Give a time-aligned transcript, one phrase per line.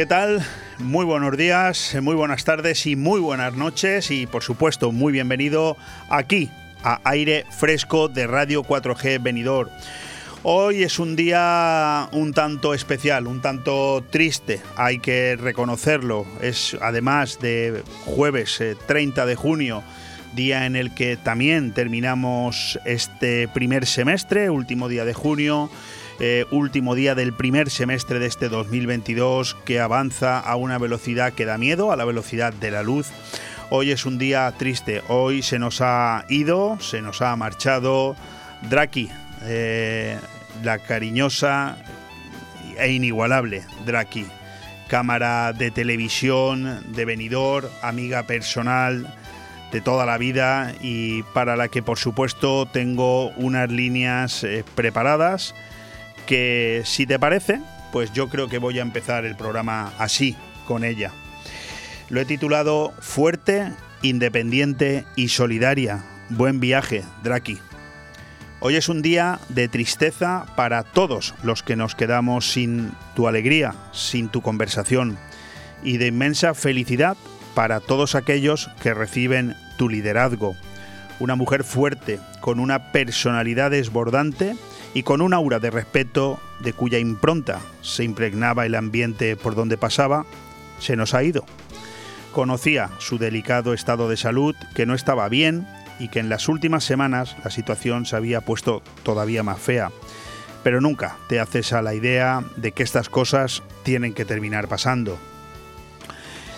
[0.00, 0.40] ¿Qué tal?
[0.78, 5.76] Muy buenos días, muy buenas tardes y muy buenas noches y por supuesto muy bienvenido
[6.08, 6.48] aquí
[6.82, 9.70] a aire fresco de Radio 4G Venidor.
[10.42, 16.24] Hoy es un día un tanto especial, un tanto triste, hay que reconocerlo.
[16.40, 19.82] Es además de jueves 30 eh, de junio,
[20.34, 25.68] día en el que también terminamos este primer semestre, último día de junio
[26.20, 31.46] eh, último día del primer semestre de este 2022 que avanza a una velocidad que
[31.46, 33.08] da miedo, a la velocidad de la luz.
[33.70, 38.16] Hoy es un día triste, hoy se nos ha ido, se nos ha marchado
[38.68, 39.08] Draki,
[39.44, 40.18] eh,
[40.62, 41.78] la cariñosa
[42.78, 44.26] e inigualable Draki,
[44.88, 49.14] cámara de televisión, de venidor, amiga personal
[49.72, 55.54] de toda la vida y para la que por supuesto tengo unas líneas eh, preparadas
[56.30, 60.84] que si te parece, pues yo creo que voy a empezar el programa así, con
[60.84, 61.10] ella.
[62.08, 63.72] Lo he titulado Fuerte,
[64.02, 66.04] Independiente y Solidaria.
[66.28, 67.58] Buen viaje, Draki.
[68.60, 73.74] Hoy es un día de tristeza para todos los que nos quedamos sin tu alegría,
[73.90, 75.18] sin tu conversación,
[75.82, 77.16] y de inmensa felicidad
[77.56, 80.54] para todos aquellos que reciben tu liderazgo.
[81.18, 84.54] Una mujer fuerte, con una personalidad desbordante
[84.94, 89.76] y con un aura de respeto de cuya impronta se impregnaba el ambiente por donde
[89.76, 90.26] pasaba,
[90.78, 91.44] se nos ha ido.
[92.32, 95.66] Conocía su delicado estado de salud, que no estaba bien
[95.98, 99.90] y que en las últimas semanas la situación se había puesto todavía más fea.
[100.62, 105.18] Pero nunca te haces a la idea de que estas cosas tienen que terminar pasando.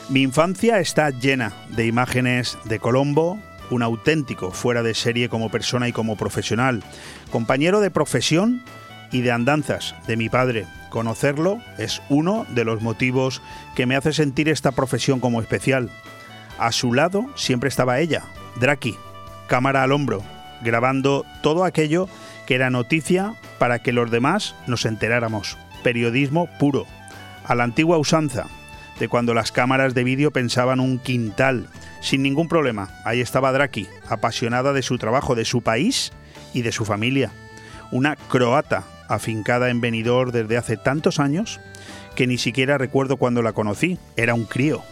[0.08, 3.38] Mi infancia está llena de imágenes de Colombo,
[3.73, 6.83] un auténtico fuera de serie como persona y como profesional,
[7.31, 8.62] compañero de profesión
[9.11, 10.66] y de andanzas de mi padre.
[10.91, 13.43] Conocerlo es uno de los motivos
[13.75, 15.91] que me hace sentir esta profesión como especial.
[16.59, 18.25] A su lado siempre estaba ella,
[18.60, 18.97] Draki,
[19.49, 20.22] cámara al hombro,
[20.62, 22.09] grabando todo aquello
[22.47, 25.56] que era noticia para que los demás nos enteráramos.
[25.83, 26.87] Periodismo puro,
[27.44, 28.47] a la antigua usanza,
[28.98, 31.69] de cuando las cámaras de vídeo pensaban un quintal
[32.00, 32.91] sin ningún problema.
[33.04, 36.12] Ahí estaba Draki, apasionada de su trabajo, de su país
[36.53, 37.30] y de su familia.
[37.91, 41.60] Una croata afincada en Benidorm desde hace tantos años
[42.14, 43.98] que ni siquiera recuerdo cuando la conocí.
[44.16, 44.82] Era un crío.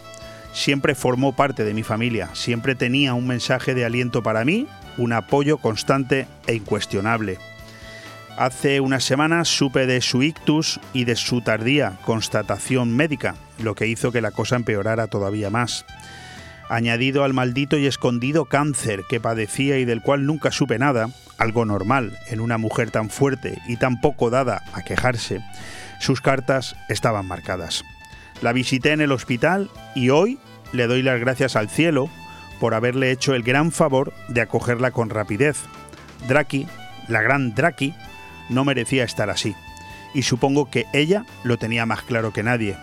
[0.53, 5.13] Siempre formó parte de mi familia, siempre tenía un mensaje de aliento para mí, un
[5.13, 7.37] apoyo constante e incuestionable.
[8.37, 13.87] Hace unas semanas supe de su ictus y de su tardía constatación médica, lo que
[13.87, 15.85] hizo que la cosa empeorara todavía más
[16.71, 21.65] añadido al maldito y escondido cáncer que padecía y del cual nunca supe nada, algo
[21.65, 25.41] normal en una mujer tan fuerte y tan poco dada a quejarse,
[25.99, 27.83] sus cartas estaban marcadas.
[28.41, 30.39] La visité en el hospital y hoy
[30.71, 32.09] le doy las gracias al cielo
[32.61, 35.57] por haberle hecho el gran favor de acogerla con rapidez.
[36.29, 36.67] Draki,
[37.09, 37.93] la gran Draki,
[38.49, 39.55] no merecía estar así.
[40.13, 42.75] Y supongo que ella lo tenía más claro que nadie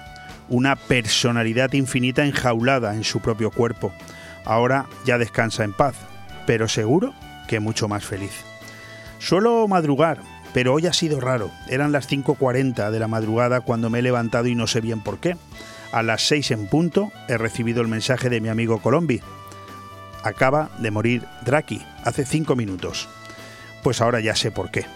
[0.48, 3.92] una personalidad infinita enjaulada en su propio cuerpo.
[4.44, 5.94] Ahora ya descansa en paz,
[6.46, 7.14] pero seguro
[7.46, 8.32] que mucho más feliz.
[9.18, 10.20] Suelo madrugar,
[10.52, 11.50] pero hoy ha sido raro.
[11.68, 15.18] Eran las 5.40 de la madrugada cuando me he levantado y no sé bien por
[15.18, 15.36] qué.
[15.92, 19.20] A las 6 en punto he recibido el mensaje de mi amigo Colombi.
[20.22, 23.08] Acaba de morir Draki hace 5 minutos.
[23.82, 24.86] Pues ahora ya sé por qué.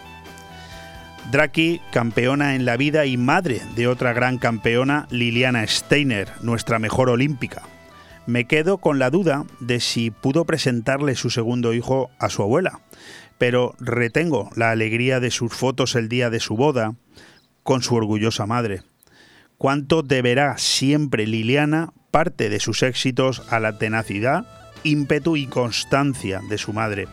[1.30, 7.08] Draki, campeona en la vida y madre de otra gran campeona, Liliana Steiner, nuestra mejor
[7.08, 7.62] olímpica.
[8.26, 12.80] Me quedo con la duda de si pudo presentarle su segundo hijo a su abuela,
[13.38, 16.94] pero retengo la alegría de sus fotos el día de su boda
[17.62, 18.82] con su orgullosa madre.
[19.58, 24.44] Cuánto deberá siempre Liliana parte de sus éxitos a la tenacidad,
[24.84, 27.08] ímpetu y constancia de su madre.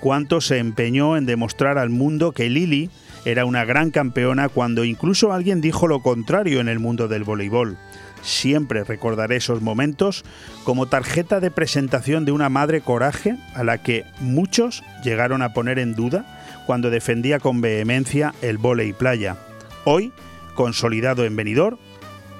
[0.00, 2.90] Cuánto se empeñó en demostrar al mundo que Lili
[3.26, 7.76] era una gran campeona cuando incluso alguien dijo lo contrario en el mundo del voleibol.
[8.22, 10.24] Siempre recordaré esos momentos
[10.62, 15.80] como tarjeta de presentación de una madre coraje a la que muchos llegaron a poner
[15.80, 16.24] en duda
[16.66, 19.36] cuando defendía con vehemencia el volei playa.
[19.84, 20.12] Hoy,
[20.54, 21.78] consolidado en Benidorm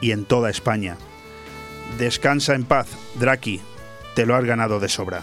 [0.01, 0.97] y en toda España.
[1.99, 2.87] Descansa en paz,
[3.19, 3.61] Draki,
[4.15, 5.23] te lo has ganado de sobra.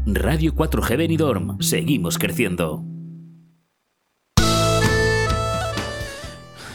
[0.05, 1.61] Radio 4G Benidorm.
[1.61, 2.83] Seguimos creciendo.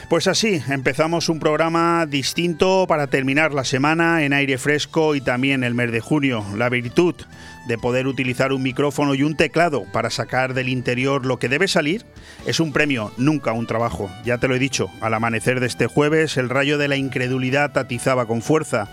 [0.09, 5.65] Pues así, empezamos un programa distinto para terminar la semana en aire fresco y también
[5.65, 6.45] el mes de junio.
[6.57, 7.17] La virtud
[7.67, 11.67] de poder utilizar un micrófono y un teclado para sacar del interior lo que debe
[11.67, 12.07] salir
[12.47, 14.09] es un premio, nunca un trabajo.
[14.25, 17.77] Ya te lo he dicho, al amanecer de este jueves el rayo de la incredulidad
[17.77, 18.89] atizaba con fuerza.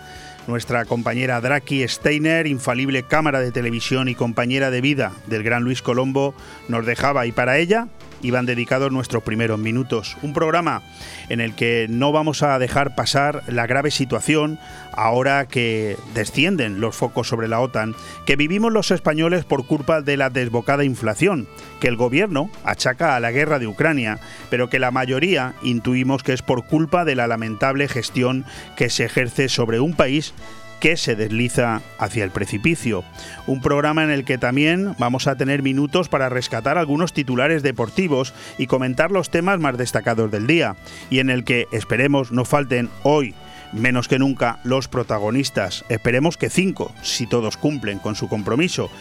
[0.47, 5.81] Nuestra compañera Draki Steiner, infalible cámara de televisión y compañera de vida del gran Luis
[5.81, 6.33] Colombo,
[6.67, 7.25] nos dejaba.
[7.25, 7.87] Y para ella
[8.23, 10.17] iban dedicados nuestros primeros minutos.
[10.23, 10.81] Un programa
[11.29, 14.59] en el que no vamos a dejar pasar la grave situación
[14.93, 20.17] ahora que descienden los focos sobre la OTAN, que vivimos los españoles por culpa de
[20.17, 21.47] la desbocada inflación,
[21.79, 26.33] que el gobierno achaca a la guerra de Ucrania, pero que la mayoría intuimos que
[26.33, 28.45] es por culpa de la lamentable gestión
[28.75, 30.33] que se ejerce sobre un país
[30.83, 33.05] que se desliza hacia el precipicio.
[33.47, 38.33] Un programa en el que también vamos a tener minutos para rescatar algunos titulares deportivos
[38.57, 40.75] y comentar los temas más destacados del día,
[41.09, 43.33] y en el que esperemos no falten hoy
[43.71, 45.83] menos que nunca los protagonistas.
[45.89, 48.91] Esperemos que cinco, si todos cumplen con su compromiso.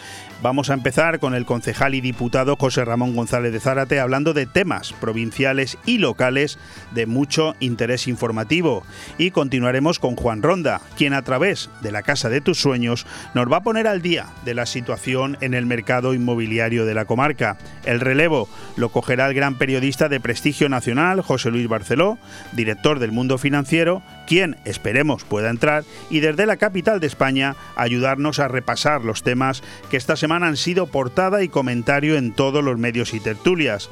[0.42, 4.46] Vamos a empezar con el concejal y diputado José Ramón González de Zárate hablando de
[4.46, 6.58] temas provinciales y locales
[6.90, 8.82] de mucho interés informativo.
[9.18, 13.52] Y continuaremos con Juan Ronda, quien a través de la Casa de tus Sueños nos
[13.52, 17.56] va a poner al día de la situación en el mercado inmobiliario de la comarca.
[17.84, 22.18] El relevo lo cogerá el gran periodista de prestigio nacional, José Luis Barceló,
[22.50, 28.40] director del Mundo Financiero, quien esperemos pueda entrar y desde la capital de España ayudarnos
[28.40, 32.78] a repasar los temas que esta semana han sido portada y comentario en todos los
[32.78, 33.90] medios y tertulias.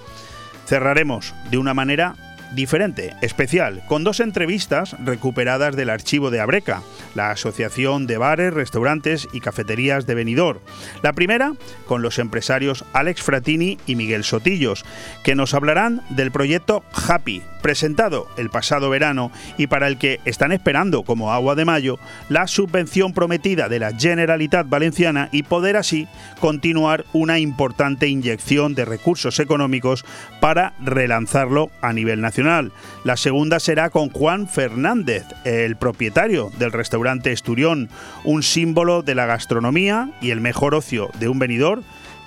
[0.67, 2.15] Cerraremos de una manera
[2.55, 6.83] diferente, especial, con dos entrevistas recuperadas del archivo de Abreca,
[7.15, 10.61] la Asociación de Bares, Restaurantes y Cafeterías de Benidorm.
[11.03, 11.53] La primera
[11.87, 14.85] con los empresarios Alex Fratini y Miguel Sotillos,
[15.23, 20.53] que nos hablarán del proyecto Happy, presentado el pasado verano y para el que están
[20.53, 21.99] esperando como agua de mayo
[22.29, 26.09] la subvención prometida de la Generalitat Valenciana y poder así
[26.41, 30.05] continuar una importante inyección de recursos económicos
[30.41, 32.40] para relanzarlo a nivel nacional.
[33.05, 37.91] La segunda será con Juan Fernández, el propietario del restaurante Esturión,
[38.25, 41.83] un símbolo de la gastronomía y el mejor ocio de un venidor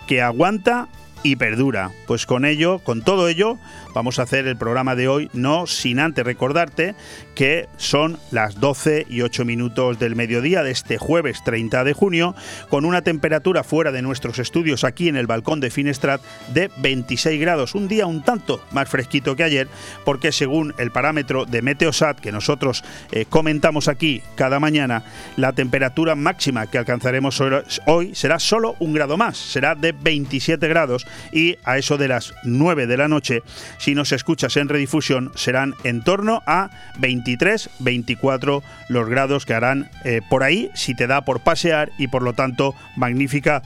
[0.08, 0.88] que aguanta
[1.24, 1.90] y perdura.
[2.06, 3.58] Pues con ello, con todo ello,
[3.94, 6.96] vamos a hacer el programa de hoy, no sin antes recordarte
[7.36, 12.36] que son las 12 y 8 minutos del mediodía de este jueves 30 de junio,
[12.70, 16.22] con una temperatura fuera de nuestros estudios aquí en el balcón de Finestrat
[16.54, 19.68] de 26 grados, un día un tanto más fresquito que ayer,
[20.06, 25.04] porque según el parámetro de Meteosat que nosotros eh, comentamos aquí cada mañana,
[25.38, 27.42] la temperatura máxima que alcanzaremos
[27.86, 32.34] hoy será solo un grado más, será de 27 grados y a eso de las
[32.44, 33.44] 9 de la noche,
[33.84, 36.70] si nos escuchas en redifusión, serán en torno a
[37.00, 42.08] 23, 24 los grados que harán eh, por ahí si te da por pasear y
[42.08, 43.62] por lo tanto magnífica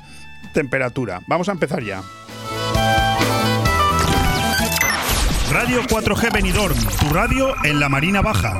[0.55, 1.21] temperatura.
[1.27, 2.01] Vamos a empezar ya.
[5.51, 8.59] Radio 4G Benidorm, tu radio en la Marina Baja.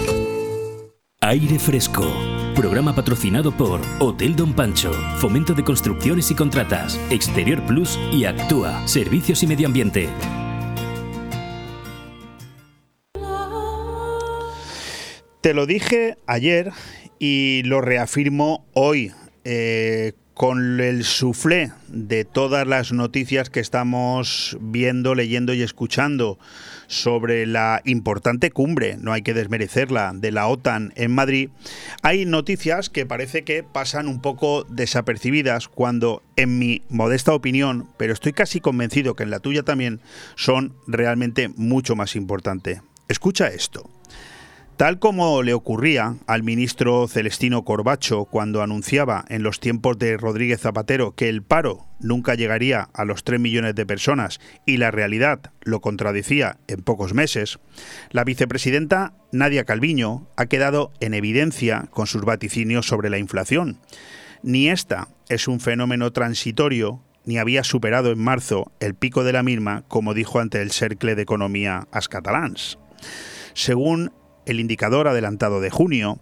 [1.23, 2.11] Aire Fresco.
[2.55, 8.87] Programa patrocinado por Hotel Don Pancho, Fomento de Construcciones y Contratas, Exterior Plus y Actúa,
[8.87, 10.09] Servicios y Medio Ambiente.
[15.41, 16.71] Te lo dije ayer
[17.19, 19.11] y lo reafirmo hoy.
[19.43, 26.39] Eh, con el suflé de todas las noticias que estamos viendo, leyendo y escuchando
[26.91, 31.49] sobre la importante cumbre, no hay que desmerecerla, de la OTAN en Madrid,
[32.01, 38.11] hay noticias que parece que pasan un poco desapercibidas cuando, en mi modesta opinión, pero
[38.11, 40.01] estoy casi convencido que en la tuya también,
[40.35, 42.81] son realmente mucho más importantes.
[43.07, 43.89] Escucha esto.
[44.77, 50.61] Tal como le ocurría al ministro Celestino Corbacho cuando anunciaba en los tiempos de Rodríguez
[50.61, 55.51] Zapatero que el paro nunca llegaría a los 3 millones de personas y la realidad
[55.61, 57.59] lo contradecía en pocos meses,
[58.09, 63.79] la vicepresidenta Nadia Calviño ha quedado en evidencia con sus vaticinios sobre la inflación.
[64.41, 69.43] Ni esta es un fenómeno transitorio ni había superado en marzo el pico de la
[69.43, 72.79] misma, como dijo ante el Cercle de Economía Ascatalans.
[73.53, 74.11] Según
[74.45, 76.19] el indicador adelantado de junio,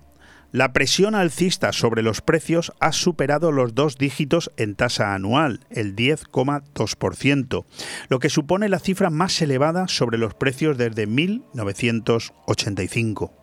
[0.52, 5.96] la presión alcista sobre los precios ha superado los dos dígitos en tasa anual, el
[5.96, 7.66] 10,2%,
[8.10, 13.39] lo que supone la cifra más elevada sobre los precios desde 1985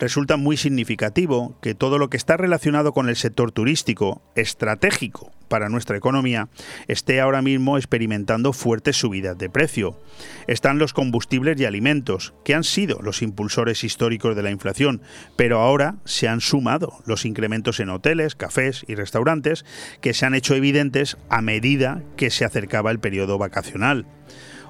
[0.00, 5.68] resulta muy significativo que todo lo que está relacionado con el sector turístico, estratégico para
[5.68, 6.48] nuestra economía,
[6.88, 10.00] esté ahora mismo experimentando fuertes subidas de precio.
[10.46, 15.02] Están los combustibles y alimentos, que han sido los impulsores históricos de la inflación,
[15.36, 19.66] pero ahora se han sumado los incrementos en hoteles, cafés y restaurantes,
[20.00, 24.06] que se han hecho evidentes a medida que se acercaba el periodo vacacional.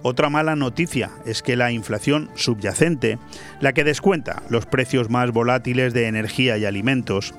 [0.03, 3.19] Otra mala noticia es que la inflación subyacente,
[3.61, 7.35] la que descuenta los precios más volátiles de energía y alimentos,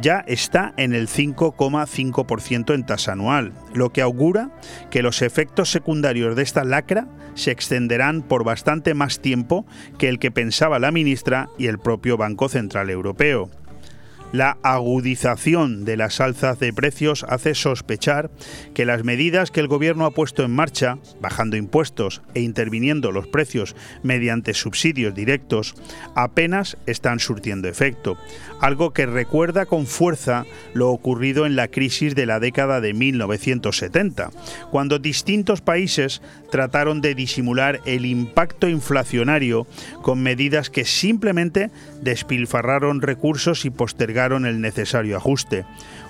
[0.00, 4.50] ya está en el 5,5% en tasa anual, lo que augura
[4.90, 9.64] que los efectos secundarios de esta lacra se extenderán por bastante más tiempo
[9.98, 13.50] que el que pensaba la ministra y el propio Banco Central Europeo.
[14.32, 18.30] La agudización de las alzas de precios hace sospechar
[18.72, 23.26] que las medidas que el gobierno ha puesto en marcha, bajando impuestos e interviniendo los
[23.26, 25.74] precios mediante subsidios directos,
[26.14, 28.16] apenas están surtiendo efecto,
[28.62, 34.30] algo que recuerda con fuerza lo ocurrido en la crisis de la década de 1970,
[34.70, 39.66] cuando distintos países trataron de disimular el impacto inflacionario
[40.00, 41.70] con medidas que simplemente
[42.00, 45.64] despilfarraron recursos y postergaron el necesario ajuste.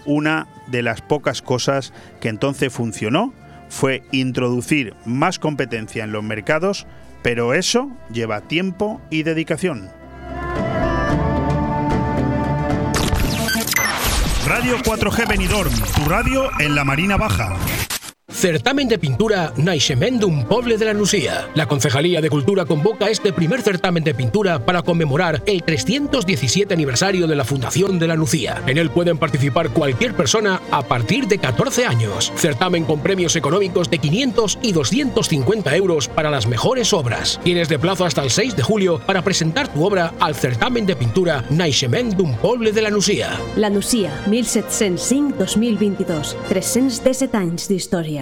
[0.04, 3.32] Una de las pocas cosas que entonces funcionó
[3.68, 6.86] fue introducir más competencia en los mercados,
[7.22, 9.88] pero eso lleva tiempo y dedicación.
[14.46, 17.56] Radio 4G Benidorm, tu radio en la Marina Baja.
[18.32, 21.48] Certamen de pintura Naixemendum Poble de la Nucía.
[21.54, 27.26] La Concejalía de Cultura convoca este primer certamen de pintura para conmemorar el 317 aniversario
[27.26, 28.62] de la fundación de la Nucía.
[28.66, 32.32] En él pueden participar cualquier persona a partir de 14 años.
[32.34, 37.38] Certamen con premios económicos de 500 y 250 euros para las mejores obras.
[37.44, 40.96] Tienes de plazo hasta el 6 de julio para presentar tu obra al certamen de
[40.96, 43.38] pintura Naixemendum Poble de la Nucía.
[43.56, 46.34] La Nucía, 1705-2022.
[46.48, 48.21] 317 anys d'història.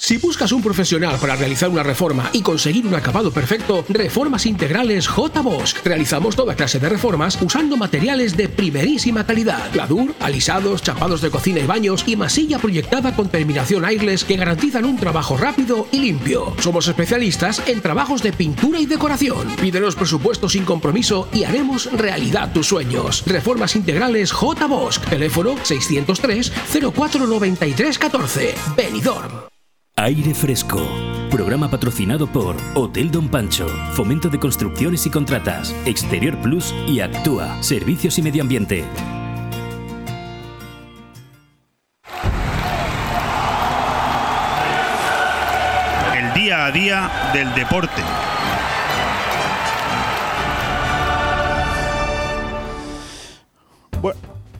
[0.00, 5.08] Si buscas un profesional para realizar una reforma y conseguir un acabado perfecto, Reformas Integrales
[5.08, 5.42] J.
[5.42, 5.74] Bosch.
[5.84, 9.70] Realizamos toda clase de reformas usando materiales de primerísima calidad.
[9.72, 14.84] Gladur, alisados, chapados de cocina y baños y masilla proyectada con terminación airless que garantizan
[14.84, 16.54] un trabajo rápido y limpio.
[16.60, 19.56] Somos especialistas en trabajos de pintura y decoración.
[19.56, 23.24] Pídenos presupuesto sin compromiso y haremos realidad tus sueños.
[23.26, 24.66] Reformas Integrales J.
[24.68, 25.00] Bosch.
[25.10, 26.52] Teléfono 603
[26.94, 28.54] 0493 14.
[28.76, 29.57] Benidorm.
[30.00, 30.80] Aire Fresco.
[31.28, 37.60] Programa patrocinado por Hotel Don Pancho, Fomento de Construcciones y Contratas, Exterior Plus y Actúa,
[37.64, 38.84] Servicios y Medio Ambiente.
[46.16, 48.02] El día a día del deporte.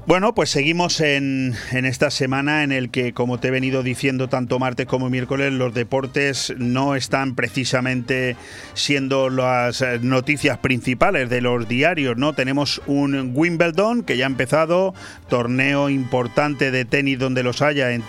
[0.09, 4.27] Bueno, pues seguimos en, en esta semana en el que, como te he venido diciendo
[4.27, 8.35] tanto martes como miércoles, los deportes no están precisamente
[8.73, 12.33] siendo las eh, noticias principales de los diarios, ¿no?
[12.33, 14.95] Tenemos un Wimbledon que ya ha empezado,
[15.29, 18.03] torneo importante de tenis donde los haya en,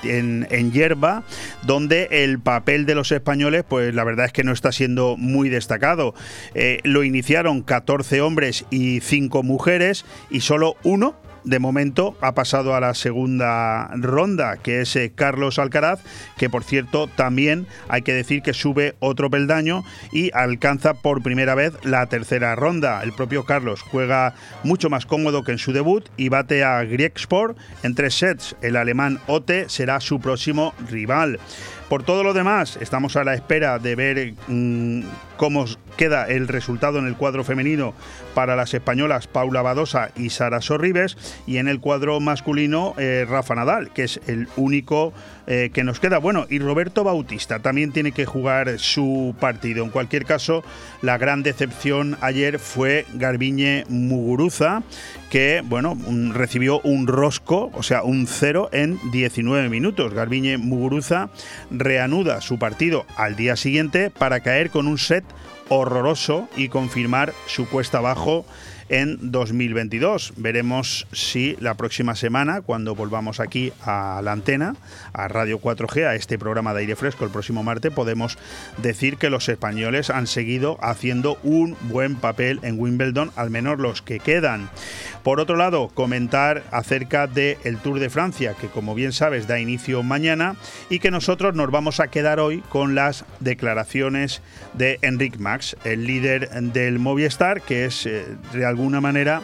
[0.50, 1.24] en, hierba,
[1.64, 5.50] donde el papel de los españoles, pues la verdad es que no está siendo muy
[5.50, 6.14] destacado.
[6.56, 12.75] Eh, lo iniciaron 14 hombres y 5 mujeres y solo uno de momento ha pasado
[12.75, 16.02] a la segunda ronda, que es eh, Carlos Alcaraz,
[16.38, 21.56] que por cierto también hay que decir que sube otro peldaño y alcanza por primera
[21.56, 23.02] vez la tercera ronda.
[23.04, 27.58] El propio Carlos juega mucho más cómodo que en su debut y bate a Griegsport
[27.84, 28.56] en tres sets.
[28.62, 31.39] El alemán Ote será su próximo rival.
[31.89, 35.02] Por todo lo demás, estamos a la espera de ver mmm,
[35.38, 35.65] cómo
[35.97, 37.95] queda el resultado en el cuadro femenino
[38.36, 43.56] para las españolas Paula Badosa y Sara Sorribes y en el cuadro masculino eh, Rafa
[43.56, 45.13] Nadal, que es el único
[45.52, 46.20] eh, que nos queda.
[46.20, 49.84] Bueno, y Roberto Bautista también tiene que jugar su partido.
[49.84, 50.64] En cualquier caso,
[51.02, 54.84] la gran decepción ayer fue Garbiñe Muguruza,
[55.32, 55.98] que bueno,
[56.34, 60.14] recibió un rosco, o sea, un cero en 19 minutos.
[60.14, 61.32] Garbiñe Muguruza
[61.72, 65.24] reanuda su partido al día siguiente para caer con un set
[65.68, 68.46] horroroso y confirmar su cuesta abajo
[68.89, 70.34] en 2022.
[70.38, 74.75] Veremos si la próxima semana, cuando volvamos aquí a la antena,
[75.13, 78.38] a Radio 4G, a este programa de aire fresco el próximo martes, podemos
[78.78, 84.02] decir que los españoles han seguido haciendo un buen papel en Wimbledon, al menos los
[84.02, 84.69] que quedan.
[85.23, 89.60] Por otro lado, comentar acerca del el Tour de Francia, que como bien sabes da
[89.60, 90.56] inicio mañana
[90.89, 94.41] y que nosotros nos vamos a quedar hoy con las declaraciones
[94.73, 99.42] de Enric Max, el líder del Movistar, que es eh, de alguna manera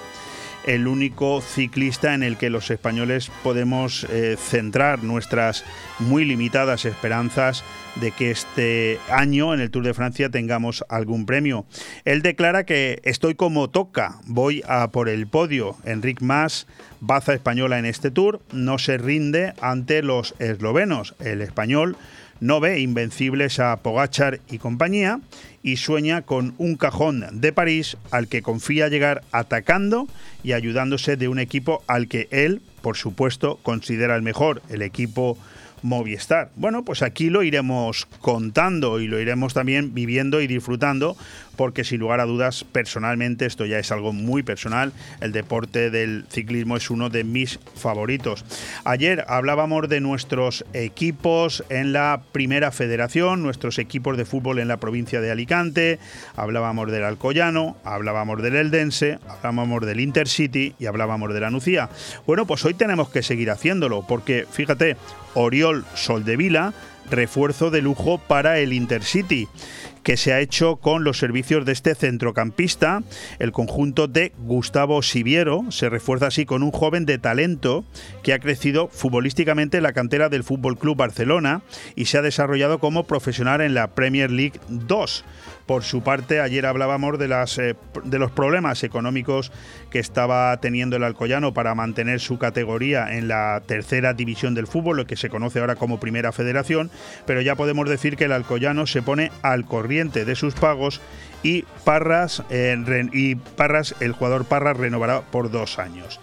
[0.66, 5.66] el único ciclista en el que los españoles podemos eh, centrar nuestras
[6.00, 11.66] muy limitadas esperanzas de que este año en el Tour de Francia tengamos algún premio.
[12.06, 15.76] Él declara que estoy como toca, voy a por el podio.
[15.84, 16.66] Enric Mas,
[17.02, 21.14] baza española en este Tour, no se rinde ante los eslovenos.
[21.20, 21.98] El español
[22.40, 25.20] no ve invencibles a Pogachar y compañía
[25.64, 30.08] y sueña con un cajón de París al que confía llegar atacando
[30.44, 35.38] y ayudándose de un equipo al que él, por supuesto, considera el mejor, el equipo
[35.82, 36.50] Movistar.
[36.56, 41.16] Bueno, pues aquí lo iremos contando y lo iremos también viviendo y disfrutando,
[41.56, 46.26] porque sin lugar a dudas, personalmente, esto ya es algo muy personal, el deporte del
[46.30, 48.46] ciclismo es uno de mis favoritos.
[48.84, 54.78] Ayer hablábamos de nuestros equipos en la primera federación, nuestros equipos de fútbol en la
[54.78, 56.00] provincia de Alicante,
[56.36, 61.90] hablábamos del Alcoyano, hablábamos del Eldense, hablábamos del Intercity y hablábamos de la Nucía.
[62.26, 64.98] Bueno, pues hoy tenemos que seguir haciéndolo, porque fíjate,
[65.34, 66.74] Oriol Soldevila,
[67.10, 69.48] refuerzo de lujo para el Intercity
[70.06, 73.02] que se ha hecho con los servicios de este centrocampista.
[73.40, 77.84] El conjunto de Gustavo Siviero se refuerza así con un joven de talento
[78.22, 81.64] que ha crecido futbolísticamente en la cantera del Fútbol Club Barcelona
[81.96, 85.26] y se ha desarrollado como profesional en la Premier League 2.
[85.66, 87.26] Por su parte, ayer hablábamos de,
[87.58, 87.74] eh,
[88.04, 89.52] de los problemas económicos
[89.90, 94.98] que estaba teniendo el Alcoyano para mantener su categoría en la tercera división del fútbol,
[94.98, 96.92] lo que se conoce ahora como Primera Federación,
[97.26, 101.02] pero ya podemos decir que el Alcoyano se pone al corriente de sus pagos
[101.42, 106.20] y Parras, eh, y Parras el jugador Parras renovará por dos años.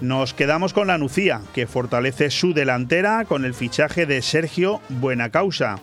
[0.00, 5.80] Nos quedamos con la Nucía, que fortalece su delantera con el fichaje de Sergio Buenacausa.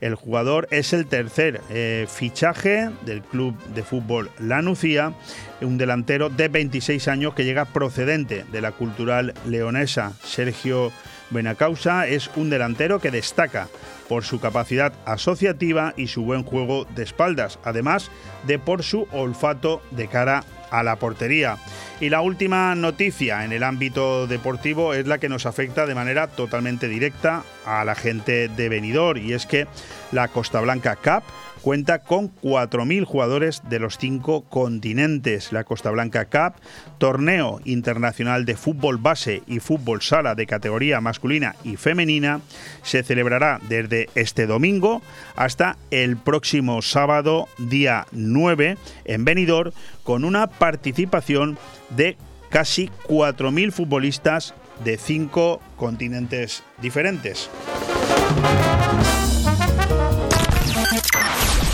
[0.00, 5.14] El jugador es el tercer eh, fichaje del club de fútbol La Nucía,
[5.60, 10.12] un delantero de 26 años que llega procedente de la cultural leonesa.
[10.22, 10.92] Sergio
[11.30, 13.66] Buenacausa es un delantero que destaca
[14.08, 18.12] por su capacidad asociativa y su buen juego de espaldas, además
[18.46, 21.56] de por su olfato de cara a la portería.
[22.00, 26.26] Y la última noticia en el ámbito deportivo es la que nos afecta de manera
[26.26, 29.66] totalmente directa a la gente de Benidorm y es que
[30.12, 31.22] la Costa Blanca Cup
[31.66, 35.50] cuenta con 4.000 jugadores de los cinco continentes.
[35.50, 36.62] La Costa Blanca Cup,
[36.98, 42.40] torneo internacional de fútbol base y fútbol sala de categoría masculina y femenina,
[42.84, 45.02] se celebrará desde este domingo
[45.34, 49.72] hasta el próximo sábado, día 9, en Benidorm,
[50.04, 51.58] con una participación
[51.90, 52.16] de
[52.48, 57.50] casi 4.000 futbolistas de cinco continentes diferentes.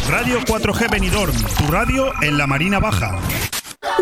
[0.09, 3.19] Radio 4G Benidorm, tu radio en la Marina Baja.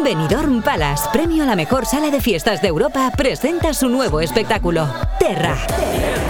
[0.02, 4.88] Benidorm Palace, premio a la mejor sala de fiestas de Europa, presenta su nuevo espectáculo,
[5.18, 5.56] Terra.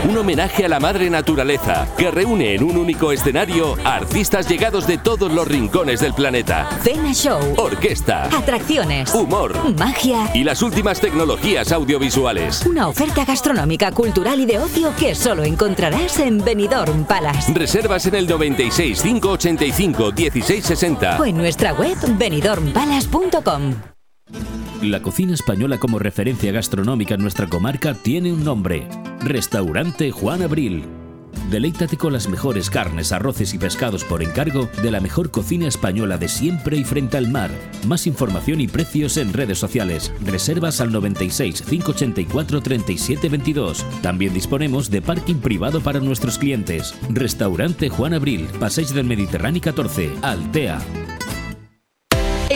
[0.04, 4.86] Un homenaje a la madre naturaleza que reúne en un único escenario a artistas llegados
[4.86, 6.68] de todos los rincones del planeta.
[6.82, 12.64] Cena show, Orquesta, atracciones, humor magia y las últimas tecnologías audiovisuales.
[12.66, 17.52] Una oferta gastronómica, cultural y de ocio que solo encontrarás en Benidorm Palace.
[17.52, 23.99] Reservas en el 96 585 1660 o en nuestra web benidormpalace.com.
[24.82, 28.88] La cocina española como referencia gastronómica en nuestra comarca tiene un nombre.
[29.20, 30.84] Restaurante Juan Abril.
[31.50, 36.16] Deleítate con las mejores carnes, arroces y pescados por encargo de la mejor cocina española
[36.16, 37.50] de siempre y frente al mar.
[37.86, 40.14] Más información y precios en redes sociales.
[40.24, 43.84] Reservas al 96 584 37 22.
[44.00, 46.94] También disponemos de parking privado para nuestros clientes.
[47.10, 50.80] Restaurante Juan Abril, Passeig del Mediterráneo 14, Altea.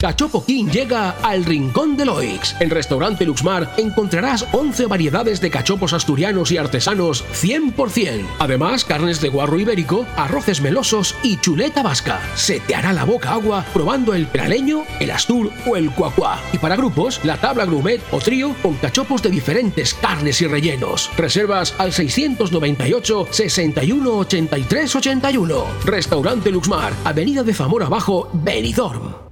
[0.00, 2.56] Cachopo King llega al Rincón de Loix.
[2.58, 8.26] En Restaurante Luxmar encontrarás 11 variedades de cachopos asturianos y artesanos 100%.
[8.38, 12.18] Además, carnes de guarro ibérico, arroces melosos y chuleta vasca.
[12.34, 16.40] Se te hará la boca agua probando el praleño, el astur o el cuacuá.
[16.54, 21.10] Y para grupos, la tabla grumet o trío con cachopos de diferentes carnes y rellenos.
[21.18, 25.64] Reservas al 698 61 83 81.
[25.84, 29.29] Restaurante Luxmar, Avenida de Zamora Abajo, Benidorm.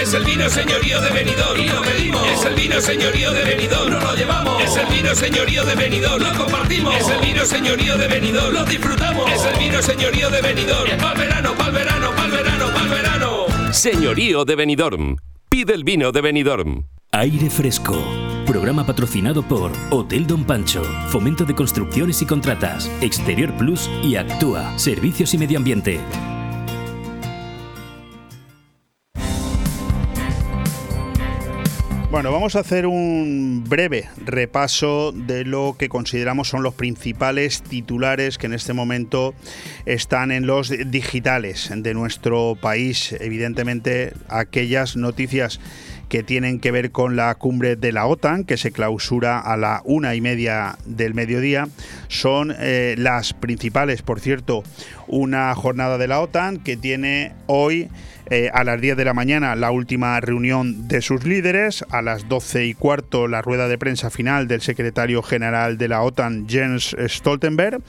[0.00, 2.26] Es el vino señorío de Benidorm y lo pedimos.
[2.28, 4.62] Es el vino señorío de Benidorm, no lo llevamos.
[4.62, 6.94] Es el vino señorío de Benidorm, lo compartimos.
[6.96, 9.30] Es el vino señorío de Benidorm, lo disfrutamos.
[9.30, 10.96] Es el vino señorío de Benidorm.
[10.98, 13.46] Pa'l verano, pa'l verano, pa'l verano, pa'l verano.
[13.72, 15.16] Señorío de Benidorm.
[15.48, 16.86] Pide el vino de Benidorm.
[17.12, 18.02] Aire Fresco.
[18.46, 24.78] Programa patrocinado por Hotel Don Pancho, Fomento de Construcciones y Contratas, Exterior Plus y Actúa,
[24.78, 26.00] Servicios y Medio Ambiente.
[32.18, 38.38] Bueno, vamos a hacer un breve repaso de lo que consideramos son los principales titulares
[38.38, 39.34] que en este momento
[39.86, 43.14] están en los digitales de nuestro país.
[43.20, 45.60] Evidentemente, aquellas noticias
[46.08, 49.82] que tienen que ver con la cumbre de la OTAN, que se clausura a la
[49.84, 51.68] una y media del mediodía,
[52.08, 54.02] son eh, las principales.
[54.02, 54.64] Por cierto,
[55.06, 57.88] una jornada de la OTAN que tiene hoy
[58.30, 62.28] eh, a las 10 de la mañana la última reunión de sus líderes, a las
[62.28, 66.94] 12 y cuarto la rueda de prensa final del secretario general de la OTAN, Jens
[67.06, 67.80] Stoltenberg.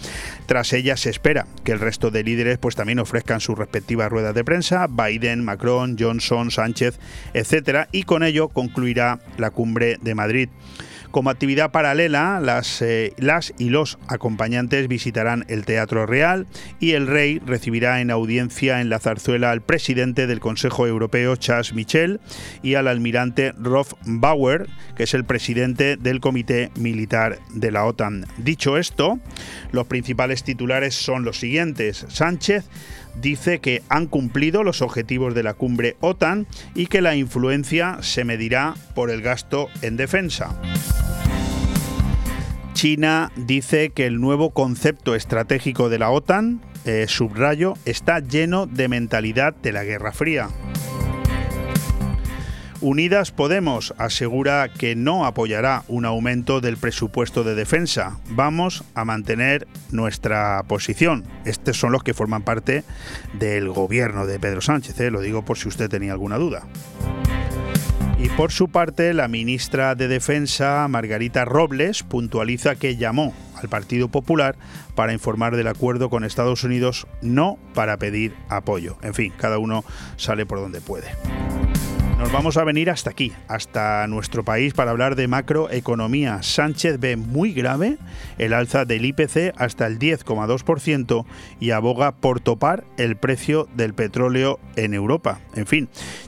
[0.45, 4.33] Tras ella se espera que el resto de líderes pues también ofrezcan sus respectivas ruedas
[4.33, 6.99] de prensa, Biden, Macron, Johnson, Sánchez,
[7.33, 10.49] etcétera, y con ello concluirá la cumbre de Madrid.
[11.11, 16.45] Como actividad paralela, las, eh, las y los acompañantes visitarán el Teatro Real
[16.79, 21.73] y el rey recibirá en audiencia en la zarzuela al presidente del Consejo Europeo, Charles
[21.73, 22.19] Michel,
[22.61, 28.27] y al almirante Rolf Bauer, que es el presidente del Comité Militar de la OTAN.
[28.37, 29.19] Dicho esto,
[29.71, 32.05] los principales titulares son los siguientes.
[32.09, 32.65] Sánchez
[33.15, 38.23] dice que han cumplido los objetivos de la cumbre OTAN y que la influencia se
[38.23, 40.59] medirá por el gasto en defensa.
[42.73, 48.87] China dice que el nuevo concepto estratégico de la OTAN, eh, subrayo, está lleno de
[48.87, 50.47] mentalidad de la Guerra Fría.
[52.81, 58.19] Unidas Podemos asegura que no apoyará un aumento del presupuesto de defensa.
[58.29, 61.25] Vamos a mantener nuestra posición.
[61.45, 62.83] Estos son los que forman parte
[63.33, 65.11] del gobierno de Pedro Sánchez, ¿eh?
[65.11, 66.63] lo digo por si usted tenía alguna duda.
[68.17, 74.09] Y por su parte, la ministra de Defensa, Margarita Robles, puntualiza que llamó al Partido
[74.09, 74.57] Popular
[74.93, 78.97] para informar del acuerdo con Estados Unidos, no para pedir apoyo.
[79.03, 79.85] En fin, cada uno
[80.17, 81.07] sale por donde puede.
[82.19, 86.43] Nos vamos a venir hasta aquí, hasta nuestro país, para hablar de macroeconomía.
[86.43, 87.97] Sánchez ve muy grave
[88.37, 91.25] el alza del IPC hasta el 10,2%
[91.61, 95.39] y aboga por topar el precio del petróleo en Europa.
[95.55, 95.87] En fin,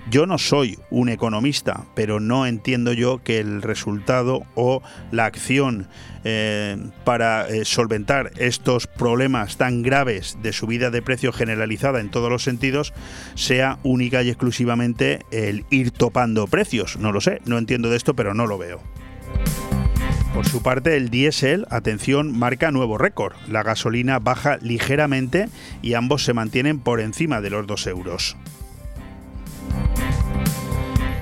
[0.10, 5.90] yo no soy un economista, pero no entiendo yo que el resultado o la acción
[6.24, 12.30] eh, para eh, solventar estos problemas tan graves de subida de precio generalizada en todos
[12.30, 12.94] los sentidos
[13.36, 16.98] sea única y exclusivamente el ir topando precios.
[16.98, 18.82] No lo sé, no entiendo de esto, pero no lo veo.
[20.34, 23.36] Por su parte, el diésel, atención, marca nuevo récord.
[23.50, 25.50] La gasolina baja ligeramente
[25.82, 28.38] y ambos se mantienen por encima de los 2 euros.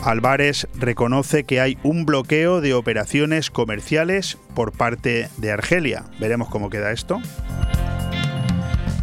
[0.03, 6.05] Álvarez reconoce que hay un bloqueo de operaciones comerciales por parte de Argelia.
[6.19, 7.21] Veremos cómo queda esto.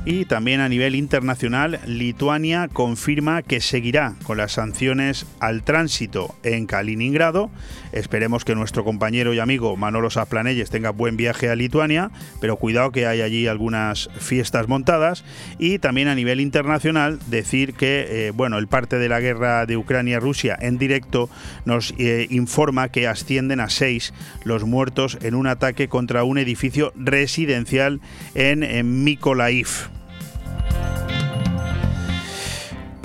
[0.08, 6.66] Y también a nivel internacional, Lituania confirma que seguirá con las sanciones al tránsito en
[6.66, 7.50] Kaliningrado.
[7.90, 12.92] Esperemos que nuestro compañero y amigo Manolo Saplanelles tenga buen viaje a Lituania, pero cuidado
[12.92, 15.24] que hay allí algunas fiestas montadas.
[15.58, 19.76] Y también a nivel internacional, decir que eh, bueno, el parte de la guerra de
[19.76, 21.28] Ucrania-Rusia en directo
[21.64, 24.14] nos eh, informa que ascienden a seis
[24.44, 28.00] los muertos en un ataque contra un edificio residencial
[28.36, 29.95] en, en Mykolaiv.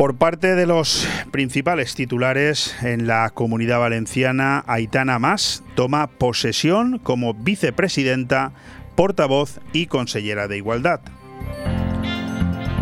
[0.01, 7.35] Por parte de los principales titulares en la comunidad valenciana, Aitana Mas toma posesión como
[7.35, 8.51] vicepresidenta,
[8.95, 11.01] portavoz y consellera de Igualdad.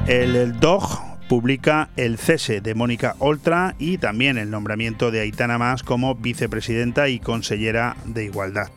[0.08, 5.84] El DOG publica el cese de Mónica Oltra y también el nombramiento de Aitana Mas
[5.84, 8.70] como vicepresidenta y consellera de Igualdad.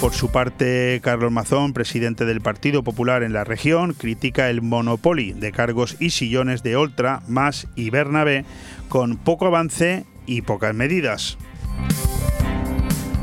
[0.00, 5.34] Por su parte, Carlos Mazón, presidente del Partido Popular en la región, critica el monopolio
[5.34, 8.44] de cargos y sillones de Oltra, Más y Bernabé,
[8.90, 11.38] con poco avance y pocas medidas.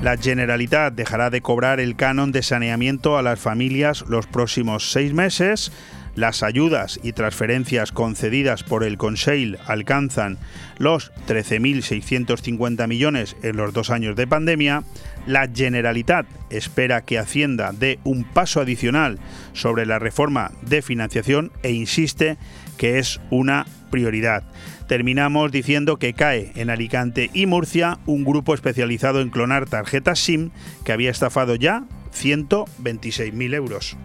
[0.02, 5.14] La Generalitat dejará de cobrar el canon de saneamiento a las familias los próximos seis
[5.14, 5.72] meses.
[6.16, 10.38] Las ayudas y transferencias concedidas por el Conseil alcanzan
[10.78, 14.84] los 13.650 millones en los dos años de pandemia.
[15.26, 19.18] La Generalitat espera que Hacienda dé un paso adicional
[19.54, 22.38] sobre la reforma de financiación e insiste
[22.78, 24.44] que es una prioridad.
[24.88, 30.52] Terminamos diciendo que cae en Alicante y Murcia un grupo especializado en clonar tarjetas SIM
[30.84, 33.98] que había estafado ya 126.000 euros.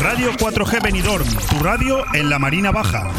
[0.00, 3.10] Radio 4G Benidorm, tu radio en la Marina Baja.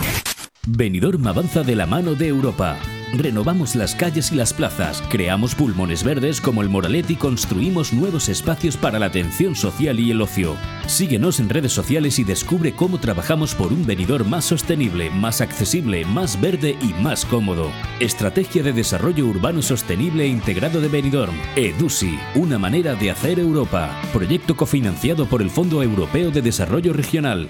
[0.65, 2.77] Benidorm avanza de la mano de Europa.
[3.13, 8.28] Renovamos las calles y las plazas, creamos pulmones verdes como el Moralet y construimos nuevos
[8.28, 10.58] espacios para la atención social y el ocio.
[10.88, 16.04] Síguenos en redes sociales y descubre cómo trabajamos por un venidor más sostenible, más accesible,
[16.06, 17.72] más verde y más cómodo.
[18.02, 21.36] Estrategia de Desarrollo Urbano Sostenible e Integrado de Benidorm.
[21.56, 23.89] EDUSI, una manera de hacer Europa.
[24.12, 27.50] Proyecto cofinanciado por el Fondo Europeo de Desarrollo Regional.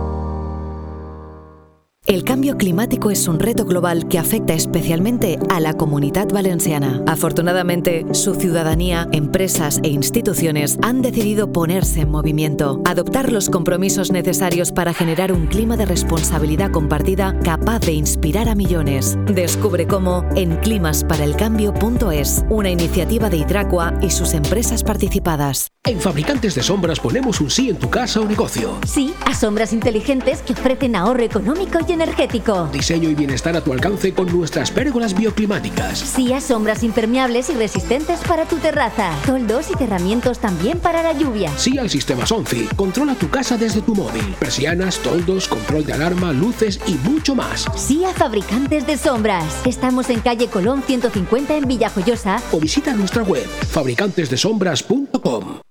[2.07, 6.99] El cambio climático es un reto global que afecta especialmente a la comunidad valenciana.
[7.05, 14.71] Afortunadamente, su ciudadanía, empresas e instituciones han decidido ponerse en movimiento, adoptar los compromisos necesarios
[14.71, 19.15] para generar un clima de responsabilidad compartida capaz de inspirar a millones.
[19.27, 25.67] Descubre cómo en climasparaelcambio.es, una iniciativa de Hidracua y sus empresas participadas.
[25.83, 28.77] En Fabricantes de Sombras ponemos un sí en tu casa o negocio.
[28.87, 32.67] Sí a sombras inteligentes que ofrecen ahorro económico y energético.
[32.71, 35.99] Diseño y bienestar a tu alcance con nuestras pérgolas bioclimáticas.
[35.99, 39.11] Sí a sombras impermeables y resistentes para tu terraza.
[39.25, 41.51] Toldos y cerramientos también para la lluvia.
[41.57, 42.67] Sí al sistema Sonfi.
[42.75, 44.35] Controla tu casa desde tu móvil.
[44.39, 47.65] Persianas, toldos, control de alarma, luces y mucho más.
[47.75, 49.61] Sí a Fabricantes de Sombras.
[49.65, 52.41] Estamos en calle Colón 150 en Villajoyosa.
[52.51, 55.70] O visita nuestra web fabricantesdesombras.com.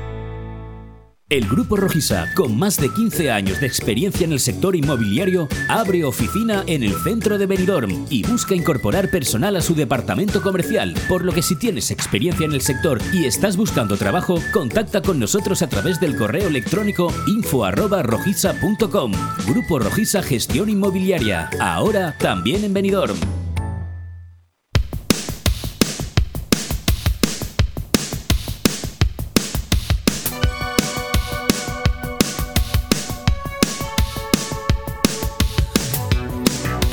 [1.31, 6.03] El Grupo Rojisa, con más de 15 años de experiencia en el sector inmobiliario, abre
[6.03, 11.23] oficina en el centro de Benidorm y busca incorporar personal a su departamento comercial, por
[11.23, 15.61] lo que si tienes experiencia en el sector y estás buscando trabajo, contacta con nosotros
[15.61, 19.13] a través del correo electrónico info@rojisa.com.
[19.47, 23.15] Grupo Rojisa Gestión Inmobiliaria, ahora también en Benidorm.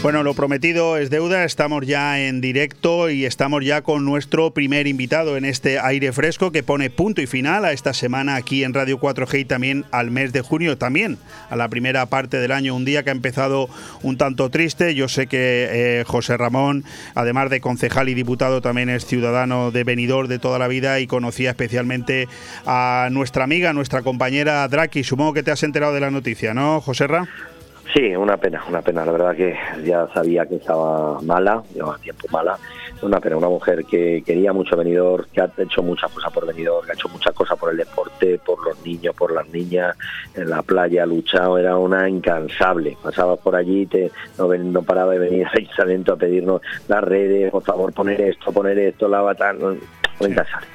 [0.00, 4.86] Bueno, lo prometido es deuda, estamos ya en directo y estamos ya con nuestro primer
[4.86, 8.74] invitado en este aire fresco que pone punto y final a esta semana aquí en
[8.74, 11.18] Radio 4G y también al mes de junio, también
[11.50, 13.68] a la primera parte del año, un día que ha empezado
[14.02, 14.94] un tanto triste.
[14.94, 16.84] Yo sé que eh, José Ramón,
[17.16, 21.08] además de concejal y diputado, también es ciudadano de venidor de toda la vida y
[21.08, 22.28] conocía especialmente
[22.66, 25.02] a nuestra amiga, nuestra compañera Draki.
[25.02, 27.57] Supongo que te has enterado de la noticia, ¿no, José Ramón?
[27.94, 29.04] Sí, una pena, una pena.
[29.04, 32.58] La verdad que ya sabía que estaba mala, llevaba tiempo mala.
[33.00, 36.84] Una pena, una mujer que quería mucho venidor, que ha hecho muchas cosas por venidor,
[36.84, 39.96] que ha hecho muchas cosas por el deporte, por los niños, por las niñas,
[40.34, 42.96] en la playa, ha luchado, era una incansable.
[43.02, 47.62] Pasaba por allí, te, no, paraba de venir a Talento a pedirnos las redes, por
[47.62, 49.76] favor, poner esto, poner esto, la batalla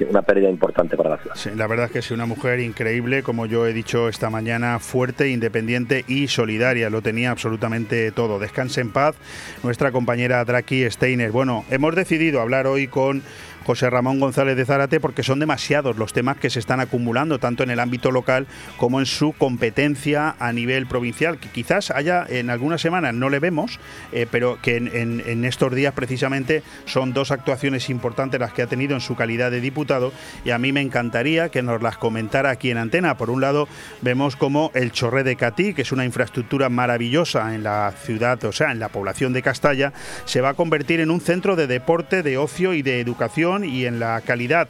[0.10, 1.36] una pérdida importante para la ciudad.
[1.36, 4.80] Sí, la verdad es que es una mujer increíble, como yo he dicho esta mañana,
[4.80, 6.90] fuerte, independiente y solidaria.
[6.90, 8.40] Lo tenía absolutamente todo.
[8.40, 9.16] Descanse en paz
[9.64, 11.32] nuestra compañera Draki Steiner.
[11.32, 13.22] Bueno, hemos decidido hablar hoy con
[13.66, 17.64] José Ramón González de Zárate, porque son demasiados los temas que se están acumulando, tanto
[17.64, 18.48] en el ámbito local
[18.78, 23.40] como en su competencia a nivel provincial, que quizás haya en algunas semanas no le
[23.40, 23.80] vemos,
[24.12, 28.96] eh, pero que en, estos días precisamente son dos actuaciones importantes las que ha tenido
[28.96, 30.12] en su calidad de diputado
[30.46, 33.18] y a mí me encantaría que nos las comentara aquí en antena.
[33.18, 33.68] Por un lado,
[34.02, 38.52] vemos como el Chorré de Catí, que es una infraestructura maravillosa en la ciudad, o
[38.52, 39.94] sea, en la población de Castalla,
[40.26, 43.86] se va a convertir en un centro de deporte, de ocio y de educación y
[43.86, 44.68] en la calidad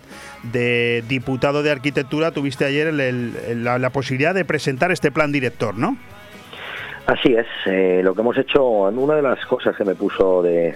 [0.51, 5.97] de diputado de arquitectura tuviste ayer la posibilidad de presentar este plan director, ¿no?
[7.05, 10.73] Así es, eh, lo que hemos hecho, una de las cosas que me puso de,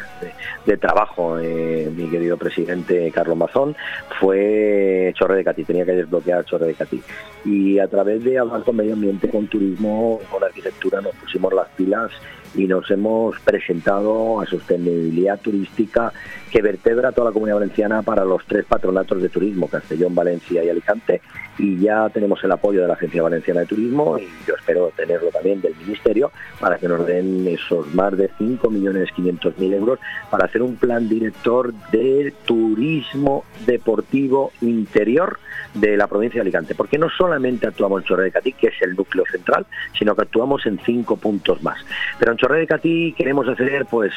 [0.78, 3.78] trabajo eh, mi querido presidente Carlos Mazón
[4.20, 7.01] fue Chorre de Catí, tenía que desbloquear Chorre de Catí.
[7.45, 11.70] Y a través de hablar con medio ambiente, con turismo, con arquitectura, nos pusimos las
[11.70, 12.12] pilas
[12.58, 16.12] y nos hemos presentado a sostenibilidad turística
[16.51, 20.70] que vertebra toda la comunidad valenciana para los tres patronatos de turismo, Castellón, Valencia y
[20.70, 21.22] Alicante.
[21.60, 25.30] Y ya tenemos el apoyo de la Agencia Valenciana de Turismo y yo espero tenerlo
[25.30, 29.99] también del Ministerio para que nos den esos más de 5.500.000 euros
[30.30, 35.39] para hacer un plan director de turismo deportivo interior
[35.74, 36.76] de la provincia de Alicante.
[36.76, 39.66] Porque no solamente actuamos en Chorre de Catí, que es el núcleo central,
[39.97, 41.80] sino que actuamos en cinco puntos más.
[42.20, 44.13] Pero en Chorre de Catí queremos hacer, pues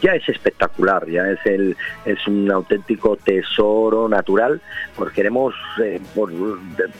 [0.00, 4.60] ya es espectacular, ya es el es un auténtico tesoro natural,
[4.94, 5.52] pues queremos
[5.82, 6.00] eh,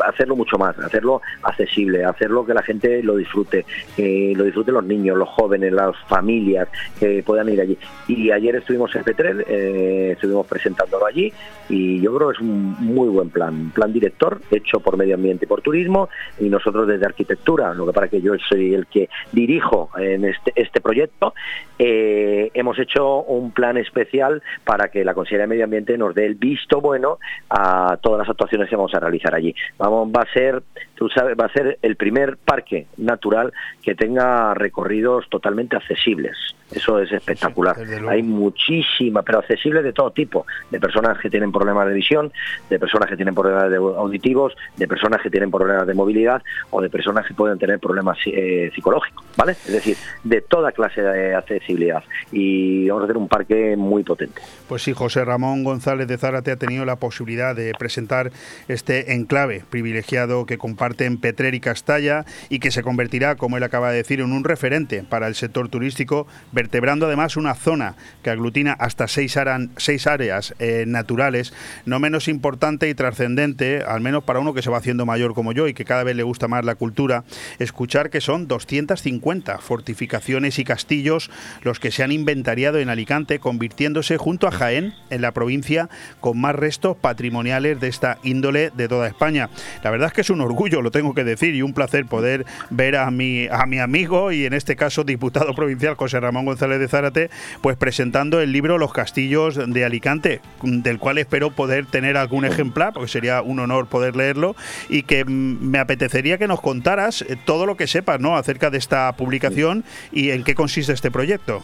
[0.04, 3.64] hacerlo mucho más, hacerlo accesible, hacerlo que la gente lo disfrute,
[3.96, 6.66] lo disfruten los niños, los jóvenes, las familias,
[6.98, 7.78] que puedan ir allí.
[8.08, 11.32] Y ayer estuvimos en Petrel, eh, estuvimos presentándolo allí
[11.68, 15.44] y yo creo que es un muy buen plan, plan director hecho por medio ambiente
[15.44, 16.08] y por turismo
[16.40, 20.52] y nosotros desde arquitectura, lo que para que yo soy el que dirijo en este,
[20.56, 21.34] este proyecto,
[21.78, 26.26] eh, hemos hecho un plan especial para que la Consejería de Medio Ambiente nos dé
[26.26, 27.18] el visto bueno
[27.50, 29.54] a todas las actuaciones que vamos a realizar allí.
[29.78, 30.62] Vamos, va a ser,
[30.94, 36.36] tú sabes, va a ser el primer parque natural que tenga recorridos totalmente accesibles.
[36.70, 37.76] Eso es espectacular.
[38.08, 42.32] Hay muchísima, pero accesible de todo tipo, de personas que tienen problemas de visión,
[42.70, 43.64] de personas que tienen problemas
[43.96, 48.18] auditivos, de personas que tienen problemas de movilidad o de personas que pueden tener problemas
[48.26, 49.52] eh, psicológicos, ¿vale?
[49.52, 52.02] Es decir, de toda clase de accesibilidad.
[52.30, 54.40] Y vamos a hacer un parque muy potente.
[54.68, 58.30] Pues sí, José Ramón González de Zárate ha tenido la posibilidad de presentar
[58.68, 63.92] este enclave privilegiado que comparten Petrer y Castalla y que se convertirá, como él acaba
[63.92, 68.72] de decir, en un referente para el sector turístico vertebrando además una zona que aglutina
[68.72, 69.38] hasta seis,
[69.76, 71.52] seis áreas eh, naturales,
[71.86, 75.52] no menos importante y trascendente, al menos para uno que se va haciendo mayor como
[75.52, 77.22] yo y que cada vez le gusta más la cultura,
[77.60, 81.30] escuchar que son 250 fortificaciones y castillos
[81.62, 86.40] los que se han inventariado en Alicante, convirtiéndose junto a Jaén en la provincia con
[86.40, 89.48] más restos patrimoniales de esta índole de toda España.
[89.84, 92.46] La verdad es que es un orgullo, lo tengo que decir, y un placer poder
[92.70, 96.78] ver a mi, a mi amigo y en este caso diputado provincial José Ramón González
[96.78, 102.16] de Zárate, pues presentando el libro Los Castillos de Alicante, del cual espero poder tener
[102.16, 104.56] algún ejemplar, porque sería un honor poder leerlo,
[104.88, 105.28] y que mm,
[105.60, 108.36] me apetecería que nos contaras eh, todo lo que sepas ¿no?
[108.36, 111.62] acerca de esta publicación y en qué consiste este proyecto.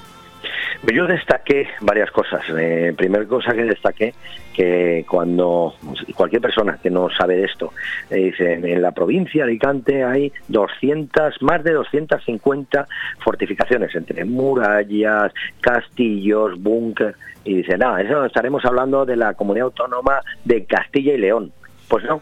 [0.92, 2.42] Yo destaqué varias cosas.
[2.56, 4.14] Eh, primera cosa que destaqué,
[4.54, 5.74] que cuando
[6.14, 7.72] cualquier persona que no sabe de esto,
[8.10, 12.86] eh, dice, en la provincia de Alicante hay 200, más de 250
[13.20, 17.14] fortificaciones, entre murallas, castillos, búnker,
[17.44, 21.52] y dice, nada, eso estaremos hablando de la comunidad autónoma de Castilla y León.
[21.88, 22.20] Pues no,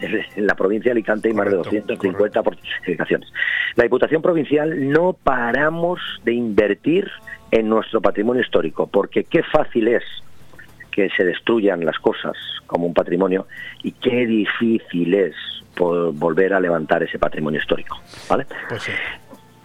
[0.00, 3.32] en la provincia de Alicante hay más de 250 fortificaciones.
[3.74, 7.10] La Diputación Provincial no paramos de invertir
[7.50, 10.02] en nuestro patrimonio histórico, porque qué fácil es
[10.90, 12.34] que se destruyan las cosas
[12.66, 13.46] como un patrimonio
[13.82, 15.34] y qué difícil es
[15.76, 18.00] volver a levantar ese patrimonio histórico.
[18.28, 18.46] ¿vale?
[18.68, 18.90] Pues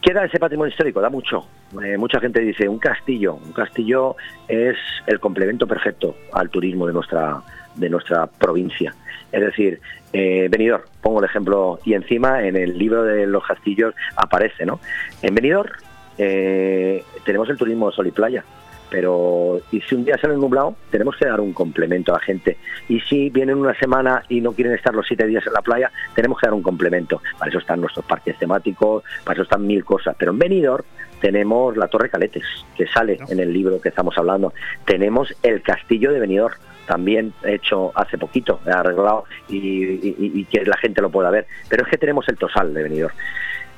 [0.02, 1.00] ¿Qué da ese patrimonio histórico?
[1.00, 1.46] Da mucho.
[1.84, 3.36] Eh, mucha gente dice un castillo.
[3.36, 4.16] Un castillo
[4.48, 4.76] es
[5.08, 7.42] el complemento perfecto al turismo de nuestra
[7.76, 8.94] de nuestra provincia.
[9.32, 9.80] Es decir,
[10.12, 14.80] eh, Benidorm, pongo el ejemplo, y encima en el libro de los castillos aparece, ¿no?
[15.22, 15.72] En Benidorm
[16.18, 18.44] eh, tenemos el turismo sol y playa,
[18.92, 22.58] pero y si un día sale nublado, tenemos que dar un complemento a la gente.
[22.90, 25.90] Y si vienen una semana y no quieren estar los siete días en la playa,
[26.14, 27.22] tenemos que dar un complemento.
[27.40, 30.16] Para eso están nuestros parques temáticos, para eso están mil cosas.
[30.20, 30.84] Pero en Benidorm
[31.22, 32.44] tenemos la Torre Caletes,
[32.76, 34.54] que sale en el libro que estamos hablando.
[34.84, 36.56] Tenemos el Castillo de Benidorm,
[36.86, 41.48] también hecho hace poquito, arreglado y, que la gente lo pueda ver.
[41.70, 43.16] Pero es que tenemos el Tosal de Benidorm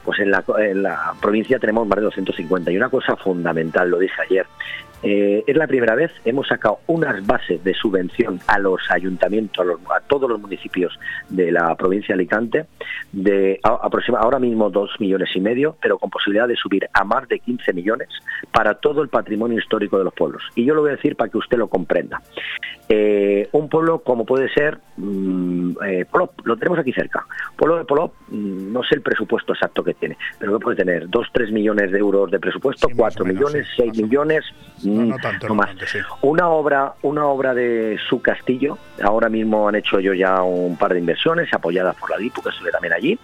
[0.03, 0.43] pues en la,
[1.21, 2.71] provincia tenemos más de 250.
[2.71, 4.45] Y una cosa fundamental, lo dije ayer,
[5.03, 9.99] Eh, es la primera vez, hemos sacado unas bases de subvención a los ayuntamientos, a,
[9.99, 10.97] todos los municipios
[11.29, 12.65] de la provincia de Alicante,
[13.11, 17.27] de aproximadamente ahora mismo dos millones y medio, pero con posibilidad de subir a más
[17.27, 18.07] de 15 millones
[18.51, 20.43] para todo el patrimonio histórico de los pueblos.
[20.55, 22.21] Y yo lo voy a decir para que usted lo comprenda.
[22.89, 27.25] Eh, un pueblo como puede ser mm, eh, Polop, lo tenemos aquí cerca.
[27.55, 31.09] Pueblo de Polop, mm, no sé el presupuesto exacto que tiene, pero que puede tener
[31.09, 34.43] 2, 3 millones de euros de presupuesto, 4 millones, 6 millones,
[34.93, 35.69] no, mm, tanto, más.
[36.21, 40.93] Una obra, una obra de su castillo, ahora mismo han hecho yo ya un par
[40.93, 43.19] de inversiones apoyadas por la DIPU, que estuve también allí,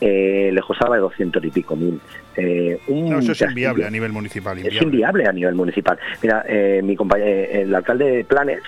[0.00, 2.00] eh, le costaba de 200 y pico mil.
[2.36, 4.58] Eh, no, eso es inviable a nivel municipal.
[4.58, 5.98] Es inviable a nivel municipal.
[6.22, 8.62] Mira, eh, mi compañero, eh, el alcalde de Planes,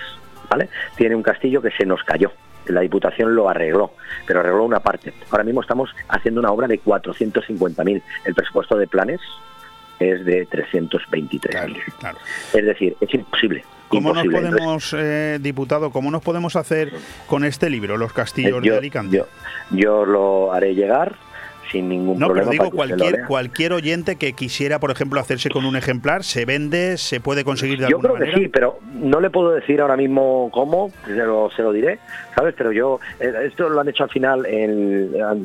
[0.49, 0.69] ¿vale?
[0.95, 2.31] Tiene un castillo que se nos cayó.
[2.67, 3.93] La Diputación lo arregló,
[4.25, 5.13] pero arregló una parte.
[5.31, 8.01] Ahora mismo estamos haciendo una obra de 450.000.
[8.25, 9.21] El presupuesto de Planes
[9.99, 11.81] es de 323.000.
[11.99, 12.17] Claro,
[12.53, 13.63] Es decir, es imposible.
[13.87, 16.91] ¿Cómo nos podemos, eh, diputado, cómo nos podemos hacer
[17.25, 19.17] con este libro, Los Castillos de Alicante?
[19.17, 19.27] Yo,
[19.71, 21.15] yo lo haré llegar
[21.71, 22.51] sin ningún no, problema.
[22.51, 26.45] No, pero digo, cualquier, cualquier oyente que quisiera, por ejemplo, hacerse con un ejemplar, ¿se
[26.45, 26.97] vende?
[26.97, 28.25] ¿Se puede conseguir de yo alguna manera?
[28.27, 31.61] Yo creo que sí, pero no le puedo decir ahora mismo cómo, se lo, se
[31.61, 31.99] lo diré,
[32.35, 32.53] ¿sabes?
[32.57, 34.47] Pero yo, eh, esto lo han hecho al final,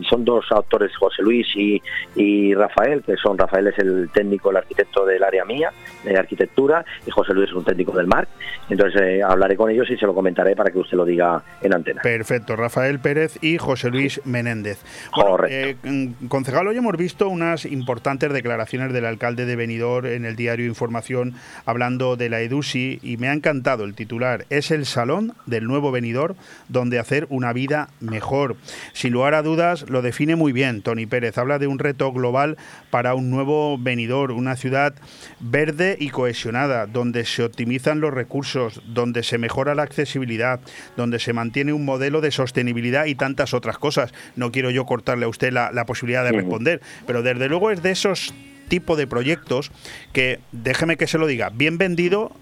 [0.08, 1.82] son dos autores, José Luis y,
[2.16, 5.72] y Rafael, que son, Rafael es el técnico, el arquitecto del área mía,
[6.04, 8.28] de arquitectura, y José Luis es un técnico del mar.
[8.68, 11.74] Entonces eh, hablaré con ellos y se lo comentaré para que usted lo diga en
[11.74, 12.02] antena.
[12.02, 14.78] Perfecto, Rafael Pérez y José Luis Menéndez.
[15.10, 15.88] Correcto.
[15.88, 20.66] Eh, concejal, hoy hemos visto unas importantes declaraciones del alcalde de Benidorm en el diario
[20.66, 21.34] Información
[21.64, 24.46] hablando de la EDUSI y me ha encantado el titular.
[24.50, 26.36] Es el salón del nuevo Benidorm
[26.68, 28.56] donde hacer una vida mejor.
[28.92, 31.38] Sin lugar a dudas, lo define muy bien Tony Pérez.
[31.38, 32.56] Habla de un reto global
[32.90, 34.94] para un nuevo Benidorm, una ciudad
[35.40, 40.60] verde y cohesionada, donde se optimizan los recursos, donde se mejora la accesibilidad,
[40.96, 44.12] donde se mantiene un modelo de sostenibilidad y tantas otras cosas.
[44.36, 46.80] No quiero yo cortarle a usted la, la posibilidad de responder.
[47.06, 48.34] Pero desde luego es de esos
[48.68, 49.70] tipos de proyectos
[50.12, 52.32] que, déjeme que se lo diga, bien vendido,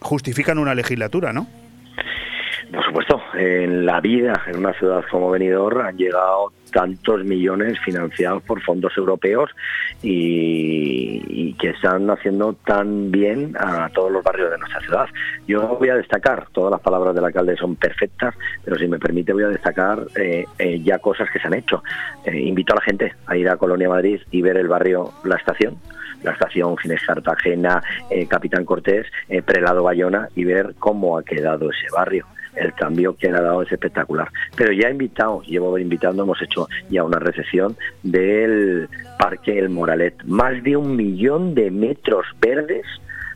[0.00, 1.46] justifican una legislatura, ¿no?
[2.72, 8.44] Por supuesto, en la vida, en una ciudad como Benidorm, han llegado tantos millones financiados
[8.44, 9.50] por fondos europeos
[10.02, 15.06] y, que están haciendo tan bien a todos los barrios de nuestra ciudad.
[15.46, 19.32] Yo voy a destacar, todas las palabras del alcalde son perfectas, pero si me permite
[19.32, 21.82] voy a destacar eh, eh, ya cosas que se han hecho.
[22.24, 25.36] Eh, invito a la gente a ir a Colonia Madrid y ver el barrio La
[25.36, 25.76] Estación
[26.22, 27.82] la estación Ginés Cartagena,
[28.28, 29.06] Capitán Cortés,
[29.46, 32.26] Prelado Bayona y ver cómo ha quedado ese barrio
[32.56, 34.28] el cambio que ha dado es espectacular.
[34.56, 38.88] Pero ya he invitado, llevo invitando, hemos hecho ya una recepción del
[39.18, 40.22] Parque El Moralet.
[40.24, 42.84] Más de un millón de metros verdes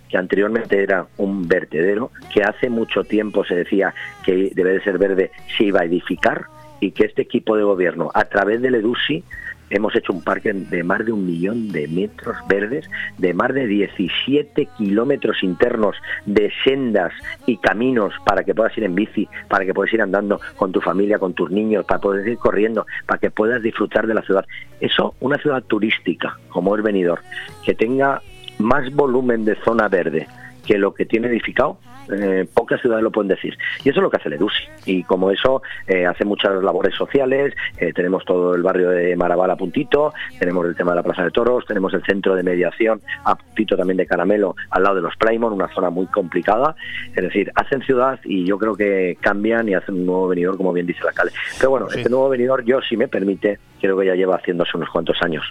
[0.09, 3.95] que anteriormente era un vertedero, que hace mucho tiempo se decía
[4.25, 6.45] que debe de ser verde, se iba a edificar
[6.79, 9.25] y que este equipo de gobierno, a través del EDUSI,
[9.71, 12.89] hemos hecho un parque de más de un millón de metros verdes,
[13.19, 15.97] de más de 17 kilómetros internos
[16.27, 17.13] de sendas
[17.47, 20.81] y caminos para que puedas ir en bici, para que puedas ir andando con tu
[20.81, 24.45] familia, con tus niños, para poder ir corriendo, para que puedas disfrutar de la ciudad.
[24.81, 27.23] Eso, una ciudad turística como es Benidorm,
[27.65, 28.21] que tenga
[28.59, 30.29] más volumen de zona verde
[30.65, 31.79] que lo que tiene edificado,
[32.13, 33.57] eh, pocas ciudades lo pueden decir.
[33.85, 34.65] Y eso es lo que hace el EDUSI.
[34.87, 39.51] Y como eso, eh, hace muchas labores sociales, eh, tenemos todo el barrio de Marabal
[39.51, 43.01] a puntito, tenemos el tema de la Plaza de Toros, tenemos el centro de mediación
[43.25, 46.77] a puntito también de Caramelo, al lado de los Playmon, una zona muy complicada.
[47.15, 50.73] Es decir, hacen ciudad y yo creo que cambian y hacen un nuevo venidor, como
[50.73, 51.31] bien dice la calle.
[51.59, 54.89] Pero bueno, este nuevo venidor, yo, si me permite, creo que ya lleva haciéndose unos
[54.91, 55.45] cuantos años.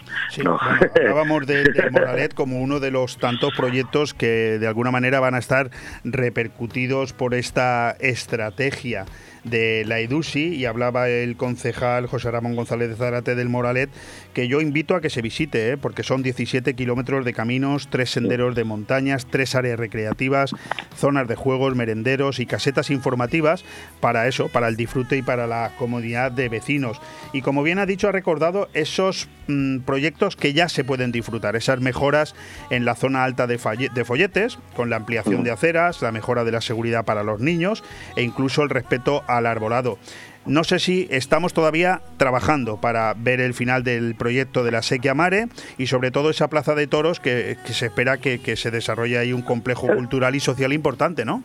[0.44, 0.60] no.
[0.96, 5.36] hablábamos de, de Moralet como uno de los tantos proyectos que de alguna manera van
[5.36, 5.70] a estar
[6.04, 9.06] repercutidos por esta estrategia
[9.44, 13.90] de la EDUSI y hablaba el concejal José Ramón González de Zarate del Moralet,
[14.34, 15.78] que yo invito a que se visite, ¿eh?
[15.78, 20.52] porque son 17 kilómetros de caminos, tres senderos de montañas, tres áreas recreativas,
[20.96, 23.66] zonas de juegos, merenderos y casetas informativas
[24.00, 27.00] para eso, para el disfrute y para la comodidad de vecinos.
[27.34, 31.56] Y como bien ha dicho, ha recordado esos mm, proyectos que ya se pueden disfrutar,
[31.56, 32.36] esas mejoras
[32.70, 33.60] en la zona alta de,
[33.94, 37.84] de folletes, con la ampliación de aceras, la mejora de la seguridad para los niños
[38.16, 39.98] e incluso el respeto al arbolado.
[40.46, 45.14] No sé si estamos todavía trabajando para ver el final del proyecto de la Sequia
[45.14, 49.32] Mare y sobre todo esa plaza de toros que, se espera que, se desarrolle ahí
[49.32, 51.44] un complejo cultural y social importante, ¿no?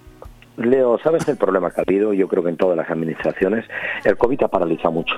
[0.56, 2.12] Leo, ¿sabes el problema que ha habido?
[2.12, 3.64] Yo creo que en todas las administraciones
[4.04, 5.14] el COVID ha paralizado mucho.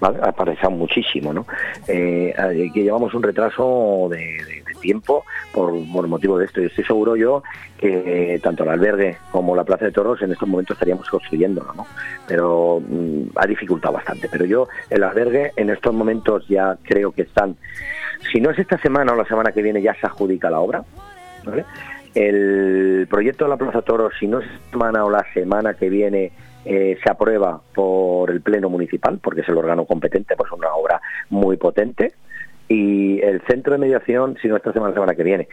[0.00, 0.18] ¿Vale?
[0.22, 1.46] Ha paralizado muchísimo, ¿no?
[1.88, 2.34] Eh,
[2.72, 6.60] que llevamos un retraso de tiempo por, por motivo de esto.
[6.60, 7.42] Y estoy seguro yo
[7.78, 11.86] que tanto el albergue como la Plaza de Toros en estos momentos estaríamos construyéndolo, ¿no?
[12.26, 14.28] Pero mm, ha dificultado bastante.
[14.30, 17.56] Pero yo, el albergue en estos momentos ya creo que están,
[18.32, 20.84] si no es esta semana o la semana que viene, ya se adjudica la obra.
[22.14, 25.74] El proyecto de la Plaza de Toros, si no es esta semana o la semana
[25.74, 26.32] que viene,
[26.66, 30.74] eh, se aprueba por el Pleno Municipal, porque es el órgano competente, pues es una
[30.74, 31.00] obra
[31.30, 32.14] muy potente.
[32.68, 35.48] Y el centro de mediación, si no esta semana, la semana que viene.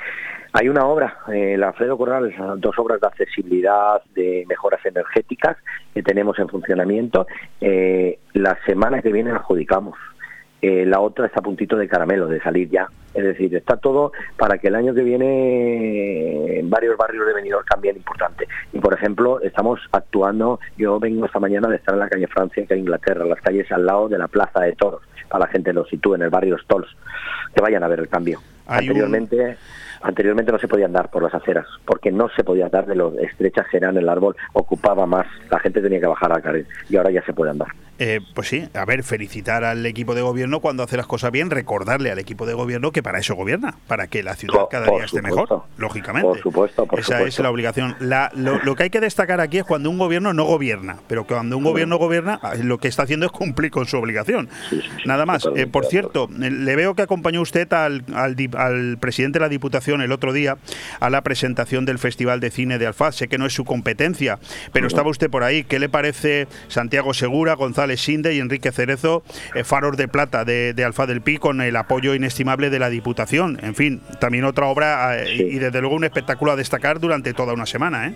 [0.53, 5.57] Hay una obra, eh, la Alfredo Corral, dos obras de accesibilidad, de mejoras energéticas
[5.93, 7.27] que tenemos en funcionamiento.
[7.61, 9.95] Eh, la semana que viene la adjudicamos.
[10.63, 12.87] Eh, la otra está a puntito de caramelo, de salir ya.
[13.13, 17.65] Es decir, está todo para que el año que viene en varios barrios de Benidorm
[17.65, 18.47] cambien importante.
[18.71, 22.65] Y por ejemplo, estamos actuando, yo vengo esta mañana de estar en la calle Francia,
[22.65, 25.73] que es Inglaterra, las calles al lado de la Plaza de Toros, para la gente
[25.73, 26.87] lo sitúe en el barrio Stolz,
[27.53, 28.39] que vayan a ver el cambio.
[28.65, 29.57] Anteriormente
[30.03, 33.17] anteriormente no se podían dar por las aceras, porque no se podía dar de lo
[33.19, 36.97] estrechas que eran el árbol, ocupaba más, la gente tenía que bajar a caer y
[36.97, 37.69] ahora ya se puede andar.
[37.99, 41.51] Eh, pues sí, a ver, felicitar al equipo de gobierno cuando hace las cosas bien,
[41.51, 45.05] recordarle al equipo de gobierno que para eso gobierna, para que la ciudad cada día
[45.05, 46.27] esté mejor, lógicamente.
[46.27, 47.95] Por supuesto, por Esa es la obligación.
[47.99, 51.55] La, lo, que hay que destacar aquí es cuando un gobierno no gobierna, pero cuando
[51.55, 54.49] un gobierno gobierna, ah, lo que está haciendo es cumplir con su obligación.
[55.05, 55.47] Nada más.
[55.55, 59.49] Eh, por cierto, eh, le veo que acompañó usted al, al, al presidente de la
[59.49, 60.57] Diputación el otro día
[60.99, 63.15] a la presentación del Festival de Cine de Alfaz.
[63.15, 64.39] Sé que no es su competencia,
[64.71, 65.63] pero estaba usted por ahí.
[65.63, 69.23] ¿Qué le parece Santiago Segura, González Sinde y Enrique Cerezo,
[69.55, 72.89] eh, faros de plata de, de Alfaz del Pi, con el apoyo inestimable de la
[72.89, 73.59] Diputación?
[73.61, 77.53] En fin, también otra obra eh, y, desde luego un espectáculo a destacar durante toda
[77.53, 78.07] una semana.
[78.07, 78.15] ¿eh?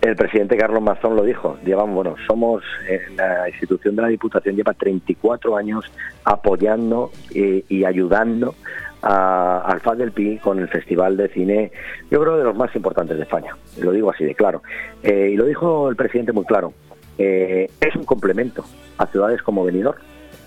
[0.00, 4.54] El presidente Carlos Mazón lo dijo, llevamos, bueno, somos, en la institución de la Diputación
[4.54, 5.84] lleva 34 años
[6.24, 8.54] apoyando y ayudando
[9.02, 11.72] a, al FAD del Pi con el Festival de Cine,
[12.10, 14.62] yo creo de los más importantes de España, lo digo así de claro.
[15.02, 16.72] Eh, y lo dijo el presidente muy claro,
[17.18, 18.64] eh, es un complemento
[18.96, 19.98] a ciudades como Benidorm,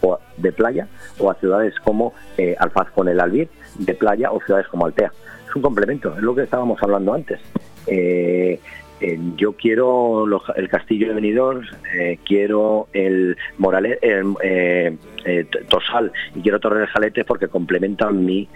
[0.02, 0.88] o de playa,
[1.20, 5.12] o a ciudades como eh, Alfaz con el Albir, de playa, o ciudades como Altea.
[5.48, 7.40] Es un complemento, es lo que estábamos hablando antes.
[7.88, 8.60] Eh,
[9.36, 10.26] yo quiero
[10.56, 11.64] el castillo de Benidorm,
[11.98, 14.96] eh, quiero el Morales, eh,
[15.26, 18.48] eh, Tosal y quiero Torre del Jalete porque complementan mi,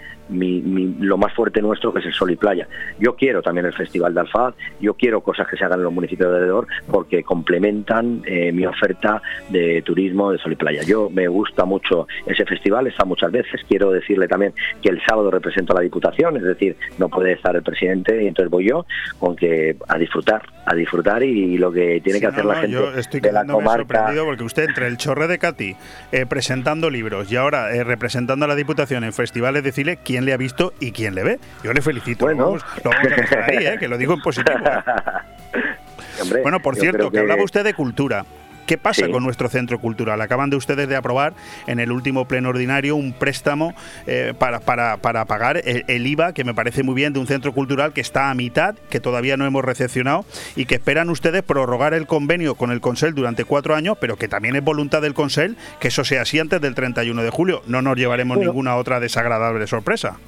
[1.00, 2.68] lo más fuerte nuestro que es el sol y playa.
[2.98, 5.92] Yo quiero también el Festival de Alfaz, yo quiero cosas que se hagan en los
[5.92, 8.22] municipios de alrededor porque complementan
[8.52, 10.82] mi oferta de turismo de sol y playa.
[10.82, 13.60] Yo me gusta mucho ese festival, está muchas veces.
[13.68, 17.54] Quiero decirle también que el sábado represento a la Diputación, es decir, no puede estar
[17.56, 18.86] el presidente y entonces voy yo
[19.18, 22.92] con que a disfrutar a disfrutar y lo que tiene que hacer la gente yo
[22.92, 23.78] estoy de la comarca.
[23.78, 25.76] sorprendido porque usted entre el chorre de Cati
[26.12, 30.24] eh, presentando libros y ahora eh, representando a la Diputación en festivales de cine, ¿quién
[30.24, 31.38] le ha visto y quién le ve?
[31.62, 32.24] Yo le felicito.
[32.24, 32.56] Bueno.
[32.84, 34.58] lo vamos a dejar ahí, eh, que lo digo en positivo.
[36.42, 38.24] bueno, por cierto, que hablaba usted de cultura.
[38.66, 40.20] ¿Qué pasa con nuestro centro cultural?
[40.20, 41.34] Acaban de ustedes de aprobar
[41.68, 43.74] en el último pleno ordinario un préstamo
[44.08, 47.52] eh, para, para, para, pagar el, IVA, que me parece muy bien, de un centro
[47.52, 50.24] cultural que está a mitad, que todavía no hemos recepcionado
[50.56, 54.26] y que esperan ustedes prorrogar el convenio con el Consell durante cuatro años, pero que
[54.26, 57.62] también es voluntad del Consell que eso sea así antes del 31 de julio.
[57.68, 60.18] No nos llevaremos ninguna otra desagradable sorpresa.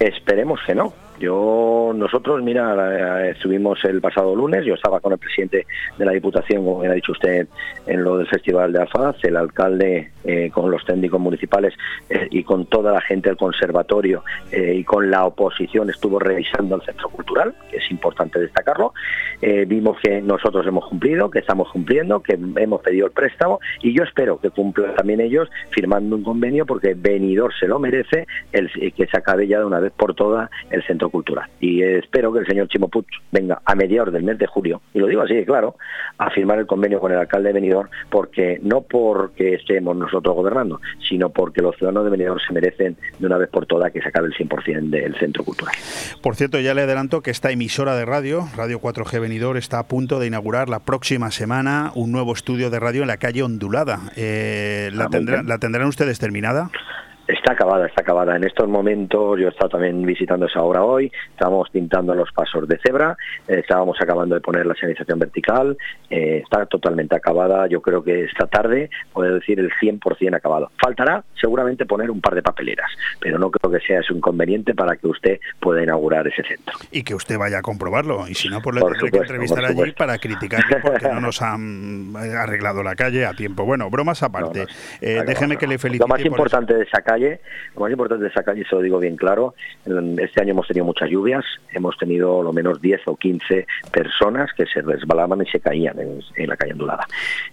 [0.00, 0.92] Esperemos que no.
[1.18, 6.64] Yo, nosotros, mira, estuvimos el pasado lunes, yo estaba con el presidente de la Diputación,
[6.64, 7.46] como ha dicho usted,
[7.86, 11.74] en lo del Festival de Alfaz, el alcalde eh, con los técnicos municipales
[12.08, 16.76] eh, y con toda la gente del conservatorio eh, y con la oposición estuvo revisando
[16.76, 18.94] el centro cultural, que es importante destacarlo.
[19.66, 24.02] vimos que nosotros hemos cumplido, que estamos cumpliendo, que hemos pedido el préstamo y yo
[24.02, 29.06] espero que cumplan también ellos firmando un convenio porque Benidorm se lo merece, el, que
[29.06, 31.48] se acabe ya de una vez por todas el centro cultural.
[31.60, 34.98] Y espero que el señor Chimo Puig venga a mediados del mes de julio, y
[34.98, 35.76] lo digo así claro,
[36.18, 40.80] a firmar el convenio con el alcalde de Benidorm, porque no porque estemos nosotros gobernando,
[41.08, 44.08] sino porque los ciudadanos de Benidorm se merecen de una vez por todas que se
[44.08, 45.74] acabe el 100% del centro cultural.
[46.22, 49.88] Por cierto, ya le adelanto que esta emisora de radio, Radio 4G Benidorm, está a
[49.88, 54.12] punto de inaugurar la próxima semana un nuevo estudio de radio en la calle Ondulada.
[54.16, 56.70] Eh, ¿la, ah, ¿La tendrán ustedes terminada?
[57.26, 58.36] Está acabada, está acabada.
[58.36, 62.68] En estos momentos, yo he estado también visitando esa obra hoy, estábamos pintando los pasos
[62.68, 63.16] de cebra,
[63.48, 65.76] eh, estábamos acabando de poner la señalización vertical,
[66.10, 67.66] eh, está totalmente acabada.
[67.66, 70.70] Yo creo que esta tarde puedo decir el 100% acabado.
[70.76, 74.96] Faltará seguramente poner un par de papeleras, pero no creo que sea ese inconveniente para
[74.96, 76.74] que usted pueda inaugurar ese centro.
[76.90, 79.92] Y que usted vaya a comprobarlo, y si no, pues le tendré que entrevistar allí
[79.92, 83.64] para criticarle porque no nos han arreglado la calle a tiempo.
[83.64, 84.66] Bueno, bromas aparte.
[85.00, 86.04] Eh, déjeme que le felicite.
[86.04, 89.16] Lo más importante de sacar lo más importante de esa calle, se lo digo bien
[89.16, 89.54] claro,
[90.18, 94.66] este año hemos tenido muchas lluvias, hemos tenido lo menos 10 o 15 personas que
[94.66, 97.06] se resbalaban y se caían en, la calle ondulada.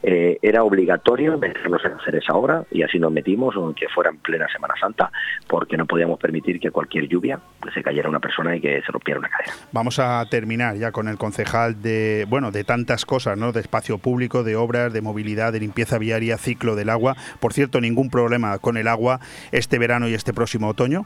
[0.03, 4.17] Eh, era obligatorio meternos en hacer esa obra y así nos metimos, aunque fuera en
[4.17, 5.11] plena Semana Santa,
[5.47, 8.91] porque no podíamos permitir que cualquier lluvia pues, se cayera una persona y que se
[8.91, 9.53] rompiera una cadera.
[9.71, 13.51] Vamos a terminar ya con el concejal de, bueno, de tantas cosas, ¿no?
[13.51, 17.15] De espacio público, de obras, de movilidad, de limpieza viaria, ciclo del agua.
[17.39, 19.19] Por cierto, ningún problema con el agua
[19.51, 21.05] este verano y este próximo otoño.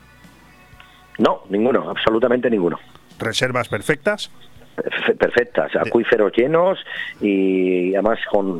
[1.17, 2.79] No, ninguno, absolutamente ninguno.
[3.19, 4.31] ¿Reservas perfectas?
[5.17, 6.79] perfectas, acuíferos llenos
[7.21, 8.59] y además con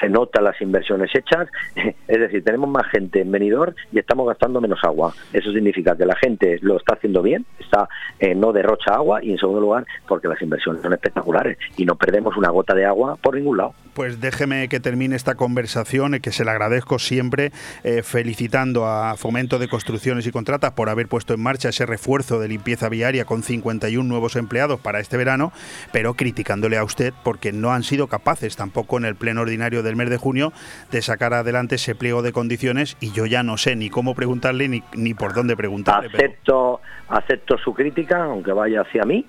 [0.00, 1.48] se nota las inversiones hechas,
[2.08, 5.14] es decir, tenemos más gente en venidor y estamos gastando menos agua.
[5.32, 7.88] Eso significa que la gente lo está haciendo bien, está
[8.18, 11.96] eh, no derrocha agua y en segundo lugar porque las inversiones son espectaculares y no
[11.96, 13.74] perdemos una gota de agua por ningún lado.
[13.94, 17.50] Pues déjeme que termine esta conversación, y que se le agradezco siempre,
[17.82, 22.38] eh, felicitando a Fomento de Construcciones y Contratas por haber puesto en marcha ese refuerzo
[22.38, 25.52] de limpieza viaria con 51 nuevos empleados para este verano,
[25.92, 29.96] pero criticándole a usted porque no han sido capaces tampoco en el pleno ordinario del
[29.96, 30.52] mes de junio
[30.90, 34.68] de sacar adelante ese pliego de condiciones y yo ya no sé ni cómo preguntarle
[34.68, 36.08] ni, ni por dónde preguntarle.
[36.08, 39.24] Acepto, acepto su crítica, aunque vaya hacia mí.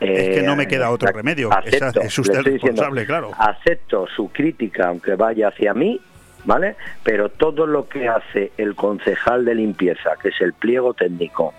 [0.00, 1.50] Es que no me queda otro remedio.
[1.64, 3.32] es usted responsable, claro.
[3.36, 6.00] Acepto su crítica, aunque vaya hacia mí,
[6.48, 6.76] ¿vale?
[7.04, 11.52] Pero todo lo que hace el concejal de limpieza, que es el pliego técnico,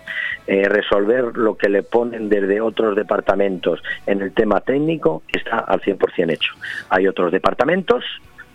[0.48, 5.80] eh, resolver lo que le ponen desde otros departamentos en el tema técnico, está al
[5.82, 6.54] 100% hecho.
[6.90, 8.04] Hay otros departamentos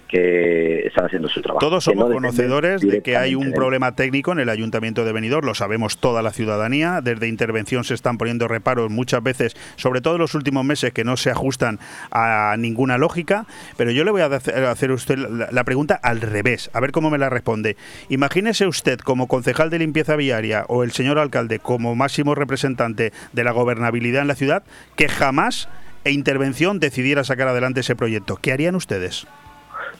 [0.09, 1.61] que están haciendo su trabajo.
[1.61, 5.55] Todos somos conocedores de que hay un problema técnico en el Ayuntamiento de Benidorm, lo
[5.55, 10.21] sabemos toda la ciudadanía, desde intervención se están poniendo reparos muchas veces, sobre todo en
[10.21, 11.79] los últimos meses que no se ajustan
[12.11, 13.47] a ninguna lógica,
[13.77, 17.11] pero yo le voy a hacer a usted la pregunta al revés, a ver cómo
[17.11, 17.77] me la responde.
[18.09, 23.45] Imagínese usted como concejal de limpieza viaria o el señor alcalde como máximo representante de
[23.45, 24.63] la gobernabilidad en la ciudad
[24.97, 25.69] que jamás
[26.05, 28.37] e intervención decidiera sacar adelante ese proyecto.
[28.37, 29.27] ¿Qué harían ustedes?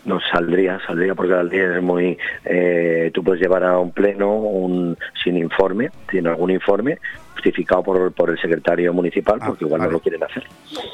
[0.05, 4.35] No saldría, saldría porque al día es muy, eh, tú puedes llevar a un pleno
[4.35, 6.99] un sin informe, tiene algún informe,
[7.35, 10.45] justificado por, por el secretario municipal, ah, porque igual no lo quieren hacer.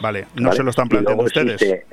[0.02, 1.84] Vale, no se lo están planteando ustedes.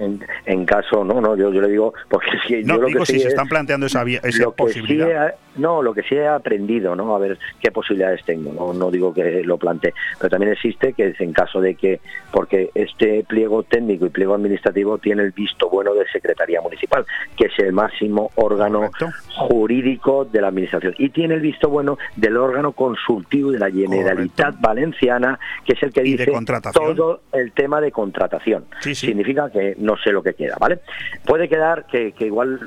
[0.45, 3.28] En, caso, no, no, yo, yo le digo, porque si no, yo digo si se
[3.30, 5.36] están planteando esa, esa posibilidad.
[5.58, 7.16] no, lo que sí he aprendido, ¿no?
[7.16, 11.10] A ver qué posibilidades tengo, no, no digo que lo plantee, pero también existe que
[11.10, 12.00] es en caso de que,
[12.32, 17.48] porque este pliego técnico y pliego administrativo tiene el visto bueno de Secretaría Municipal, que
[17.48, 18.89] es el máximo órgano
[19.36, 24.37] jurídico de la Administración, y tiene el visto bueno del órgano consultivo de la Generalitat
[24.60, 26.32] Valenciana, que es el que dice
[26.74, 28.66] todo el tema de contratación.
[28.82, 30.80] Significa que no sé lo que queda, ¿vale?
[31.26, 32.60] Puede quedar que, igual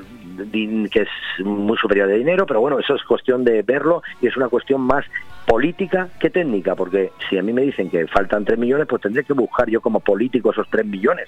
[0.91, 4.37] que es muy superior de dinero, pero bueno, eso es cuestión de verlo y es
[4.37, 5.05] una cuestión más
[5.45, 9.23] política que técnica, porque si a mí me dicen que faltan 3 millones, pues tendré
[9.23, 11.27] que buscar yo como político esos 3 millones.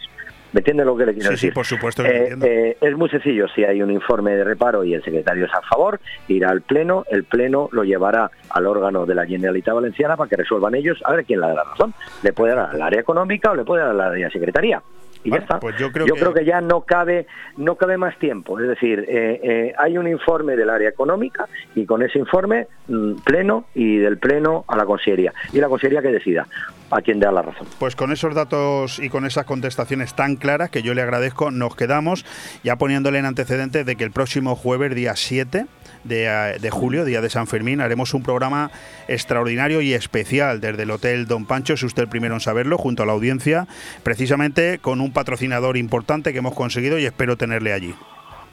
[0.54, 1.50] ¿Me entiende lo que le quiero decir?
[1.50, 2.06] Sí, por supuesto.
[2.06, 3.48] Eh, eh, es muy sencillo.
[3.48, 7.06] Si hay un informe de reparo y el secretario es a favor, irá al Pleno.
[7.10, 11.12] El Pleno lo llevará al órgano de la Generalitat Valenciana para que resuelvan ellos a
[11.14, 11.96] ver quién le da la razón.
[12.22, 14.82] Le puede dar al área económica o le puede dar a la área secretaría
[15.24, 15.60] y ya está.
[15.60, 16.46] Pues yo creo, que...
[16.46, 18.60] ya no cabe no cabe más tiempo.
[18.60, 23.66] Es decir, eh, hay un informe del área económica y con ese informe mm, pleno
[23.74, 26.48] y del pleno a la consellería y la consellería que decida
[26.92, 27.68] a quien da la razón.
[27.80, 31.76] Pues con esos datos y con esas contestaciones tan claras que yo le agradezco, nos
[31.76, 32.26] quedamos
[32.64, 35.66] ya poniéndole en antecedentes de que el próximo jueves, día 7
[36.04, 38.72] de, de, julio, día de San Fermín, haremos un programa
[39.08, 43.04] extraordinario y especial desde el Hotel Don Pancho, si usted el primero en saberlo, junto
[43.04, 43.68] a la audiencia,
[44.04, 47.96] precisamente con un patrocinador importante que hemos conseguido y espero tenerle allí.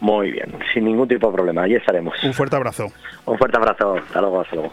[0.00, 2.14] Muy bien, sin ningún tipo de problema, allí estaremos.
[2.24, 2.86] Un fuerte abrazo.
[3.26, 4.72] Un fuerte abrazo, hasta luego, hasta luego.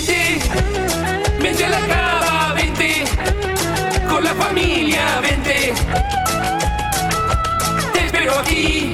[8.39, 8.93] aquí.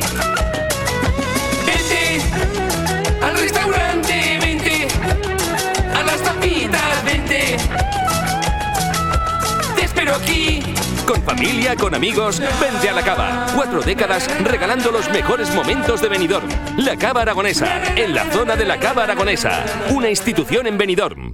[1.66, 2.22] Vente
[3.22, 4.88] al restaurante, vente
[5.96, 7.58] a las tapitas, vente.
[9.76, 10.64] Te espero aquí.
[11.06, 13.48] Con familia, con amigos, vente a la cava.
[13.56, 16.48] Cuatro décadas regalando los mejores momentos de Benidorm.
[16.78, 21.34] La cava aragonesa, en la zona de la cava aragonesa, una institución en Benidorm.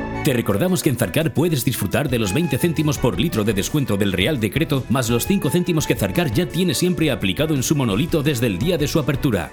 [0.23, 3.97] Te recordamos que en Zarcar puedes disfrutar de los 20 céntimos por litro de descuento
[3.97, 7.75] del Real Decreto, más los 5 céntimos que Zarcar ya tiene siempre aplicado en su
[7.75, 9.51] monolito desde el día de su apertura.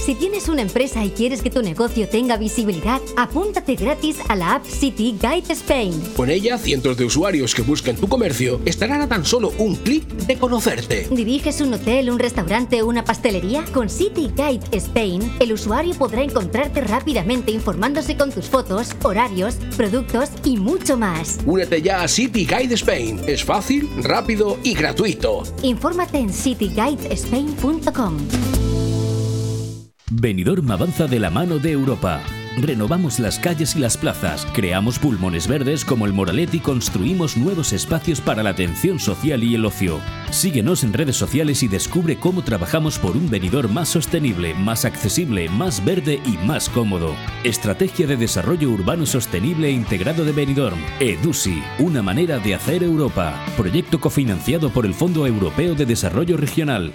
[0.00, 4.54] Si tienes una empresa y quieres que tu negocio tenga visibilidad, apúntate gratis a la
[4.54, 5.92] app City Guide Spain.
[6.16, 10.06] Con ella, cientos de usuarios que busquen tu comercio estarán a tan solo un clic
[10.06, 11.08] de conocerte.
[11.10, 13.64] ¿Diriges un hotel, un restaurante o una pastelería?
[13.72, 20.30] Con City Guide Spain, el usuario podrá encontrarte rápidamente informándose con tus fotos, horarios, productos
[20.44, 21.40] y mucho más.
[21.46, 23.20] Únete ya a City Guide Spain.
[23.26, 25.42] Es fácil, rápido y gratuito.
[25.62, 28.18] Infórmate en cityguidespain.com.
[30.12, 32.22] Benidorm avanza de la mano de Europa.
[32.58, 37.72] Renovamos las calles y las plazas, creamos pulmones verdes como el Moralet y construimos nuevos
[37.72, 39.98] espacios para la atención social y el ocio.
[40.30, 45.48] Síguenos en redes sociales y descubre cómo trabajamos por un venidor más sostenible, más accesible,
[45.48, 47.16] más verde y más cómodo.
[47.42, 53.44] Estrategia de Desarrollo Urbano Sostenible e Integrado de Benidorm, EDUSI, una manera de hacer Europa.
[53.56, 56.94] Proyecto cofinanciado por el Fondo Europeo de Desarrollo Regional.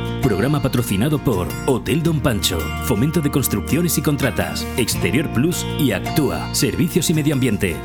[0.21, 6.53] Programa patrocinado por Hotel Don Pancho, Fomento de Construcciones y Contratas, Exterior Plus y Actúa,
[6.53, 7.75] Servicios y Medio Ambiente.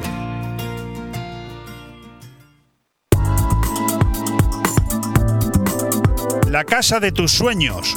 [6.51, 7.97] La casa de tus sueños,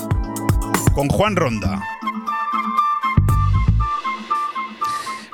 [0.93, 1.83] con Juan Ronda.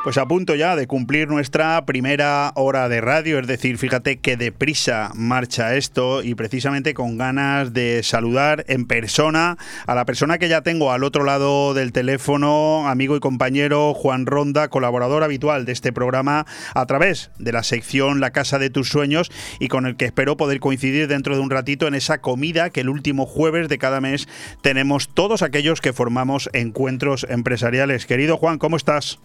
[0.06, 4.38] Pues a punto ya de cumplir nuestra primera hora de radio, es decir, fíjate que
[4.38, 10.48] deprisa marcha esto y precisamente con ganas de saludar en persona a la persona que
[10.48, 15.72] ya tengo al otro lado del teléfono, amigo y compañero Juan Ronda, colaborador habitual de
[15.72, 16.46] este programa
[16.76, 20.38] a través de la sección La Casa de tus Sueños y con el que espero
[20.38, 24.02] poder coincidir dentro de un ratito en esa comida que el último jueves de cada
[24.02, 24.28] mes
[24.62, 28.06] tenemos todos aquellos que formamos encuentros empresariales.
[28.06, 29.18] Querido Juan, ¿cómo estás?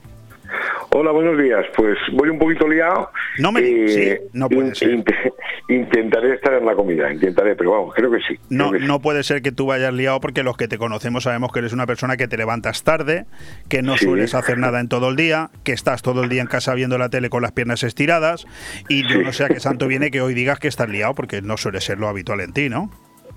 [0.93, 1.65] Hola, buenos días.
[1.77, 3.11] Pues voy un poquito liado.
[3.39, 4.91] No me eh, no puede ser.
[4.91, 5.33] int-
[5.69, 8.39] intentaré estar en la comida, intentaré, pero vamos, creo que sí.
[8.49, 8.79] No, sí.
[8.87, 11.73] no puede ser que tú vayas liado porque los que te conocemos sabemos que eres
[11.73, 13.27] una persona que te levantas tarde,
[13.69, 14.07] que no Sí.
[14.07, 16.99] sueles hacer nada en todo el día, que estás todo el día en casa viendo
[16.99, 18.47] la tele con las piernas estiradas
[18.89, 21.41] y yo no sé a qué santo viene que hoy digas que estás liado porque
[21.43, 22.91] no suele ser lo habitual en ti, ¿no?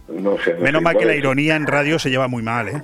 [0.10, 0.54] No sé.
[0.56, 2.82] no Menos mal que la ironía en radio se lleva muy mal, ¿eh?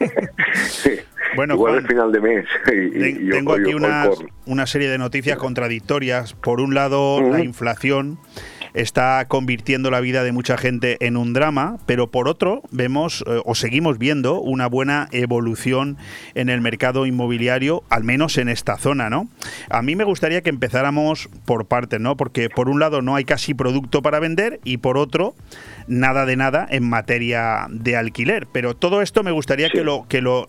[1.36, 2.44] Bueno, igual Juan, es final de mes.
[2.72, 6.32] y- y- Ten- y tengo aquí ojo, una, serie de noticias contradictorias.
[6.34, 8.18] Por un lado, la inflación
[8.74, 13.40] está convirtiendo la vida de mucha gente en un drama, pero por otro vemos eh,
[13.46, 15.96] o seguimos viendo una buena evolución
[16.34, 19.30] en el mercado inmobiliario, al menos en esta zona, ¿no?
[19.70, 22.18] A mí me gustaría que empezáramos por partes, ¿no?
[22.18, 25.34] Porque por un lado no hay casi producto para vender y por otro
[25.88, 28.46] nada de nada en materia de alquiler.
[28.52, 30.48] Pero todo esto me gustaría que lo que lo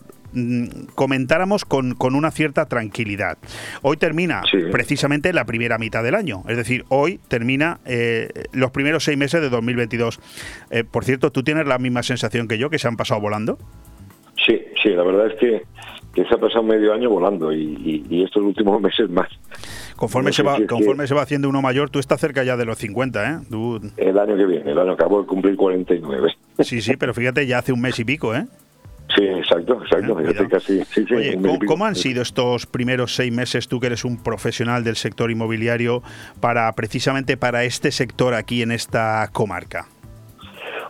[0.94, 3.38] comentáramos con, con una cierta tranquilidad.
[3.82, 9.04] Hoy termina precisamente la primera mitad del año, es decir, hoy termina eh, los primeros
[9.04, 10.20] seis meses de 2022.
[10.70, 13.58] Eh, por cierto, ¿tú tienes la misma sensación que yo, que se han pasado volando?
[14.46, 15.62] Sí, sí, la verdad es que,
[16.14, 19.28] que se ha pasado medio año volando y, y- y estos últimos meses más.
[19.96, 22.56] Conforme, No se va, si conforme se va haciendo uno mayor, tú estás cerca ya
[22.56, 23.38] de los 50, ¿eh?
[23.50, 26.34] Tú- El año que viene, el año acabo de cumplir 49.
[26.60, 28.46] sí, sí, pero fíjate, ya hace un mes y pico, ¿eh?
[29.18, 30.20] Sí, exacto, exacto.
[30.22, 33.88] ya estoy casi, sí, sí, Oye, ¿cómo, han sido estos primeros seis meses, tú que
[33.88, 36.02] eres un profesional del sector inmobiliario,
[36.40, 39.88] para precisamente para este sector aquí en esta comarca?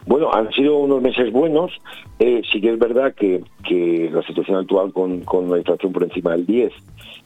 [0.06, 1.72] Bueno, han sido unos meses buenos.
[2.18, 6.02] Eh, sí que es verdad que, que la situación actual con, con la inflación por
[6.02, 6.72] encima del 10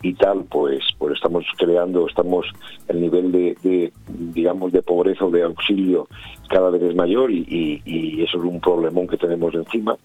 [0.03, 2.47] y tal, pues, pues estamos creando, estamos
[2.89, 6.09] el nivel de, de, digamos, de pobreza o de auxilio
[6.49, 9.97] cada vez es mayor y, y- y eso es un problemón que tenemos encima.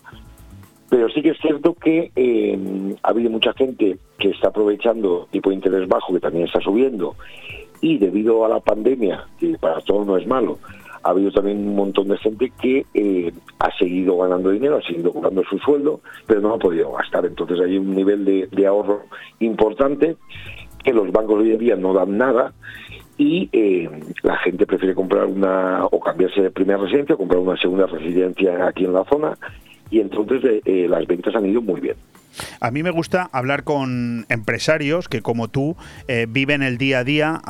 [0.89, 5.49] Pero sí que es cierto que eh, ha habido mucha gente que está aprovechando tipo
[5.49, 7.15] de interés bajo, que también está subiendo,
[7.81, 10.57] y debido a la pandemia, que para todos no es malo,
[11.03, 15.13] ha habido también un montón de gente que eh, ha seguido ganando dinero, ha seguido
[15.13, 17.25] cobrando su sueldo, pero no ha podido gastar.
[17.25, 19.03] Entonces hay un nivel de, ahorro
[19.39, 20.17] importante
[20.83, 22.53] que los bancos hoy en día no dan nada
[23.17, 23.89] y eh,
[24.23, 28.85] la gente prefiere comprar una o cambiarse de primera residencia, comprar una segunda residencia aquí
[28.85, 29.37] en la zona
[29.89, 31.95] y entonces eh, las ventas han ido muy bien.
[32.59, 35.75] A mí me gusta hablar con empresarios que, como tú,
[36.07, 37.41] eh, viven el día a día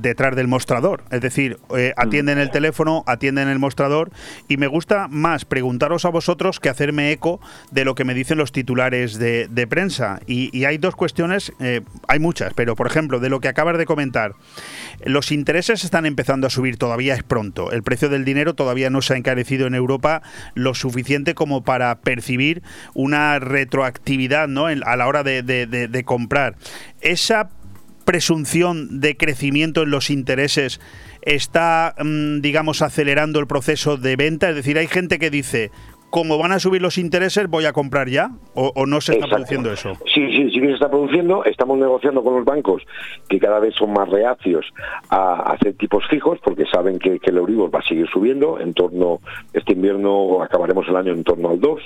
[0.00, 1.04] detrás del mostrador.
[1.10, 4.10] Es decir, eh, atienden el teléfono, atienden el mostrador
[4.48, 7.40] y me gusta más preguntaros a vosotros que hacerme eco
[7.70, 10.20] de lo que me dicen los titulares de, prensa.
[10.26, 13.86] Y, hay dos cuestiones, eh, hay muchas, pero por ejemplo, de lo que acabas de
[13.86, 14.34] comentar,
[15.04, 17.72] los intereses están empezando a subir, todavía es pronto.
[17.72, 20.22] El precio del dinero todavía no se ha encarecido en Europa
[20.54, 22.62] lo suficiente como para percibir
[22.94, 24.66] una retroactividad ¿no?
[24.66, 26.56] a la hora de, comprar.
[27.00, 27.50] Esa
[28.04, 30.80] presunción de crecimiento en los intereses
[31.22, 34.48] está, mm, digamos, acelerando el proceso de venta?
[34.50, 35.70] Es decir, hay gente que dice,
[36.12, 39.72] como van a subir los intereses, voy a comprar ya, o, no se está produciendo
[39.72, 39.94] eso.
[40.12, 41.42] Sí, sí, sí que se está produciendo.
[41.46, 42.82] Estamos negociando con los bancos
[43.30, 44.66] que cada vez son más reacios
[45.08, 48.60] a hacer tipos fijos porque saben que, el Euribor va a seguir subiendo.
[48.60, 49.20] En torno,
[49.54, 51.80] este invierno acabaremos el año en torno al 2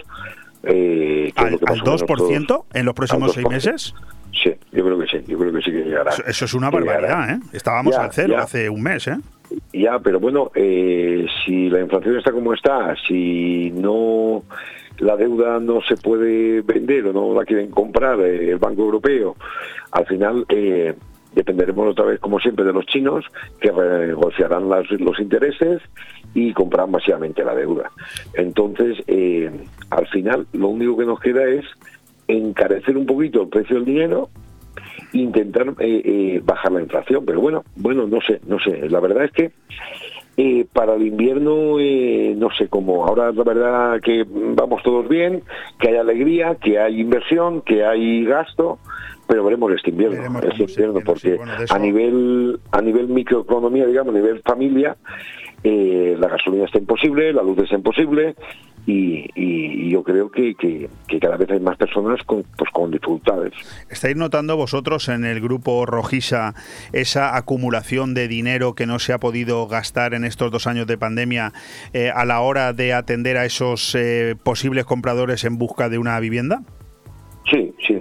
[0.67, 3.95] eh, ¿Al, 2% en los próximos seis meses?
[4.43, 6.13] Sí, yo creo que sí, yo creo que sí que llegará.
[6.27, 7.41] Eso, es una barbaridad, ¿eh?
[7.53, 9.17] Estábamos al cero hace un mes, ¿eh?
[9.73, 14.43] Ya, pero bueno, eh, si la inflación está como está, si no
[14.99, 19.37] la deuda no se puede vender o no la quieren comprar eh, el Banco Europeo,
[19.93, 20.95] al final eh,
[21.37, 23.25] dependeremos otra vez, como siempre, de los chinos,
[23.61, 25.83] que renegociarán los intereses
[26.35, 27.91] y comprarán masivamente la deuda.
[28.35, 29.51] Entonces, eh,
[29.91, 31.65] al final, lo único que nos queda es
[32.27, 34.31] encarecer un poquito el precio del dinero
[35.13, 37.25] intentar eh, eh, bajar la inflación.
[37.25, 38.89] Pero bueno bueno no sé no sé.
[38.91, 39.53] La verdad es que
[40.73, 41.77] para el invierno
[42.37, 43.07] no sé cómo.
[43.07, 45.43] Ahora la verdad que vamos todos bien
[45.79, 48.79] que hay alegría que hay inversión que hay gasto
[49.27, 54.43] pero veremos este invierno, este invierno porque a nivel a nivel microeconomía, digamos, a nivel
[54.43, 54.97] familia,
[55.65, 58.37] eh, la gasolina está imposible, la luz está imposible
[58.87, 63.53] y, yo creo que, que, cada vez hay más personas con, pues, con dificultades.
[63.91, 66.55] ¿Estáis notando vosotros en el grupo Rojisa
[66.93, 70.99] esa acumulación de dinero que no se ha podido gastar en estos dos años de
[70.99, 71.53] pandemia
[71.93, 76.19] eh, a la hora de atender a esos eh, posibles compradores en busca de una
[76.21, 76.63] vivienda?
[77.51, 77.96] Sí, sí,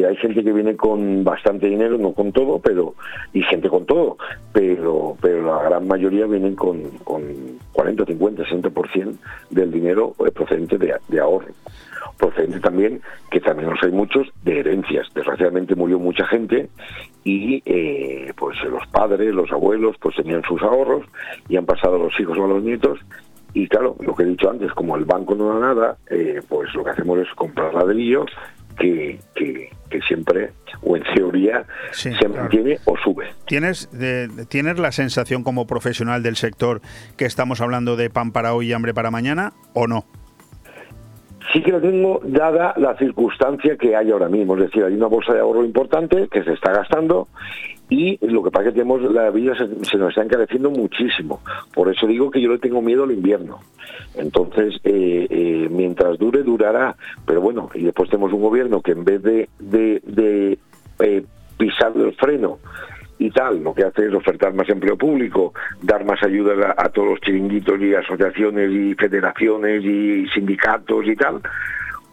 [0.00, 2.94] Sí, hay gente que viene con bastante dinero, no con todo, pero
[3.32, 4.16] y gente con todo,
[4.52, 7.22] pero pero la gran mayoría vienen con, con
[7.72, 9.16] 40, 50, 60%
[9.50, 11.48] del dinero eh, procedente de, de ahorro.
[12.16, 15.08] Procedente también, que también los hay muchos, de herencias.
[15.12, 16.68] Desgraciadamente murió mucha gente
[17.24, 21.04] y eh, pues los padres, los abuelos, pues tenían sus ahorros
[21.48, 23.00] y han pasado a los hijos o a los nietos
[23.52, 26.72] y claro, lo que he dicho antes, como el banco no da nada, eh, pues
[26.74, 28.30] lo que hacemos es comprar ladrillos
[28.78, 30.50] que, que, siempre,
[30.82, 33.28] o en teoría, se mantiene o sube.
[33.46, 33.88] ¿Tienes,
[34.48, 36.80] ¿Tienes la sensación como profesional del sector
[37.16, 40.04] que estamos hablando de pan para hoy y hambre para mañana o no?
[41.52, 45.08] Sí que lo tengo dada la circunstancia que hay ahora mismo, es decir, hay una
[45.08, 47.26] bolsa de ahorro importante que se está gastando
[47.90, 51.40] y lo que pasa es que tenemos la vida se, nos está encareciendo muchísimo.
[51.74, 53.58] Por eso digo que yo le tengo miedo al invierno.
[54.14, 56.94] Entonces, eh, eh, mientras dure, durará.
[57.26, 60.58] Pero bueno, y después tenemos un gobierno que en vez de, de,
[61.00, 61.24] eh,
[61.58, 62.58] pisar el freno
[63.18, 67.08] y tal, lo que hace es ofertar más empleo público, dar más ayuda a, todos
[67.08, 71.42] los chiringuitos y asociaciones y federaciones y sindicatos y tal,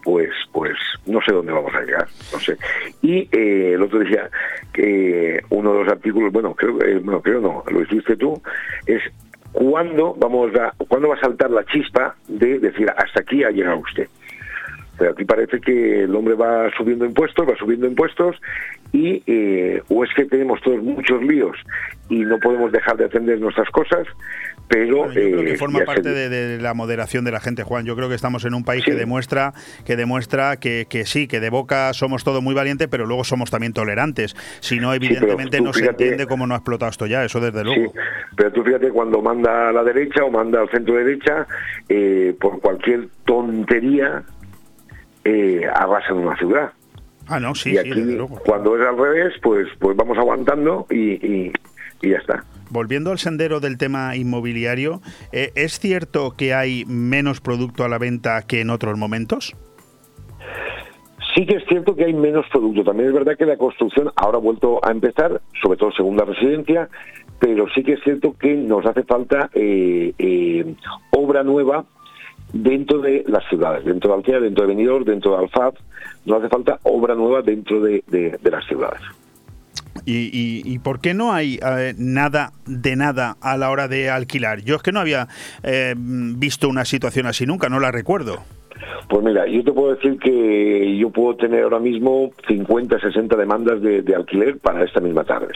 [0.02, 0.74] pues pues
[1.06, 2.56] no sé dónde vamos a llegar, no sé.
[3.02, 4.30] Y eh, el otro decía
[4.72, 8.40] que uno de los artículos, bueno, creo, eh, bueno, creo no, lo hiciste tú,
[8.86, 9.02] es
[9.52, 13.78] cuándo vamos a, cuándo va a saltar la chispa de decir hasta aquí ha llegado
[13.78, 14.08] usted.
[14.98, 18.36] Pero aquí parece que el hombre va subiendo impuestos, va subiendo impuestos
[18.92, 21.56] y eh, o es que tenemos todos muchos líos
[22.08, 24.06] y no podemos dejar de atender nuestras cosas,
[24.68, 27.86] pero yo creo que eh, forma parte de, la moderación de la gente, Juan.
[27.86, 29.52] Yo creo que estamos en un país que demuestra
[29.84, 33.50] que demuestra que, que, sí, que de boca somos todos muy valientes, pero luego somos
[33.50, 34.34] también tolerantes.
[34.60, 37.92] Si no, evidentemente no se entiende cómo no ha explotado esto ya, eso desde luego.
[38.36, 41.46] pero tú fíjate cuando manda a la derecha o manda al centro derecha,
[41.88, 44.22] eh, por cualquier tontería
[45.28, 45.70] eh,
[46.10, 46.72] en una ciudad.
[47.26, 47.90] Ah, no, sí, y aquí,
[48.46, 51.52] cuando es al revés, pues, pues vamos aguantando y,
[52.00, 52.44] ya está.
[52.70, 55.02] Volviendo al sendero del tema inmobiliario,
[55.32, 59.54] eh, ¿es cierto que hay menos producto a la venta que en otros momentos?
[61.34, 62.82] Sí que es cierto que hay menos producto.
[62.82, 66.88] También es verdad que la construcción ahora ha vuelto a empezar, sobre todo segunda residencia,
[67.38, 70.74] pero sí que es cierto que nos hace falta eh, eh,
[71.10, 71.84] obra nueva
[72.52, 75.74] dentro de las ciudades, dentro de Alcea, dentro de Benidorm, dentro de Alfaz,
[76.24, 78.02] nos hace falta obra nueva dentro de,
[78.42, 79.00] las ciudades.
[80.04, 84.62] ¿Y, por qué no hay eh, nada de nada a la hora de alquilar?
[84.62, 85.28] Yo es que no había
[85.96, 88.42] visto una situación así nunca, no la recuerdo.
[89.08, 93.80] Pues mira, yo te puedo decir que yo puedo tener ahora mismo 50, 60 demandas
[93.80, 95.54] de, alquiler para esta misma tarde.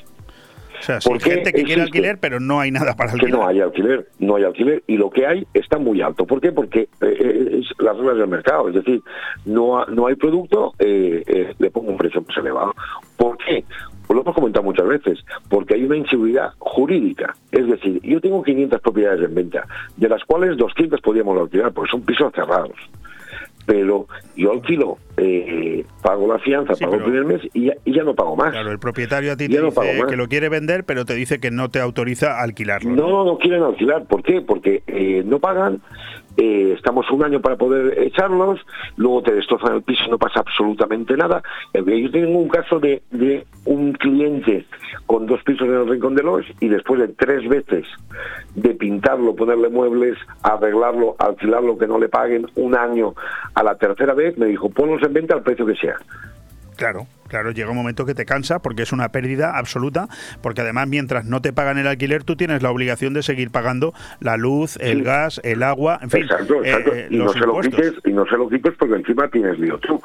[0.82, 3.32] O sea, hay gente que quiere alquiler, pero no hay nada para alquiler.
[3.32, 6.26] Que no hay alquiler, no hay alquiler, y lo que hay está muy alto.
[6.26, 6.50] ¿Por qué?
[6.50, 9.00] Porque eh, eh, es las reglas del mercado, es decir,
[9.44, 12.74] no, no hay producto, eh, le pongo un precio más elevado.
[13.16, 13.64] ¿Por qué?
[14.06, 17.36] Pues lo hemos comentado muchas veces, porque hay una inseguridad jurídica.
[17.52, 19.66] Es decir, yo tengo 500 propiedades en venta,
[19.96, 22.76] de las cuales 200 podríamos alquilar, porque son pisos cerrados
[23.66, 24.06] pero
[24.36, 28.50] yo alquilo, eh, pago la fianza, pago el primer mes y ya, no pago más.
[28.50, 31.50] Claro, el propietario a ti te dice que lo quiere vender, pero te dice que
[31.50, 32.90] no te autoriza a alquilarlo.
[32.90, 34.04] No, no, no quieren alquilar.
[34.06, 34.40] ¿Por qué?
[34.40, 35.80] Porque eh, no pagan,
[36.36, 38.60] eh, estamos un año para poder echarlos,
[38.96, 41.42] luego te destrozan el piso, no pasa absolutamente nada.
[41.74, 44.66] Yo tengo un caso de, de un cliente
[45.06, 47.86] con dos pisos en el Rincón de los y después de tres veces
[48.54, 53.14] de pintarlo, ponerle muebles, arreglarlo, alquilarlo, que no le paguen un año,
[53.54, 55.96] a la tercera vez me dijo, ponlos en venta al precio que sea.
[56.82, 60.08] Claro, claro, llega un momento que te cansa porque es una pérdida absoluta,
[60.42, 63.94] porque además mientras no te pagan el alquiler, tú tienes la obligación de seguir pagando
[64.18, 66.22] la luz, el gas, el agua, en fin.
[66.22, 66.92] Exacto, exacto.
[66.92, 69.78] Eh, y, no se lo quites, y no se lo quites porque encima tienes lío
[69.78, 70.02] tú.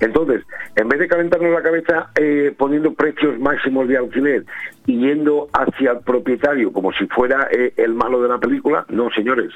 [0.00, 0.42] Entonces,
[0.76, 4.46] en vez de calentarnos la cabeza eh, poniendo precios máximos de alquiler
[4.86, 9.10] y yendo hacia el propietario como si fuera eh, el malo de la película, no,
[9.10, 9.52] señores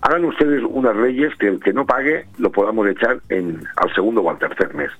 [0.00, 4.22] hagan ustedes unas leyes que el que no pague lo podamos echar en, al segundo
[4.22, 4.90] o al tercer mes.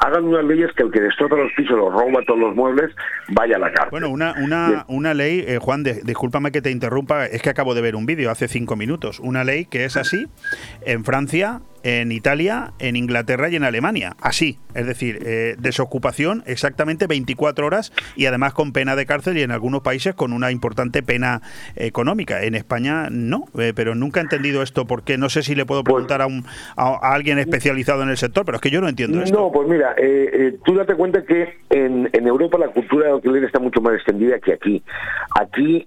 [0.00, 2.90] Hagan unas leyes que el que destroza los pisos, los roba todos los muebles,
[3.28, 3.90] vaya a la cárcel.
[3.90, 7.80] Bueno, una, una, una ley, eh, Juan, discúlpame que te interrumpa, es que acabo de
[7.80, 9.20] ver un vídeo hace cinco minutos.
[9.20, 10.26] Una ley que es así
[10.82, 14.16] en Francia, en Italia, en Inglaterra y en Alemania.
[14.20, 19.42] Así, es decir, eh, desocupación exactamente 24 horas y además con pena de cárcel y
[19.42, 21.42] en algunos países con una importante pena
[21.76, 22.42] económica.
[22.42, 25.84] En España no, eh, pero nunca he entendido esto porque no sé si le puedo
[25.84, 28.88] pues preguntar a, un, a, alguien especializado en el sector, pero es que yo no
[28.88, 29.38] entiendo esto.
[29.38, 33.44] No, pues mira, eh, tú date cuenta que en, en, Europa la cultura de alquiler
[33.44, 34.82] está mucho más extendida que aquí.
[35.38, 35.86] Aquí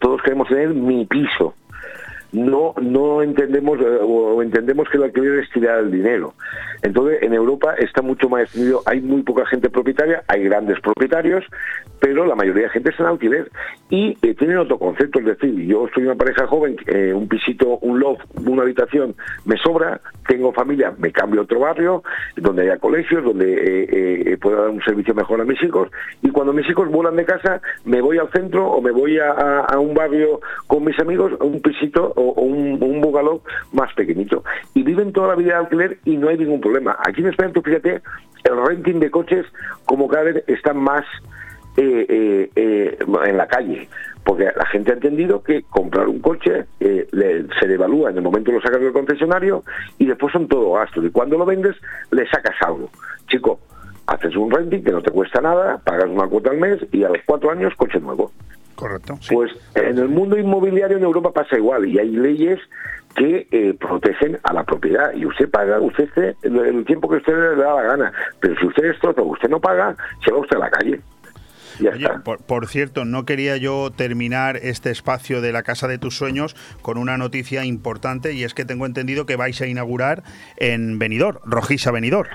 [0.00, 1.54] todos queremos tener mi piso
[2.32, 6.34] no no entendemos eh, o entendemos que el alquiler es tirar el dinero.
[6.82, 11.44] Entonces, en Europa está mucho más extendido, hay muy poca gente propietaria, hay grandes propietarios,
[12.00, 13.50] pero la mayoría de gente está en alquiler.
[13.90, 17.78] Y eh, tienen otro concepto, es decir, yo soy una pareja joven, eh, un pisito,
[17.78, 19.14] un loft, una habitación
[19.44, 22.02] me sobra, tengo familia, me cambio a otro barrio,
[22.36, 25.90] donde haya colegios, donde pueda dar un servicio mejor a mis hijos.
[26.22, 29.60] Y cuando mis hijos vuelan de casa, me voy al centro o me voy a,
[29.60, 33.40] a un barrio con mis amigos, un pisito o, un, un
[33.72, 34.44] más pequeñito.
[34.74, 36.96] Y viven toda la vida de alquiler y no hay ningún problema.
[37.06, 38.02] Aquí en España, tú fíjate,
[38.44, 39.46] el renting de coches
[39.84, 41.04] como cada vez está más
[41.76, 43.88] eh, eh, eh, en la calle,
[44.24, 48.60] porque la gente ha entendido que comprar un coche se devalúa en el momento lo
[48.60, 49.62] sacas del concesionario
[49.98, 51.04] y después son todo gastos.
[51.04, 51.76] Y cuando lo vendes,
[52.10, 52.90] le sacas algo.
[53.28, 53.60] Chico,
[54.06, 57.08] haces un renting que no te cuesta nada, pagas una cuota al mes y a
[57.08, 58.32] los cuatro años coche nuevo.
[58.80, 59.18] Correcto.
[59.30, 62.58] Pues en el mundo inmobiliario en Europa pasa igual y hay leyes
[63.14, 66.08] que eh, protegen a la propiedad y usted paga usted
[66.42, 69.60] el tiempo que usted le da la gana pero si usted destroza o usted no
[69.60, 71.00] paga se va usted a la calle
[71.80, 72.20] está.
[72.22, 76.54] Por, por, cierto, no quería yo terminar este espacio de la Casa de tus Sueños
[76.82, 80.22] con una noticia importante y es que tengo entendido que vais a inaugurar
[80.56, 82.28] en Benidorm, Rojisa Benidorm.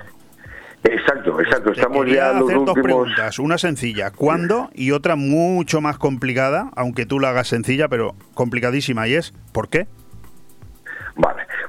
[0.86, 1.72] Exacto, exacto.
[1.72, 3.40] Estamos ya los hacer dos preguntas.
[3.40, 4.70] Una sencilla, ¿cuándo?
[4.74, 9.70] Y otra mucho más complicada, aunque tú la hagas sencilla, pero complicadísima, y es ¿por
[9.70, 9.88] qué?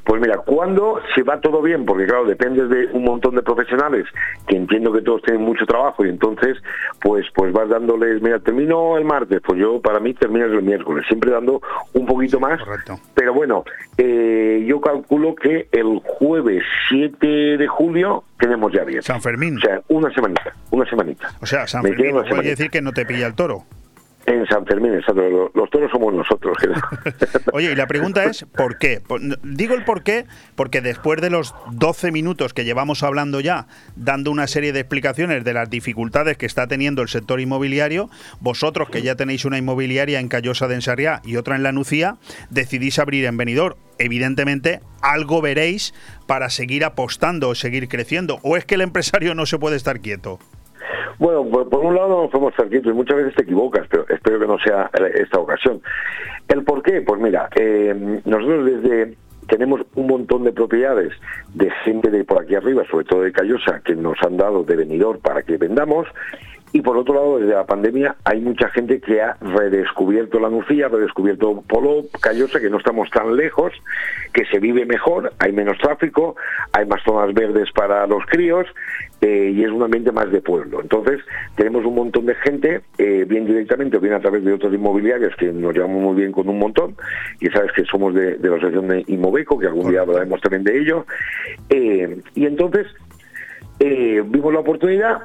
[0.07, 4.07] Pues mira, cuando se va todo bien, porque claro, depende de un montón de profesionales
[4.47, 6.57] que entiendo que todos tienen mucho trabajo y entonces
[7.01, 11.05] pues pues vas dándoles, mira, termino el martes, pues yo para mí terminas el miércoles,
[11.09, 11.61] siempre dando
[11.93, 12.63] un poquito más.
[12.63, 13.01] Correcto.
[13.15, 13.65] Pero bueno,
[13.99, 19.03] eh, yo calculo que el jueves 7 de julio tenemos ya bien.
[19.03, 19.59] San Fermín.
[19.59, 21.31] O sea, una semanita, una semanita.
[21.41, 23.65] O sea, San Fermín, a decir que no te pilla el toro.
[24.27, 25.51] En San Fermín, exacto.
[25.55, 26.57] Los, toros somos nosotros.
[27.53, 29.01] Oye, y la pregunta es, ¿por qué?
[29.45, 30.27] Digo el por qué,
[30.57, 35.45] porque después de los 12 minutos que llevamos hablando ya, dando una serie de explicaciones
[35.45, 40.19] de las dificultades que está teniendo el sector inmobiliario, vosotros que ya tenéis una inmobiliaria
[40.19, 42.17] en Callosa de Ensarriá y otra en La Nucía,
[42.51, 43.77] decidís abrir en Benidorm.
[43.99, 45.95] Evidentemente, algo veréis
[46.27, 48.41] para seguir apostando o seguir creciendo.
[48.43, 50.41] ¿O es que el empresario no se puede estar quieto?
[51.18, 54.38] Bueno, por, un lado nos podemos estar quietos y muchas veces te equivocas, pero espero
[54.38, 55.80] que no sea esta ocasión.
[56.49, 57.01] ¿El por qué?
[57.01, 59.17] Pues mira, eh, nosotros desde
[59.49, 61.13] tenemos un montón de propiedades
[61.55, 64.76] de gente de por aquí arriba, sobre todo de Callosa, que nos han dado de
[64.76, 66.07] venidor para que vendamos
[66.72, 70.88] y por otro lado, desde la pandemia hay mucha gente que ha redescubierto la Nucía,
[70.88, 73.72] redescubierto Polo, Callosa, que no estamos tan lejos,
[74.33, 76.37] que se vive mejor, hay menos tráfico,
[76.72, 78.67] hay más zonas verdes para los críos
[79.21, 80.80] eh, y es un ambiente más de pueblo.
[80.83, 81.21] Entonces,
[81.55, 85.34] tenemos un montón de gente, eh, bien directamente o bien a través de otros inmobiliarios
[85.37, 86.97] que nos llevamos muy bien con un montón,
[87.41, 90.79] y sabes que somos de, la asociación de Inmobeco, que algún día hablaremos también de
[90.79, 91.07] ello.
[91.71, 92.88] Eh, y entonces,
[93.79, 95.22] vimos la oportunidad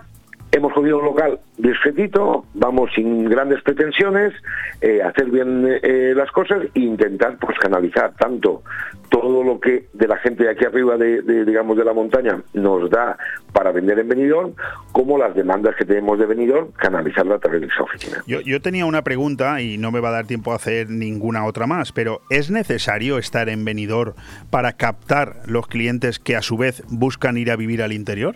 [0.54, 4.34] Hemos cogido un local discretito, vamos sin grandes pretensiones,
[4.82, 8.62] eh, hacer bien eh, las cosas e intentar pues canalizar tanto
[9.10, 12.90] todo lo que de la gente de aquí arriba de, digamos de la montaña nos
[12.90, 13.18] da
[13.54, 14.54] para vender en Benidorm,
[14.92, 18.24] como las demandas que tenemos de Benidorm, canalizarla a través de esa oficina.
[18.26, 21.68] Yo, tenía una pregunta y no me va a dar tiempo a hacer ninguna otra
[21.68, 24.14] más, pero ¿es necesario estar en Benidorm
[24.50, 28.36] para captar los clientes que a su vez buscan ir a vivir al interior?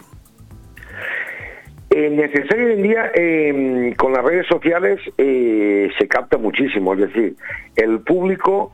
[1.90, 6.99] Eh, necesario hoy en día, em, con las redes sociales eh, se capta muchísimo, es
[6.99, 7.36] decir,
[7.76, 8.74] el público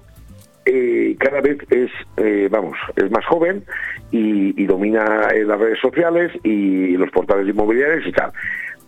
[0.66, 3.64] eh, cada vez es, eh, vamos, es más joven
[4.12, 8.32] y, y domina las redes sociales y los portales inmobiliarios y tal.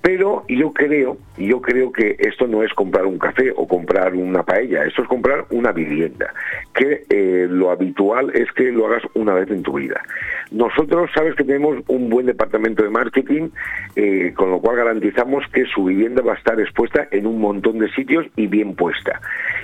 [0.04, 4.44] Pero yo creo, yo creo que esto no es comprar un café o comprar una
[4.44, 6.34] paella, esto es comprar una vivienda,
[6.76, 10.02] que eh, lo habitual es que lo hagas una vez en tu vida.
[10.52, 13.48] Nosotros sabes que tenemos un buen departamento de marketing,
[13.96, 17.80] eh, con lo cual garantizamos que su vivienda va a estar expuesta en un montón
[17.80, 19.22] de sitios y bien puesta.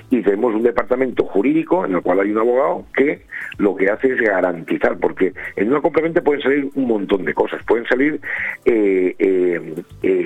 [0.10, 3.24] Y tenemos un departamento jurídico en el cual hay un abogado que
[3.58, 7.62] lo que hace es garantizar, porque en una complemento pueden salir un montón de cosas,
[7.66, 8.22] pueden salir
[8.64, 9.76] eh,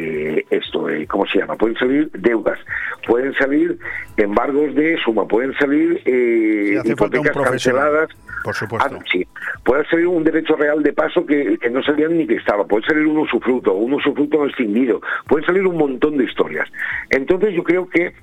[0.04, 1.56] eh, esto, eh, ¿cómo se llama?
[1.56, 2.60] Pueden salir deudas,
[3.08, 3.78] pueden salir
[4.18, 8.10] embargos de suma, pueden salir eh, hipotecas canceladas.
[8.44, 8.98] Por supuesto.
[9.00, 9.26] Ah, sí.
[9.64, 12.66] Puede salir un derecho real de paso que, no sabían ni que estaba.
[12.66, 15.00] Puede salir un usufructo, un usufructo no extinguido.
[15.28, 16.70] Pueden salir un montón de historias.
[17.10, 18.14] Entonces yo creo que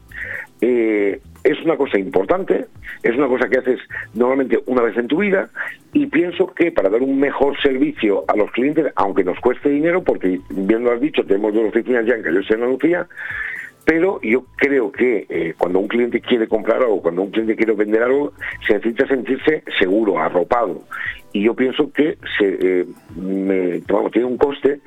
[0.61, 2.67] eh, es una cosa importante,
[3.03, 3.81] es una cosa que haces
[4.15, 5.49] normalmente una vez en tu vida
[5.93, 10.03] y pienso que para dar un mejor servicio a los clientes, aunque nos cueste dinero,
[10.03, 13.07] porque bien lo has dicho, tenemos dos oficinas ya en Calle Santa Lucía,
[13.85, 17.73] pero yo creo que eh, cuando un cliente quiere comprar algo, cuando un cliente quiere
[17.73, 18.33] vender algo,
[18.67, 20.83] se necesita sentirse seguro, arropado.
[21.33, 22.87] Y yo pienso que se, eh,
[24.13, 24.81] tiene un coste,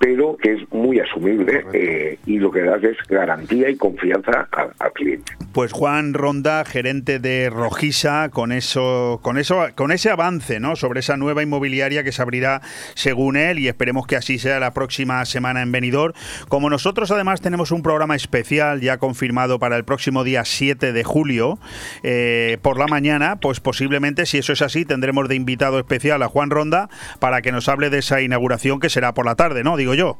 [0.00, 4.92] pero que es muy asumible eh, y lo que da es garantía y confianza al,
[4.94, 5.32] cliente.
[5.52, 10.74] Pues Juan Ronda, gerente de Rojisa, con eso, con eso, con ese avance, ¿no?
[10.74, 12.62] Sobre esa nueva inmobiliaria que se abrirá
[12.94, 16.14] según él y esperemos que así sea la próxima semana en Benidorm.
[16.48, 21.04] Como nosotros además tenemos un programa especial ya confirmado para el próximo día 7 de
[21.04, 21.58] julio
[22.02, 26.28] eh, por la mañana, pues posiblemente si eso es así tendremos de invitado especial a
[26.28, 26.88] Juan Ronda
[27.18, 29.76] para que nos hable de esa inauguración que será por la tarde, ¿no?
[29.76, 30.18] Digo yo.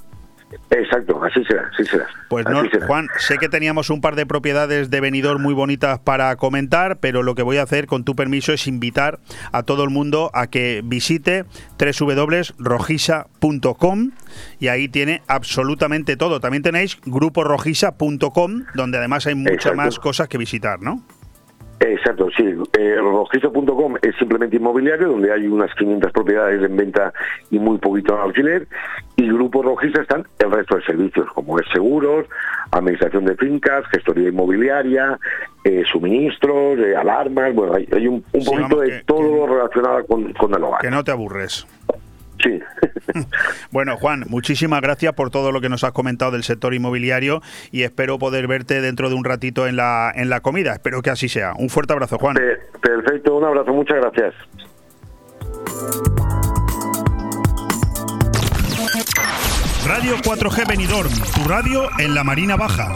[0.70, 2.08] Exacto, así será, así será.
[2.28, 6.34] Pues no, Juan, sé que teníamos un par de propiedades de venidor muy bonitas para
[6.34, 9.20] comentar, pero lo que voy a hacer, con tu permiso, es invitar
[9.52, 11.44] a todo el mundo a que visite
[11.78, 14.10] www.rojisa.com
[14.58, 16.40] y ahí tiene absolutamente todo.
[16.40, 21.04] También tenéis gruporojisa.com, donde además hay muchas más cosas que visitar, ¿no?
[21.80, 22.44] Exacto, sí.
[22.78, 27.12] Eh, Rojizo.com es simplemente inmobiliario, donde hay unas 500 propiedades en venta
[27.50, 28.68] y muy poquito en alquiler.
[29.16, 32.26] Y Grupo Rojizo están el resto de servicios, como es seguros,
[32.70, 35.18] administración de fincas, gestoría inmobiliaria,
[35.64, 37.54] eh, suministros, eh, alarmas.
[37.54, 40.82] Bueno, hay, un, poquito de todo lo relacionado con, con el hogar.
[40.82, 41.66] Que no te aburres.
[42.42, 42.60] Sí.
[43.70, 47.82] bueno, Juan, muchísimas gracias por todo lo que nos has comentado del sector inmobiliario y
[47.82, 50.72] espero poder verte dentro de un ratito en la, en la comida.
[50.72, 51.52] Espero que así sea.
[51.56, 52.36] Un fuerte abrazo, Juan.
[52.80, 54.34] Perfecto, un abrazo, muchas gracias.
[59.86, 62.94] Radio 4G Benidorm, tu radio en la Marina Baja.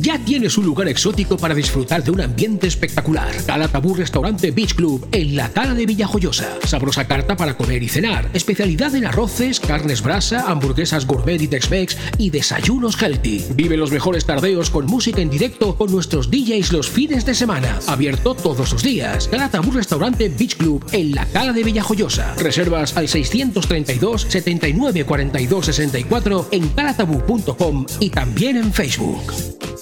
[0.00, 3.34] Ya tienes un lugar exótico para disfrutar de un ambiente espectacular.
[3.44, 6.58] Calatabú Restaurante Beach Club en la Cala de Villajoyosa.
[6.64, 8.28] Sabrosa carta para comer y cenar.
[8.32, 13.44] Especialidad en arroces, carnes brasa, hamburguesas gourmet y Tex-Mex y desayunos healthy.
[13.54, 17.78] Vive los mejores tardeos con música en directo con nuestros DJs los fines de semana.
[17.86, 19.28] Abierto todos los días.
[19.28, 22.34] Calatabú Restaurante Beach Club en la Cala de Villajoyosa.
[22.36, 29.81] Reservas al 632 79 42 64 en calatabú.com y también en Facebook.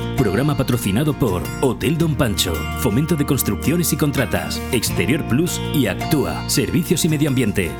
[0.21, 6.47] Programa patrocinado por Hotel Don Pancho, Fomento de Construcciones y Contratas, Exterior Plus y Actúa,
[6.47, 7.71] Servicios y Medio Ambiente.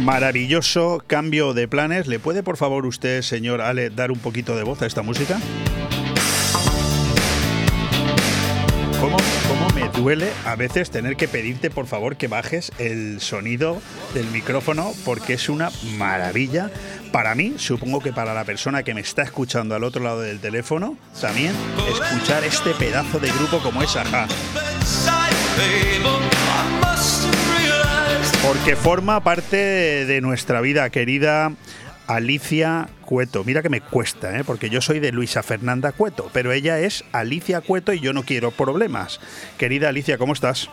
[0.00, 2.06] Maravilloso cambio de planes.
[2.06, 5.38] ¿Le puede por favor usted, señor Ale, dar un poquito de voz a esta música?
[9.06, 13.80] ¿Cómo, ¿Cómo, me duele a veces tener que pedirte por favor que bajes el sonido
[14.14, 16.72] del micrófono porque es una maravilla.
[17.12, 20.40] Para mí, supongo que para la persona que me está escuchando al otro lado del
[20.40, 21.52] teléfono, también
[21.88, 24.26] escuchar este pedazo de grupo como es Aja.
[28.44, 31.52] Porque forma parte de nuestra vida, querida
[32.06, 33.42] Alicia Cueto.
[33.44, 34.44] Mira que me cuesta, ¿eh?
[34.44, 38.22] porque yo soy de Luisa Fernanda Cueto, pero ella es Alicia Cueto y yo no
[38.22, 39.20] quiero problemas.
[39.58, 40.68] Querida Alicia, ¿cómo estás?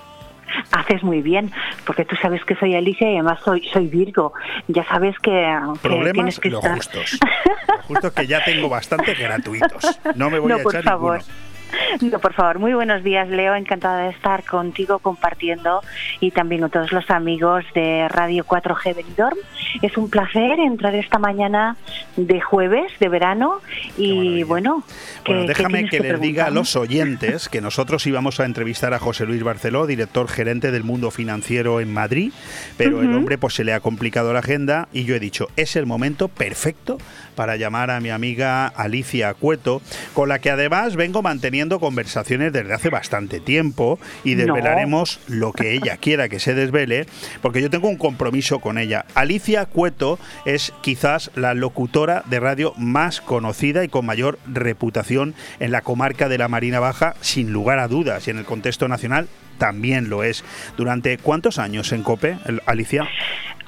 [0.71, 1.51] Haces muy bien,
[1.85, 4.33] porque tú sabes que soy Alicia y además soy, soy Virgo.
[4.67, 5.31] Ya sabes que.
[5.31, 7.19] que Problemas que los estar- justos.
[7.67, 9.99] Los justos que ya tengo bastante gratuitos.
[10.15, 11.17] No me voy No, a por echar favor.
[11.19, 11.52] ninguno.
[12.01, 13.55] No, por favor, muy buenos días, Leo.
[13.55, 15.81] Encantada de estar contigo compartiendo
[16.19, 19.37] y también con todos los amigos de Radio 4G Benidorm.
[19.81, 21.75] Es un placer entrar esta mañana
[22.17, 23.59] de jueves de verano
[23.97, 24.83] y bueno,
[25.23, 28.45] ¿qué- Bueno, qué déjame tienes que les diga a los oyentes que nosotros íbamos a
[28.45, 32.31] entrevistar a José Luis Barceló, director gerente del mundo financiero en Madrid,
[32.77, 33.17] pero el Ujú.
[33.17, 36.27] hombre pues se le ha complicado la agenda y yo he dicho, es el momento
[36.27, 36.97] perfecto
[37.35, 39.81] para llamar a mi amiga Alicia Cueto,
[40.13, 44.43] con la que además vengo manteniendo conversaciones desde hace bastante tiempo y No.
[44.43, 47.05] desvelaremos lo que ella quiera que se desvele,
[47.41, 49.05] porque yo tengo un compromiso con ella.
[49.15, 55.71] Alicia Cueto es quizás la locutora de radio más conocida y con mayor reputación en
[55.71, 59.27] la comarca de la Marina Baja, sin lugar a dudas, y en el contexto nacional
[59.57, 60.43] también lo es.
[60.77, 63.07] ¿Durante cuántos años en COPE, Alicia?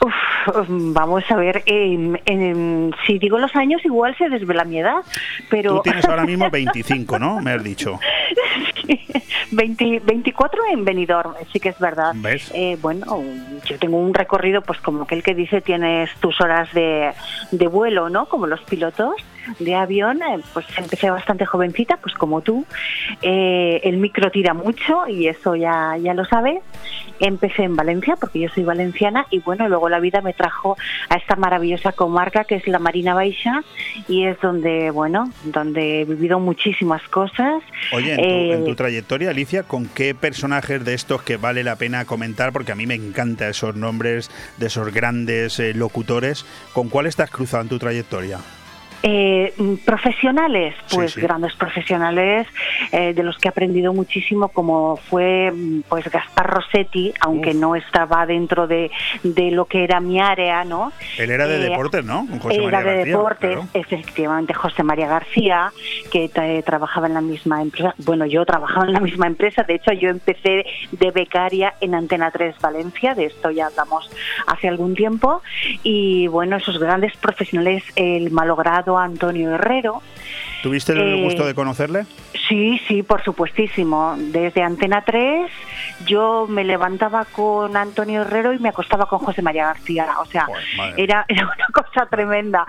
[0.01, 0.13] Uf,
[0.67, 5.03] vamos a ver, em, si digo los años igual se desvela mi edad,
[5.49, 7.41] pero Tú tienes ahora mismo 25, ¿no?
[7.41, 7.99] Me has dicho.
[9.51, 12.11] 20 24 en Benidorm, sí que es verdad.
[12.15, 12.51] ¿Ves?
[12.53, 13.23] Eh, bueno,
[13.65, 17.11] yo tengo un recorrido, pues como aquel que dice, tienes tus horas de,
[17.51, 18.25] de vuelo, ¿no?
[18.27, 19.15] Como los pilotos
[19.59, 22.65] de avión, eh, pues empecé bastante jovencita, pues como tú.
[23.21, 26.61] Eh, el micro tira mucho y eso ya, ya lo sabes.
[27.19, 30.75] Empecé en Valencia, porque yo soy valenciana, y bueno, luego la vida me trajo
[31.07, 33.63] a esta maravillosa comarca que es la Marina Baixa,
[34.09, 37.63] y es donde, bueno, donde he vivido muchísimas cosas.
[37.93, 41.63] Oye, en tu, Eh, en tu trayectoria, Alicia, ¿con qué personajes de estos que vale
[41.63, 42.51] la pena comentar?
[42.51, 46.45] Porque a mí me encantan esos nombres de esos grandes eh, locutores.
[46.73, 48.39] ¿Con cuál estás cruzado en tu trayectoria?
[49.07, 51.21] Eh, mm, profesionales, pues sí.
[51.21, 52.47] grandes profesionales
[52.91, 57.75] eh, de los que he aprendido muchísimo, como fue mm, pues Gaspar Rossetti, aunque no
[57.75, 58.89] estaba dentro de,
[59.21, 60.91] de lo que era mi área, ¿no?
[61.19, 62.25] Él era de Eh, deportes, ¿no?
[62.27, 63.67] Con José era María de García, deportes, claro.
[63.75, 65.71] efectivamente, José María García,
[66.11, 67.93] que tra- trabajaba en la misma empresa.
[67.99, 72.31] Bueno, yo trabajaba en la misma empresa, de hecho yo empecé de becaria en Antena
[72.31, 74.09] 3 Valencia, de esto ya hablamos
[74.47, 75.43] hace algún tiempo,
[75.83, 80.01] y bueno, esos grandes profesionales, el malogrado Antonio Herrero,
[80.63, 82.07] ¿Tuviste el eh, gusto de conocerle?
[82.49, 84.15] Sí, sí, por supuestísimo.
[84.17, 85.51] Desde Antena 3
[86.07, 90.07] yo me levantaba con Antonio Herrero y me acostaba con José María García.
[90.19, 90.47] O sea,
[90.97, 92.65] era, era una cosa tremenda.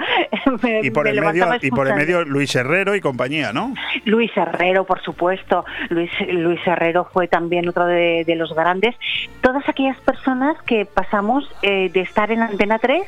[0.63, 1.95] Me- Y por, el medio, levantaba y por el escuchando.
[2.21, 3.73] medio Luis Herrero y compañía, ¿no?
[4.05, 5.65] Luis Herrero, por supuesto.
[5.89, 8.95] Luis, Luis Herrero fue también otro de, de los grandes.
[9.41, 13.03] Todas aquellas personas que pasamos eh, de estar en Antena 3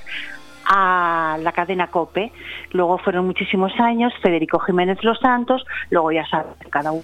[0.69, 2.31] a la cadena COPE.
[2.73, 7.03] Luego fueron muchísimos años, Federico Jiménez Los Santos, luego ya sabes, cada uno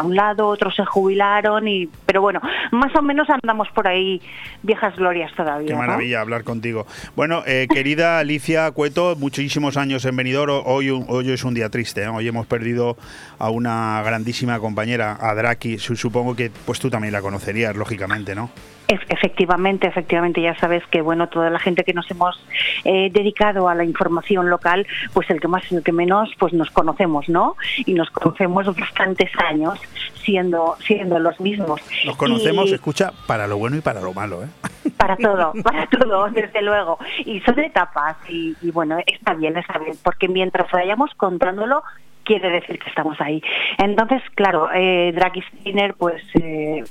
[0.00, 2.40] a un lado, otros se jubilaron, y pero bueno,
[2.70, 4.22] más o menos andamos por ahí
[4.62, 5.66] viejas glorias todavía.
[5.66, 5.80] Qué ¿no?
[5.80, 6.86] maravilla hablar contigo.
[7.16, 10.62] Bueno, eh, querida Alicia Cueto, muchísimos años en Benidorm.
[10.66, 12.04] Hoy, hoy es un día triste.
[12.04, 12.08] ¿eh?
[12.08, 12.96] Hoy hemos perdido
[13.40, 15.78] a una grandísima compañera, a Draki.
[15.80, 18.50] Su- Supongo que pues tú también la conocerías, lógicamente, ¿no?
[18.88, 22.42] Ef- Efectivamente, efectivamente, ya sabes que bueno, toda la gente que nos hemos
[22.84, 26.52] eh, dedicado a la información local, pues el que más y el que menos, pues
[26.54, 27.54] nos conocemos, ¿no?
[27.84, 29.78] Y nos conocemos bastantes años
[30.24, 31.80] siendo siendo los mismos.
[32.06, 34.48] Nos conocemos, Y- escucha, para lo bueno y para lo malo, ¿eh?
[34.96, 36.98] para todo, para todo, desde luego.
[37.24, 41.82] Y son etapas y, y bueno, está bien, está bien, porque mientras vayamos contándolo,
[42.24, 43.42] quiere decir que estamos ahí.
[43.78, 46.84] Entonces, claro, eh, Draghi Steiner, pues eh,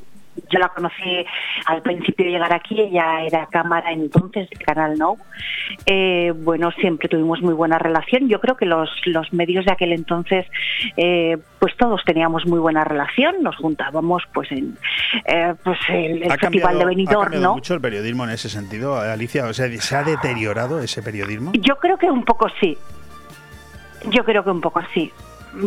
[0.49, 1.25] yo la conocí
[1.65, 5.17] al principio de llegar aquí, ella era cámara entonces del Canal No.
[5.85, 8.27] Eh, bueno, siempre tuvimos muy buena relación.
[8.29, 10.45] Yo creo que los, los medios de aquel entonces,
[10.95, 13.41] eh, pues todos teníamos muy buena relación.
[13.41, 14.77] Nos juntábamos pues en
[15.25, 17.53] eh, pues el, el Festival cambiado, de ha Benidorm, cambiado ¿no?
[17.55, 19.45] mucho el periodismo en ese sentido, Alicia.
[19.45, 21.51] O sea, ¿se ha deteriorado ese periodismo?
[21.53, 22.77] Yo creo que un poco sí.
[24.09, 25.11] Yo creo que un poco sí.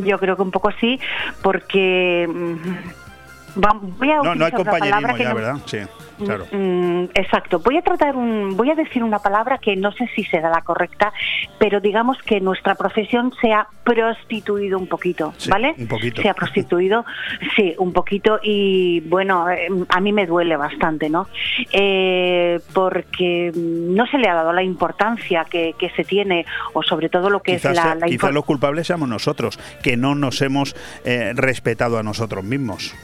[0.05, 1.01] Yo creo que un poco sí,
[1.43, 3.10] porque mm,
[3.55, 5.57] voy a No, no hay compañerismo ya, no- ¿verdad?
[5.67, 5.79] Sí,
[6.25, 6.47] claro.
[6.53, 7.59] Mm, exacto.
[7.61, 10.63] Voy a tratar un, voy a decir una palabra que no sé si será la
[10.63, 11.13] correcta,
[11.59, 15.75] pero digamos que nuestra profesión se ha prostituido un poquito, Sí, ¿vale?
[15.79, 16.23] un poquito.
[16.23, 17.05] Se ha prostituido,
[17.57, 21.27] sí, un poquito y bueno, eh, a mí me duele bastante, ¿no?
[21.73, 27.09] Eh, porque no se le ha dado la importancia que, que se tiene o sobre
[27.09, 30.41] todo lo que Quizás, es la, la quizás los culpables seamos nosotros, que no nos
[30.43, 32.95] hemos eh, respetado a nosotros mismos.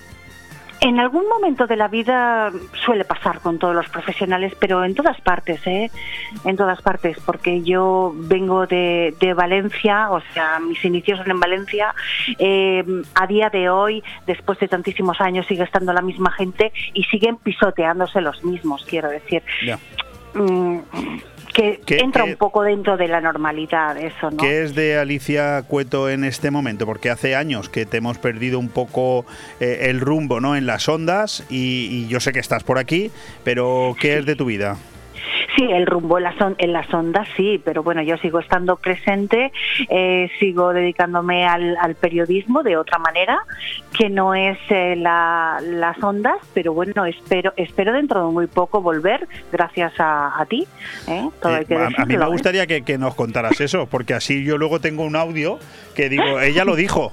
[0.81, 2.53] En algún momento de la vida
[2.85, 5.91] suele pasar con todos los profesionales, pero en todas partes, ¿eh?
[6.45, 11.41] En todas partes, porque yo vengo de, de Valencia, o sea, mis inicios son en
[11.41, 11.95] Valencia.
[12.39, 12.85] eh,
[13.15, 17.37] a día de hoy, después de tantísimos años, sigue estando la misma gente y siguen
[17.37, 19.43] pisoteándose los mismos, quiero decir.
[20.35, 20.79] Mm,
[21.57, 24.37] que ¿Qué- entra qué- un poco dentro de la normalidad eso, ¿no?
[24.37, 26.85] ¿Qué es de Alicia Cueto en este momento?
[26.85, 29.25] Porque hace años que te hemos perdido un poco
[29.59, 30.55] eh, el rumbo ¿no?
[30.55, 33.11] en las ondas y, y yo sé que estás por aquí,
[33.43, 34.77] pero ¿qué es de tu vida?
[35.57, 38.77] Sí, el rumbo en las, on- en las ondas sí, pero bueno, yo sigo estando
[38.77, 39.53] presente,
[39.89, 43.39] eh, sigo dedicándome al, al periodismo de otra manera,
[43.97, 48.81] que no es eh, la- las ondas, pero bueno, espero espero dentro de muy poco
[48.83, 50.67] volver, gracias a, a ti.
[51.09, 51.29] ¿eh?
[51.41, 52.29] Todo hay que Eh, a, a mí me ¿eh?
[52.29, 55.59] gustaría que, que nos contaras eso, porque así yo luego tengo un audio
[55.95, 57.13] que digo, ella lo dijo.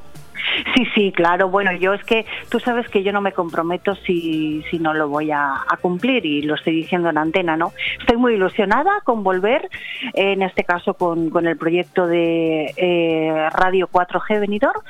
[0.76, 1.50] Sí, sí, claro.
[1.50, 5.08] Bueno, yo es que tú sabes que yo no me comprometo si, si no lo
[5.08, 7.74] voy a, a cumplir y lo estoy diciendo en antena, ¿no?
[8.00, 9.70] Estoy muy ilusionada con volver,
[10.14, 14.82] en este caso con, con el proyecto de eh, Radio 4G Benidorm.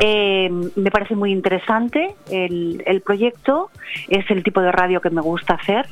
[0.00, 3.70] Eh, me parece muy interesante el, el proyecto,
[4.08, 5.86] es el tipo de radio que me gusta hacer,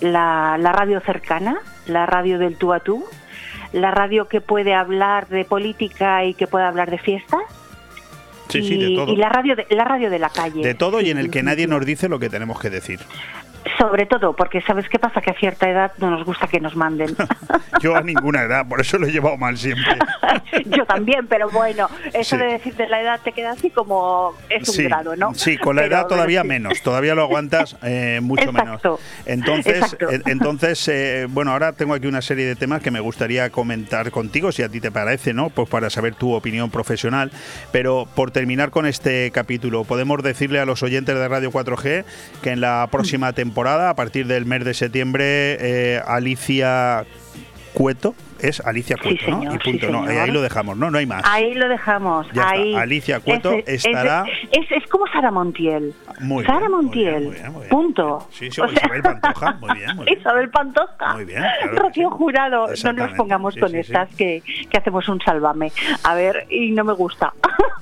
[0.00, 3.04] la, la radio cercana, la radio del tú a tú,
[3.72, 7.42] la radio que puede hablar de política y que puede hablar de fiestas
[8.48, 9.12] Sí, y, sí, de todo.
[9.12, 10.62] y la radio de, la radio de la calle.
[10.62, 13.00] De todo y en el que nadie nos dice lo que tenemos que decir.
[13.78, 15.20] Sobre todo, porque ¿sabes qué pasa?
[15.20, 17.14] Que a cierta edad no nos gusta que nos manden.
[17.82, 19.96] Yo a ninguna edad, por eso lo he llevado mal siempre.
[20.66, 22.42] Yo también, pero bueno, eso Sí.
[22.42, 25.34] de decir de la edad te queda así como es un Sí, grado, ¿no?
[25.34, 26.48] sí, con la Pero- edad todavía sí.
[26.48, 29.00] menos, todavía lo aguantas eh, mucho Exacto, menos.
[29.26, 30.10] Entonces, exacto.
[30.10, 34.10] eh, entonces eh, bueno, ahora tengo aquí una serie de temas que me gustaría comentar
[34.10, 35.50] contigo, si a ti te parece, ¿no?
[35.50, 37.30] Pues para saber tu opinión profesional.
[37.72, 42.04] Pero por terminar con este capítulo, podemos decirle a los oyentes de Radio 4G
[42.42, 47.04] que en la próxima temporada, a partir del mes de septiembre, eh, Alicia
[47.72, 49.54] Cueto, es Alicia Sí, Cueto, ¿no?
[49.54, 50.90] Y punto, sí, no, eh, ahí lo dejamos, ¿no?
[50.90, 51.22] No hay más.
[51.26, 52.26] Ahí lo dejamos.
[52.32, 52.50] Ya está.
[52.54, 52.74] ahí.
[52.74, 55.94] Alicia Cueto Es- es- estará- Es, es como Sara Montiel.
[56.20, 57.14] Muy Sara Montiel.
[57.20, 57.68] bien, muy bien, muy bien.
[57.70, 58.28] Punto.
[58.30, 60.06] Sí, sí, O o sea- Isabel Pantoja, muy bien, muy.
[60.12, 61.12] Isabel Pantoja.
[61.14, 62.10] Muy bien, claro Rocío.
[62.10, 62.66] Jurado.
[62.84, 65.72] No nos pongamos sí, con estas Que, que hacemos un sálvame.
[66.02, 67.32] A ver, y no me gusta.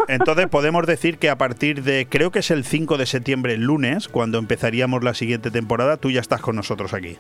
[0.08, 3.62] Entonces podemos decir que a partir de, creo que es el 5 de septiembre, el
[3.62, 7.18] lunes, cuando empezaríamos la siguiente temporada, tú ya estás con nosotros aquí.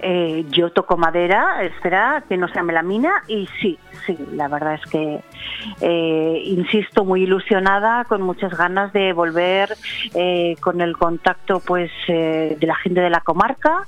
[0.00, 4.90] Eh, yo toco madera, espera, que no sea melamina, y sí, sí, la verdad es
[4.90, 5.20] que,
[5.80, 9.76] eh, insisto, muy ilusionada, con muchas ganas de volver
[10.14, 13.86] eh, con el contacto pues eh, de la gente de la comarca,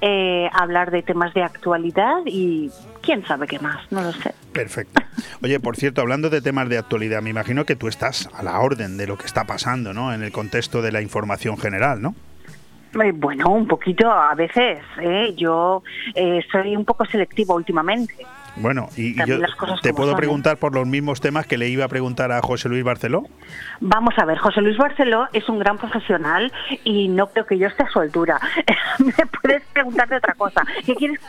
[0.00, 2.70] eh, hablar de temas de actualidad y
[3.02, 4.34] quién sabe qué más, no lo sé.
[4.52, 5.02] Perfecto.
[5.42, 8.58] Oye, por cierto, hablando de temas de actualidad, me imagino que tú estás a la
[8.60, 10.12] orden de lo que está pasando, ¿no?
[10.12, 12.14] En el contexto de la información general, ¿no?
[13.14, 14.78] Bueno, un poquito a veces.
[15.00, 15.34] ¿eh?
[15.36, 15.82] Yo
[16.14, 18.14] eh, soy un poco selectiva últimamente.
[18.56, 19.38] Bueno, y, yo
[19.82, 20.16] te puedo son, ¿eh?
[20.16, 23.24] preguntar por los mismos temas que le iba a preguntar a José Luis Barceló.
[23.80, 26.50] Vamos a ver, José Luis Barceló es un gran profesional
[26.82, 28.40] y no creo que yo esté a su altura.
[28.98, 30.62] Me puedes preguntar de otra cosa.
[30.86, 31.20] ¿Qué quieres?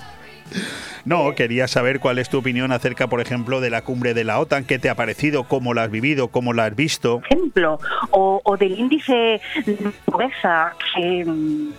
[1.06, 4.40] No, quería saber cuál es tu opinión acerca, por ejemplo, de la cumbre de la
[4.40, 7.22] OTAN, qué te ha parecido, cómo la has vivido, cómo la has visto.
[7.30, 7.80] ejemplo,
[8.11, 11.69] o, o del índice de pobreza que, mm,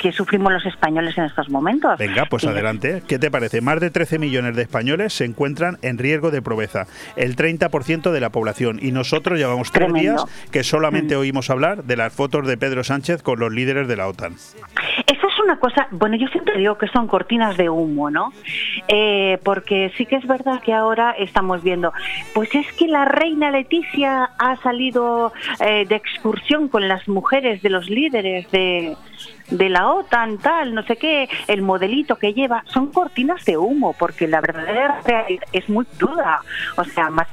[0.00, 1.98] que sufrimos los españoles en estos momentos.
[1.98, 3.02] Venga, pues adelante.
[3.06, 3.60] ¿Qué te parece?
[3.60, 6.86] Más de 13 millones de españoles se encuentran en riesgo de pobreza,
[7.16, 8.78] el 30% de la población.
[8.80, 9.90] Y nosotros llevamos tres.
[9.90, 9.94] Mm.
[9.94, 13.96] días que solamente oímos hablar de las fotos de Pedro Sánchez con los líderes de
[13.96, 14.34] la OTAN.
[14.34, 18.32] Es una cosa, bueno, yo siempre digo que son cortinas de humo, ¿no?
[18.88, 21.92] Eh, porque sí que es verdad que ahora estamos viendo,
[22.34, 27.70] pues es que la reina Leticia ha salido eh, de excursión con las mujeres de
[27.70, 28.96] los líderes de,
[29.50, 33.94] de la OTAN, tal, no sé qué, el modelito que lleva, son cortinas de humo,
[33.98, 36.42] porque la verdadera realidad es muy cruda.
[36.76, 37.28] O sea, más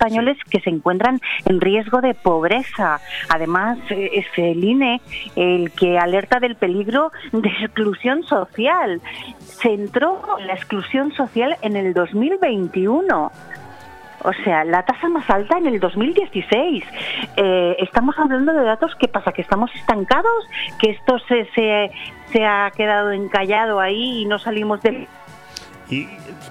[0.00, 3.00] españoles que se encuentran en riesgo de pobreza.
[3.28, 5.00] Además, eh, es el INE
[5.36, 9.02] el que alerta del peligro de exclusión social.
[9.40, 13.30] Se entró la exclusión social en el 2021.
[14.22, 16.84] O sea, la tasa más alta en el 2016.
[17.36, 20.46] Eh, estamos hablando de datos que pasa, que estamos estancados,
[20.78, 21.90] que esto se, se,
[22.32, 25.06] se ha quedado encallado ahí y no salimos del...
[25.90, 26.06] Y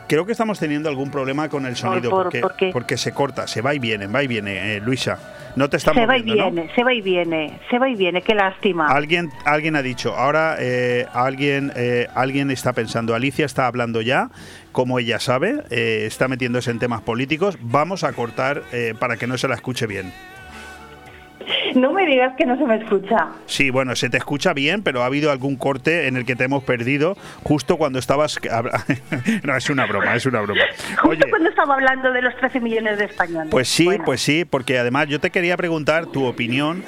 [0.08, 3.62] creo que estamos teniendo algún problema con el sonido, por- porque, porque se corta, se
[3.62, 5.18] va y viene, va y viene, eh, Luisa.
[5.56, 8.22] No te estamos Se va y viene, se va y viene, se va y viene,
[8.22, 8.88] qué lástima.
[8.88, 14.30] Alguien, alguien ha dicho, ahora eh, alguien, eh, alguien está pensando, Alicia está hablando ya,
[14.72, 19.26] como ella sabe, eh, está metiéndose en temas políticos, vamos a cortar eh, para que
[19.26, 20.12] no se la escuche bien.
[21.76, 23.28] No me digas que no se me escucha.
[23.46, 26.44] Sí, bueno, se te escucha bien, pero ha habido algún corte en el que te
[26.46, 28.40] hemos perdido justo cuando estabas...
[29.44, 30.62] no, es una broma, es una broma.
[31.02, 33.48] Justo cuando estaba hablando de los 13 millones de españoles.
[33.52, 36.84] Pues sí, Bueno, pues sí, porque además yo te quería preguntar tu opinión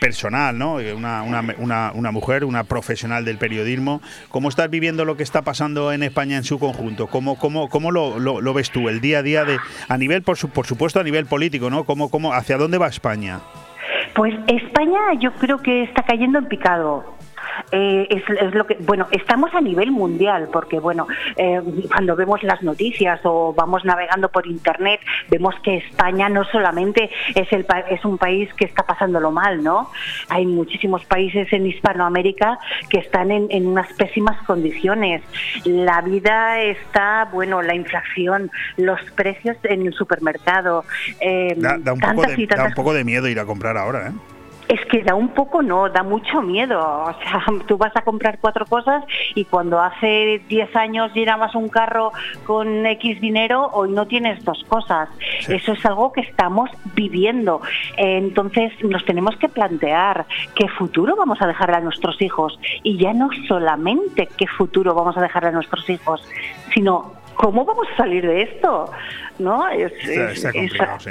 [0.00, 0.80] personal, ¿no?
[0.80, 4.00] Eh, Una, una, una, una mujer, una profesional del periodismo.
[4.30, 7.06] ¿Cómo estás viviendo lo que está pasando en España en su conjunto?
[7.08, 9.58] ¿Cómo, cómo, cómo lo, lo- lo ves tú, el día a día, de
[9.88, 11.84] a nivel, por, su- por supuesto, a nivel político, ¿no?
[11.84, 13.40] ¿Cómo, cómo, ¿Hacia dónde va España?
[14.16, 17.04] Pues España yo creo que está cayendo en picado.
[17.72, 21.06] Eh, es, es lo que bueno estamos a nivel mundial porque bueno
[21.36, 27.10] eh, cuando vemos las noticias o vamos navegando por internet vemos que España no solamente
[27.34, 29.90] es el es un país que está pasándolo mal no
[30.28, 32.58] hay muchísimos países en Hispanoamérica
[32.88, 35.22] que están en, en unas pésimas condiciones
[35.64, 40.84] la vida está bueno la inflación los precios en el supermercado
[41.20, 44.08] eh, Da, da un poco de, da un poco de miedo ir a comprar ahora,
[44.08, 44.35] ¿eh?
[44.68, 46.80] Es que da un poco, no, da mucho miedo.
[46.80, 51.68] O sea, tú vas a comprar cuatro cosas y cuando hace 10 años llenabas un
[51.68, 52.12] carro
[52.44, 55.08] con X dinero, hoy no tienes dos cosas.
[55.48, 57.60] Eso es algo que estamos viviendo.
[57.96, 62.58] Entonces nos tenemos que plantear qué futuro vamos a dejar a nuestros hijos.
[62.82, 66.26] Y ya no solamente qué futuro vamos a dejar a nuestros hijos,
[66.74, 68.90] sino cómo vamos a salir de esto.
[69.38, 69.68] ¿No?
[69.68, 71.10] Es, Está, es- está es- complicado, sí.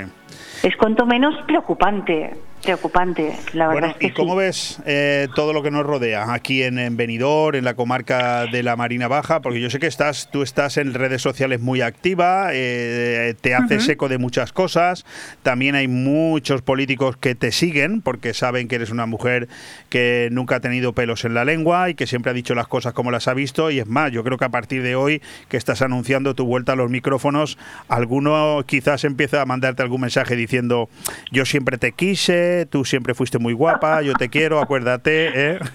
[0.64, 2.32] es cuanto menos preocupante,
[2.66, 4.38] preocupante, la verdad Bueno, es que ¿y cómo sí.
[4.40, 8.64] ves eh, todo lo que nos rodea aquí en, en Benidorm, en la comarca de
[8.64, 9.42] la Marina Baja?
[9.42, 13.84] Porque yo sé que estás, tú estás en redes sociales muy activa, eh, te haces
[13.84, 13.92] Ujú.
[13.92, 15.06] eco de muchas cosas.
[15.44, 19.48] También hay muchos políticos que te siguen porque saben que eres una mujer
[19.90, 22.94] que nunca ha tenido pelos en la lengua y que siempre ha dicho las cosas
[22.94, 23.72] como las ha visto.
[23.72, 26.74] Y es más, yo creo que a partir de hoy que estás anunciando tu vuelta
[26.74, 30.90] a los micrófonos, alguno quizás empieza a mandarte algún mensaje diciendo
[31.32, 35.52] yo siempre te quise, tú siempre fuiste muy guapa, yo te quiero, acuérdate.
[35.52, 35.60] ¿eh?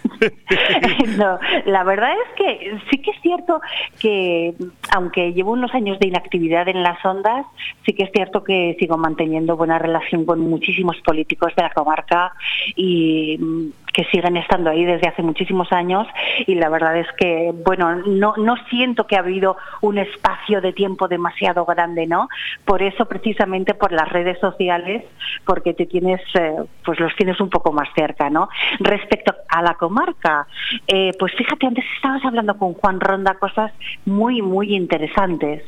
[1.16, 3.60] No, la verdad es que sí que es cierto
[3.98, 4.54] que,
[4.94, 7.46] aunque llevo unos años de inactividad en las ondas,
[7.86, 12.32] sí que es cierto que sigo manteniendo buena relación con muchísimos políticos de la comarca
[12.76, 16.06] y que siguen estando ahí desde hace muchísimos años
[16.46, 20.72] y la verdad es que, bueno, no, no siento que ha habido un espacio de
[20.72, 22.28] tiempo demasiado grande, ¿no?
[22.64, 25.04] Por eso, precisamente por las redes sociales,
[25.44, 28.48] porque te tienes, eh, pues los tienes un poco más cerca, ¿no?
[28.78, 30.46] Respecto a la comarca,
[30.86, 33.72] eh, pues fíjate, antes estabas hablando con Juan Ronda cosas
[34.04, 35.64] muy, muy interesantes.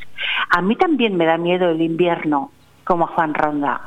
[0.49, 2.51] A mí también me da miedo el invierno,
[2.83, 3.81] como a Juan Ronda.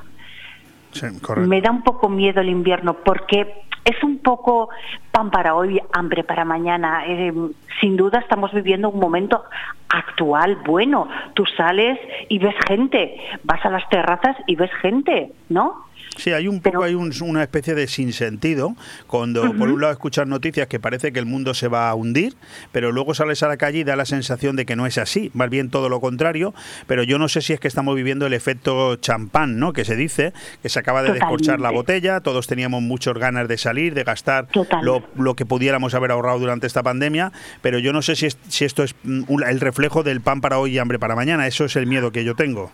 [0.93, 1.07] Sí.
[1.47, 4.69] Me da un poco miedo el invierno porque es un poco
[5.13, 7.05] pan para hoy, hambre para mañana.
[7.07, 7.33] Eh,
[7.81, 9.45] sin duda estamos viviendo un momento
[9.89, 11.09] actual bueno.
[11.35, 11.99] Tú sales
[12.29, 15.86] y ves gente, vas a las terrazas y ves gente, ¿no?
[16.17, 18.75] Sí, hay un poco, hay una especie de sinsentido
[19.07, 22.35] cuando por un lado escuchas noticias que parece que el mundo se va a hundir,
[22.73, 25.31] pero luego sales a la calle y da la sensación de que no es así,
[25.35, 26.55] más bien todo lo contrario,
[26.87, 29.73] pero yo no sé si es que estamos viviendo el efecto champán, ¿no?
[29.73, 30.33] Que se dice,
[30.63, 34.49] que se acaba de descorchar la botella, todos teníamos muchas ganas de salir, de gastar
[34.83, 38.65] lo, lo, que pudiéramos haber ahorrado durante esta pandemia, pero yo no sé si, si
[38.65, 41.77] esto es mm, el reflejo del pan para hoy y hambre para mañana, eso es
[41.77, 42.73] el miedo que yo tengo.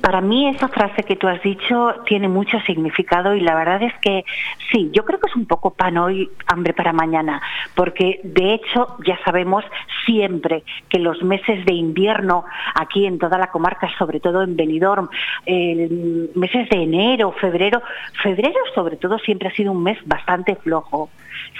[0.00, 3.94] Para mí esa frase que tú has dicho tiene mucho significado y la verdad es
[4.00, 4.24] que
[4.70, 7.42] sí, yo creo que es un poco pan hoy, hambre para mañana,
[7.74, 9.64] porque de hecho ya sabemos
[10.06, 15.08] siempre que los meses de invierno aquí en toda la comarca, sobre todo en Benidorm,
[15.46, 17.82] meses de enero, febrero,
[18.22, 21.10] febrero sobre todo siempre ha sido un mes bastante flojo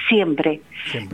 [0.09, 0.61] siempre.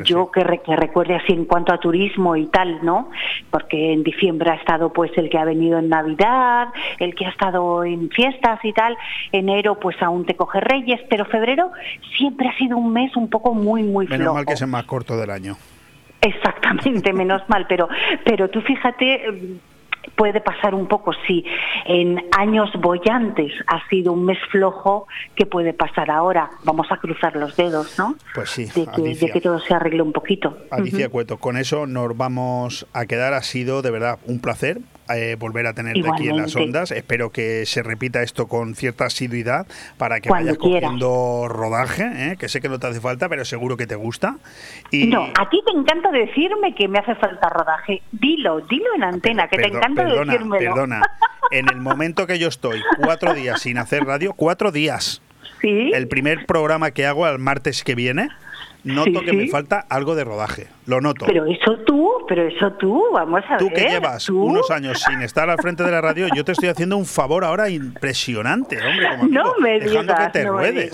[0.05, 3.11] Yo que, recuerde así en cuanto a turismo y tal, ¿no?
[3.51, 6.69] Porque en diciembre ha estado pues el que ha venido en Navidad,
[6.99, 8.97] el que ha estado en fiestas y tal,
[9.33, 11.71] enero pues aún te coge Reyes, pero febrero
[12.17, 14.19] siempre ha sido un mes un poco muy, muy flojo.
[14.19, 15.57] Menos mal que es el más corto del año.
[16.23, 17.89] Exactamente, menos mal, pero,
[18.24, 19.59] pero tú fíjate,
[20.15, 21.44] puede pasar un poco si
[21.85, 26.51] en años bollantes ha sido un mes flojo, ¿qué puede pasar ahora?
[26.65, 28.15] Vamos a cruzar los dedos, ¿no?
[28.35, 28.86] Pues sí, de
[29.32, 30.59] que, todo se arregle un poquito.
[30.70, 33.35] Alicia Cueto, con eso nos vamos a quedar.
[33.35, 34.78] Ha sido de verdad un placer
[35.15, 36.91] eh, volver a tenerte aquí en las ondas.
[36.91, 39.66] Espero que se repita esto con cierta asiduidad
[39.99, 42.37] para que vayas cogiendo rodaje, ¿eh?
[42.39, 44.37] que sé que no te hace falta, pero seguro que te gusta.
[44.91, 45.07] Y...
[45.07, 48.03] No, a ti te encanta decirme que me hace falta rodaje.
[48.12, 50.74] Dilo, dilo en antena, que te encanta perdona, decírmelo.
[50.74, 51.03] Perdona,
[51.51, 55.23] en el momento que yo estoy cuatro días sin hacer radio, cuatro días.
[55.61, 55.93] ¿Sí?
[55.95, 58.29] El primer programa que hago al martes que viene
[58.85, 60.69] noto que me falta algo de rodaje.
[60.87, 61.27] Lo noto.
[61.27, 63.59] Pero eso tú, pero eso tú, vamos a ver.
[63.59, 66.69] Tú que llevas unos años sin estar al frente de la radio, yo te estoy
[66.69, 69.09] haciendo un favor ahora impresionante, hombre.
[69.11, 70.93] Como no me dejando que te ruedes.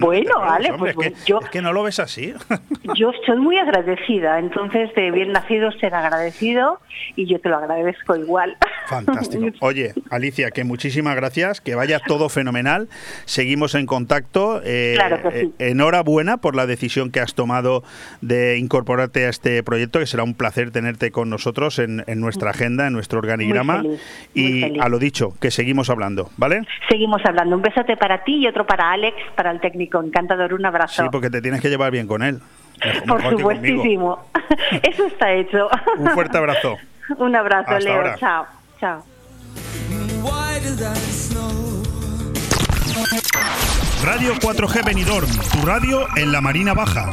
[0.00, 1.40] Bueno, vale, pues, es, yo...
[1.40, 2.34] Es que no lo ves así.
[2.96, 6.80] yo estoy muy agradecida, entonces de bien nacido ser agradecido
[7.16, 8.56] y yo te lo agradezco igual.
[8.86, 9.46] Fantástico.
[9.60, 12.88] Oye, Alicia, que muchísimas gracias, que vaya todo fenomenal.
[13.24, 14.60] Seguimos en contacto.
[14.64, 15.52] Eh, claro que sí.
[15.58, 17.82] Eh, enhorabuena por la decisión que has tomado
[18.20, 22.86] de incorporarte a este proyecto, que será un placer tenerte con nosotros en, nuestra agenda,
[22.86, 23.82] en nuestro organigrama.
[24.34, 26.62] y a lo dicho, que seguimos hablando, ¿vale?
[26.88, 27.56] Seguimos hablando.
[27.56, 29.69] Un besote para ti y otro para Alex, para el técnico.
[29.74, 31.02] Encantador, un abrazo.
[31.02, 32.40] Sí, porque te tienes que llevar bien con él.
[33.06, 34.18] Por supuestísimo.
[34.82, 35.68] Eso está hecho.
[35.98, 36.76] Un fuerte abrazo.
[37.18, 38.16] Un abrazo, Leo.
[38.18, 38.46] Chao.
[38.78, 39.04] Chao.
[44.04, 47.12] Radio 4G Benidorm, tu radio en la Marina Baja.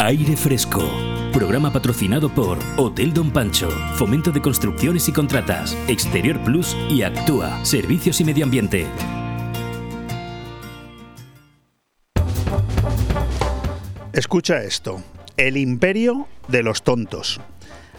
[0.00, 0.82] Aire Fresco.
[1.32, 7.64] Programa patrocinado por Hotel Don Pancho, Fomento de Construcciones y Contratas, Exterior Plus y Actúa,
[7.64, 8.86] Servicios y Medio Ambiente.
[14.12, 15.00] Escucha esto.
[15.36, 17.40] El imperio de los tontos.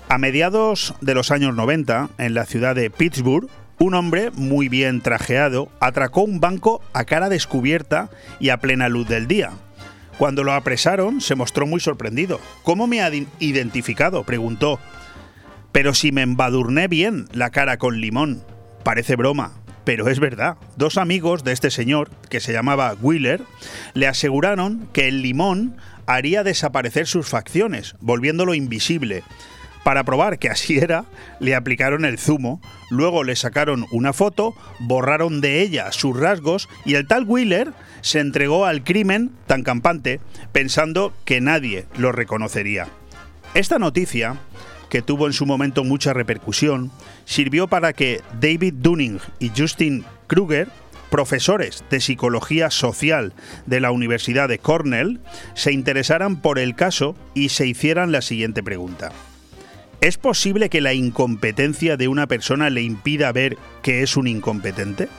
[0.09, 3.49] A mediados de los años 90, en la ciudad de Pittsburgh,
[3.79, 8.09] un hombre muy bien trajeado atracó un banco a cara descubierta
[8.41, 9.51] y a plena luz del día.
[10.17, 12.39] Cuando lo apresaron, se mostró muy sorprendido.
[12.63, 14.23] ¿Cómo me ha identificado?
[14.23, 14.79] preguntó.
[15.71, 18.43] Pero si me embadurné bien la cara con limón.
[18.83, 20.57] Parece broma, pero es verdad.
[20.77, 23.41] Dos amigos de este señor, que se llamaba Wheeler,
[23.93, 29.23] le aseguraron que el limón haría desaparecer sus facciones, volviéndolo invisible.
[29.85, 31.05] Para probar que así era,
[31.39, 32.59] le aplicaron el zumo,
[32.89, 37.71] luego le sacaron una foto, borraron de ella sus rasgos y el tal Wheeler
[38.01, 40.21] se entregó al crimen tan campante
[40.51, 42.87] pensando que nadie lo reconocería.
[43.53, 44.37] Esta noticia,
[44.89, 46.91] que tuvo en su momento mucha repercusión,
[47.25, 50.67] sirvió para que David Dunning y Justin Kruger
[51.11, 53.33] profesores de psicología social
[53.67, 55.19] de la Universidad de Cornell
[55.53, 59.11] se interesaran por el caso y se hicieran la siguiente pregunta.
[60.05, 65.09] ¿Es posible que la incompetencia de una persona le impida ver que es un incompetente?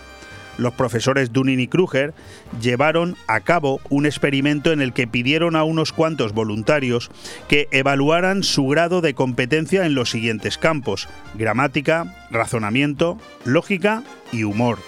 [0.58, 2.14] Los profesores Dunning y Kruger
[2.62, 7.10] llevaron a cabo un experimento en el que pidieron a unos cuantos voluntarios
[7.48, 14.78] que evaluaran su grado de competencia en los siguientes campos: gramática, razonamiento, lógica y humor.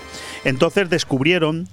[0.44, 1.68] Entonces descubrieron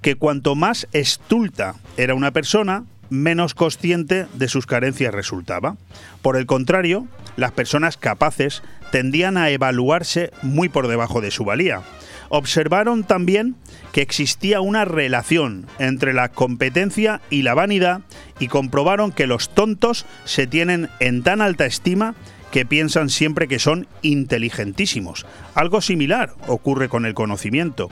[0.00, 2.84] que cuanto más estulta era una persona,
[3.14, 5.76] menos consciente de sus carencias resultaba.
[6.22, 11.82] Por el contrario, las personas capaces tendían a evaluarse muy por debajo de su valía.
[12.28, 13.56] Observaron también
[13.92, 18.00] que existía una relación entre la competencia y la vanidad
[18.40, 22.14] y comprobaron que los tontos se tienen en tan alta estima
[22.50, 25.26] que piensan siempre que son inteligentísimos.
[25.54, 27.88] Algo similar ocurre con el conocimiento.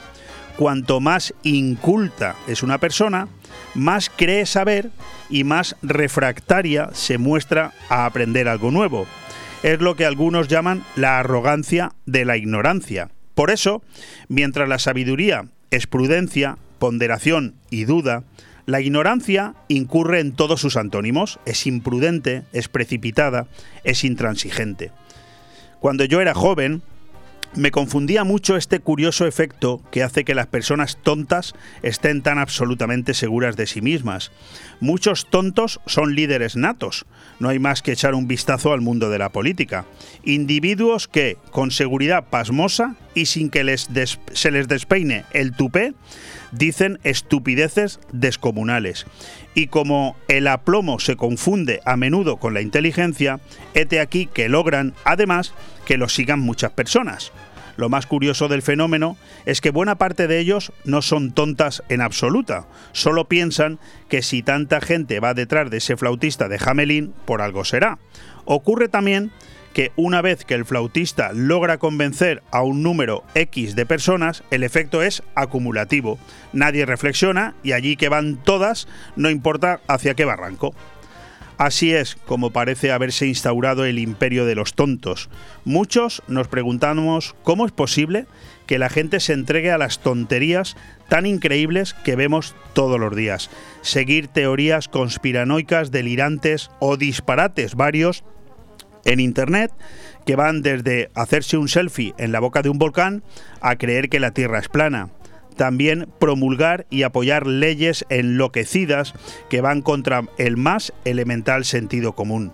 [0.57, 3.29] Cuanto más inculta es una persona,
[3.75, 4.91] más cree saber
[5.31, 9.07] y más refractaria se muestra a aprender algo nuevo.
[9.63, 13.11] Es lo que algunos llaman la arrogancia de la ignorancia.
[13.35, 13.83] Por eso,
[14.29, 18.25] mientras la sabiduría es prudencia, ponderación y duda,
[18.67, 23.47] la ignorancia incurre en todos sus antónimos, es imprudente, es precipitada,
[23.83, 24.93] es intransigente.
[25.81, 26.83] Cuando yo era joven,
[27.55, 33.15] me confundía mucho este curioso efecto que hace que las personas tontas estén tan absolutamente
[33.15, 34.33] seguras de sí mismas.
[34.81, 37.05] Muchos tontos son líderes natos,
[37.41, 39.85] no hay más que echar un vistazo al mundo de la política.
[40.25, 43.89] Individuos que, con seguridad pasmosa y sin que les
[44.33, 45.95] se les despeine el tupé,
[46.53, 49.07] dicen estupideces descomunales.
[49.55, 53.41] Y como el aplomo se confunde a menudo con la inteligencia,
[53.75, 55.53] hete aquí que logran, además,
[55.85, 57.33] que lo sigan muchas personas.
[57.77, 59.17] Lo más curioso del fenómeno
[59.47, 64.43] es que buena parte de ellos no son tontas en absoluta, solo piensan que si
[64.43, 67.99] tanta gente va detrás de ese flautista de Hamelin, por algo será.
[68.45, 69.31] Ocurre también
[69.73, 74.63] que una vez que el flautista logra convencer a un número X de personas, el
[74.63, 76.19] efecto es acumulativo.
[76.53, 80.75] Nadie reflexiona y allí que van todas, no importa hacia qué barranco.
[81.59, 85.29] Así es como parece haberse instaurado el imperio de los tontos.
[85.65, 88.27] Muchos nos preguntamos cómo es posible
[88.67, 90.77] que la gente se entregue a las tonterías
[91.09, 93.51] tan increíbles que vemos todos los días.
[93.83, 98.25] Seguir teorías conspiranoicas, delirantes o disparates varios
[99.05, 99.73] en Internet
[100.27, 103.23] que van desde hacerse un selfie en la boca de un volcán
[103.61, 105.11] a creer que la Tierra es plana
[105.53, 109.15] también promulgar y apoyar leyes enloquecidas
[109.49, 112.53] que van contra el más elemental sentido común.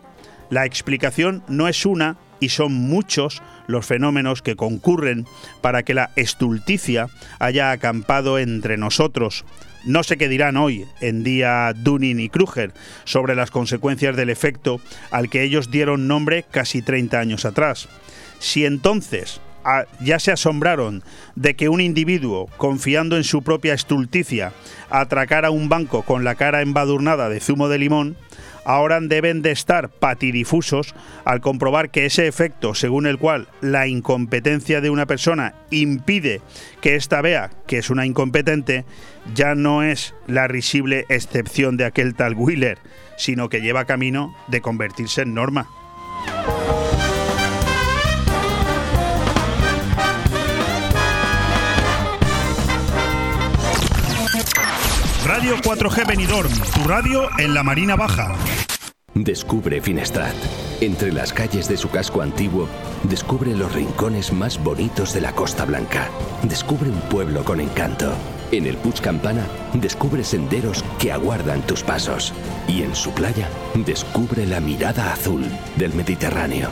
[0.50, 5.26] La explicación no es una y son muchos los fenómenos que concurren
[5.60, 7.08] para que la estulticia
[7.38, 9.44] haya acampado entre nosotros.
[9.84, 12.72] No sé qué dirán hoy, en día Dunning y Kruger,
[13.04, 14.80] sobre las consecuencias del efecto
[15.10, 17.88] al que ellos dieron nombre casi 30 años atrás.
[18.38, 19.40] Si entonces
[20.00, 21.02] ya se asombraron
[21.34, 24.52] de que un individuo, confiando en su propia estulticia,
[24.90, 28.16] atracara un banco con la cara embadurnada de zumo de limón,
[28.64, 30.94] ahora deben de estar patidifusos
[31.24, 36.40] al comprobar que ese efecto según el cual la incompetencia de una persona impide
[36.80, 38.84] que ésta vea que es una incompetente,
[39.34, 42.78] ya no es la risible excepción de aquel tal Wheeler,
[43.16, 45.68] sino que lleva camino de convertirse en norma.
[55.28, 58.34] Radio 4G Benidorm, tu radio en la Marina Baja.
[59.12, 60.34] Descubre Finestrat.
[60.80, 62.66] Entre las calles de su casco antiguo,
[63.02, 66.08] descubre los rincones más bonitos de la Costa Blanca.
[66.44, 68.10] Descubre un pueblo con encanto.
[68.52, 72.32] En el Puig Campana, descubre senderos que aguardan tus pasos.
[72.66, 75.44] Y en su playa, descubre la mirada azul
[75.76, 76.70] del Mediterráneo.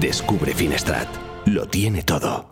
[0.00, 1.06] Descubre Finestrat.
[1.46, 2.51] Lo tiene todo.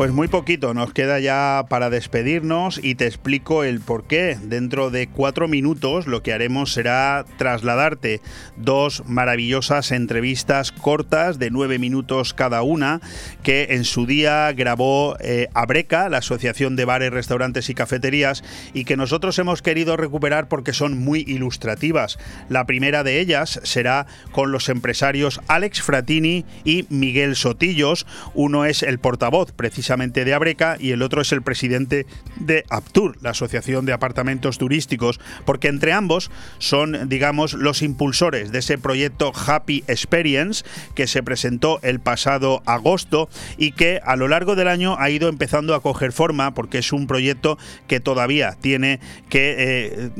[0.00, 4.38] Pues muy poquito, nos queda ya para despedirnos y te explico el por qué.
[4.42, 8.22] Dentro de cuatro minutos lo que haremos será trasladarte
[8.56, 13.02] dos maravillosas entrevistas cortas de nueve minutos cada una
[13.42, 18.86] que en su día grabó eh, Abreca, la Asociación de Bares, Restaurantes y Cafeterías, y
[18.86, 22.18] que nosotros hemos querido recuperar porque son muy ilustrativas.
[22.48, 28.06] La primera de ellas será con los empresarios Alex Fratini y Miguel Sotillos.
[28.32, 32.06] Uno es el portavoz precisamente de Abreca y el otro es el presidente
[32.36, 38.60] de Aptur, la Asociación de Apartamentos Turísticos, porque entre ambos son, digamos, los impulsores de
[38.60, 40.64] ese proyecto Happy Experience
[40.94, 45.28] que se presentó el pasado agosto y que a lo largo del año ha ido
[45.28, 47.58] empezando a coger forma porque es un proyecto
[47.88, 50.10] que todavía tiene que eh,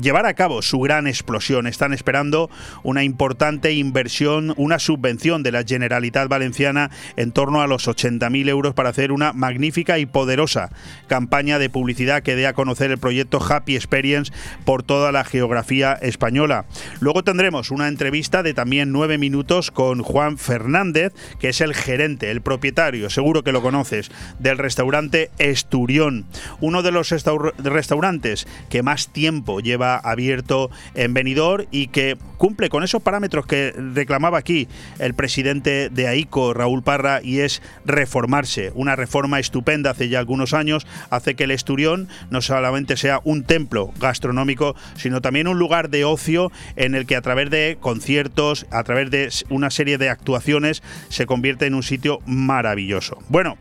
[0.00, 1.66] llevar a cabo su gran explosión.
[1.66, 2.50] Están esperando
[2.82, 8.74] una importante inversión, una subvención de la Generalitat Valenciana en torno a los 80.000 euros
[8.74, 10.70] para hacer una magnífica y poderosa
[11.06, 14.32] campaña de publicidad que dé a conocer el proyecto Happy Experience
[14.64, 16.66] por toda la geografía española.
[17.00, 22.30] Luego tendremos una entrevista de también nueve minutos con Juan Fernández, que es el gerente,
[22.30, 26.26] el propietario, seguro que lo conoces, del restaurante Esturión,
[26.60, 27.10] uno de los
[27.58, 33.74] restaurantes que más tiempo lleva abierto en Benidorm y que cumple con esos parámetros que
[33.94, 34.66] reclamaba aquí
[34.98, 38.72] el presidente de AICO, Raúl Parra, y es reformarse.
[38.74, 43.44] Una reforma estupenda hace ya algunos años, hace que el Esturión no solamente sea un
[43.44, 48.66] templo gastronómico, sino también un lugar de ocio en el que a través de conciertos,
[48.70, 53.18] a través de una serie de actuaciones, se convierte en un sitio maravilloso.
[53.28, 53.58] Bueno,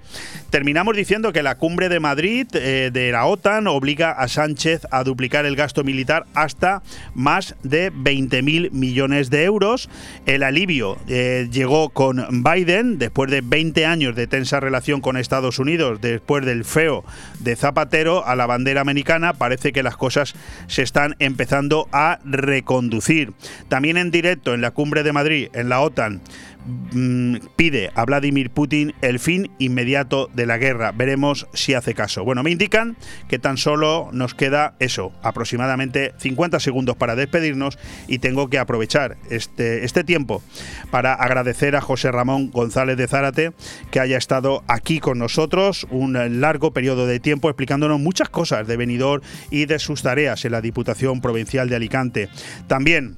[0.49, 5.03] terminamos diciendo que la cumbre de Madrid eh, de la OTAN obliga a Sánchez a
[5.03, 6.81] duplicar el gasto militar hasta
[7.13, 9.89] más de 20.000 millones de euros.
[10.25, 15.59] El alivio eh, llegó con Biden después de 20 años de tensa relación con Estados
[15.59, 17.03] Unidos, después del feo
[17.39, 20.33] de Zapatero a la bandera americana, parece que las cosas
[20.67, 23.33] se están empezando a reconducir.
[23.67, 26.21] También en directo en la cumbre de Madrid, en la OTAN,
[26.65, 30.91] Mm, pide a Vladimir Putin el fin inmediato de la guerra.
[30.91, 32.23] Veremos si hace caso.
[32.23, 38.19] Bueno, me indican que tan solo nos queda eso, aproximadamente 50 segundos para despedirnos y
[38.19, 40.43] tengo que aprovechar este, este tiempo
[40.91, 43.53] para agradecer a José Ramón González de Zárate
[43.89, 48.77] que haya estado aquí con nosotros un largo periodo de tiempo explicándonos muchas cosas de
[48.77, 52.29] Benidorm y de sus tareas en la Diputación Provincial de Alicante.
[52.67, 53.17] También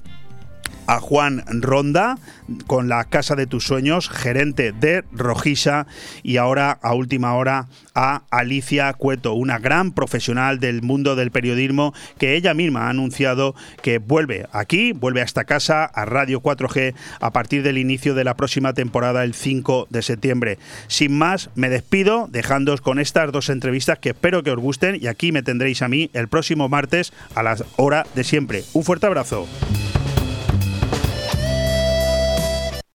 [0.86, 2.18] a Juan Ronda
[2.66, 5.86] con la Casa de tus Sueños, gerente de Rojisa,
[6.22, 11.94] y ahora a última hora a Alicia Cueto, una gran profesional del mundo del periodismo
[12.18, 16.94] que ella misma ha anunciado que vuelve aquí, vuelve a esta casa, a Radio 4G,
[17.20, 20.58] a partir del inicio de la próxima temporada el 5 de septiembre.
[20.88, 25.06] Sin más, me despido dejándoos con estas dos entrevistas que espero que os gusten y
[25.06, 28.64] aquí me tendréis a mí el próximo martes a la hora de siempre.
[28.72, 29.46] Un fuerte abrazo.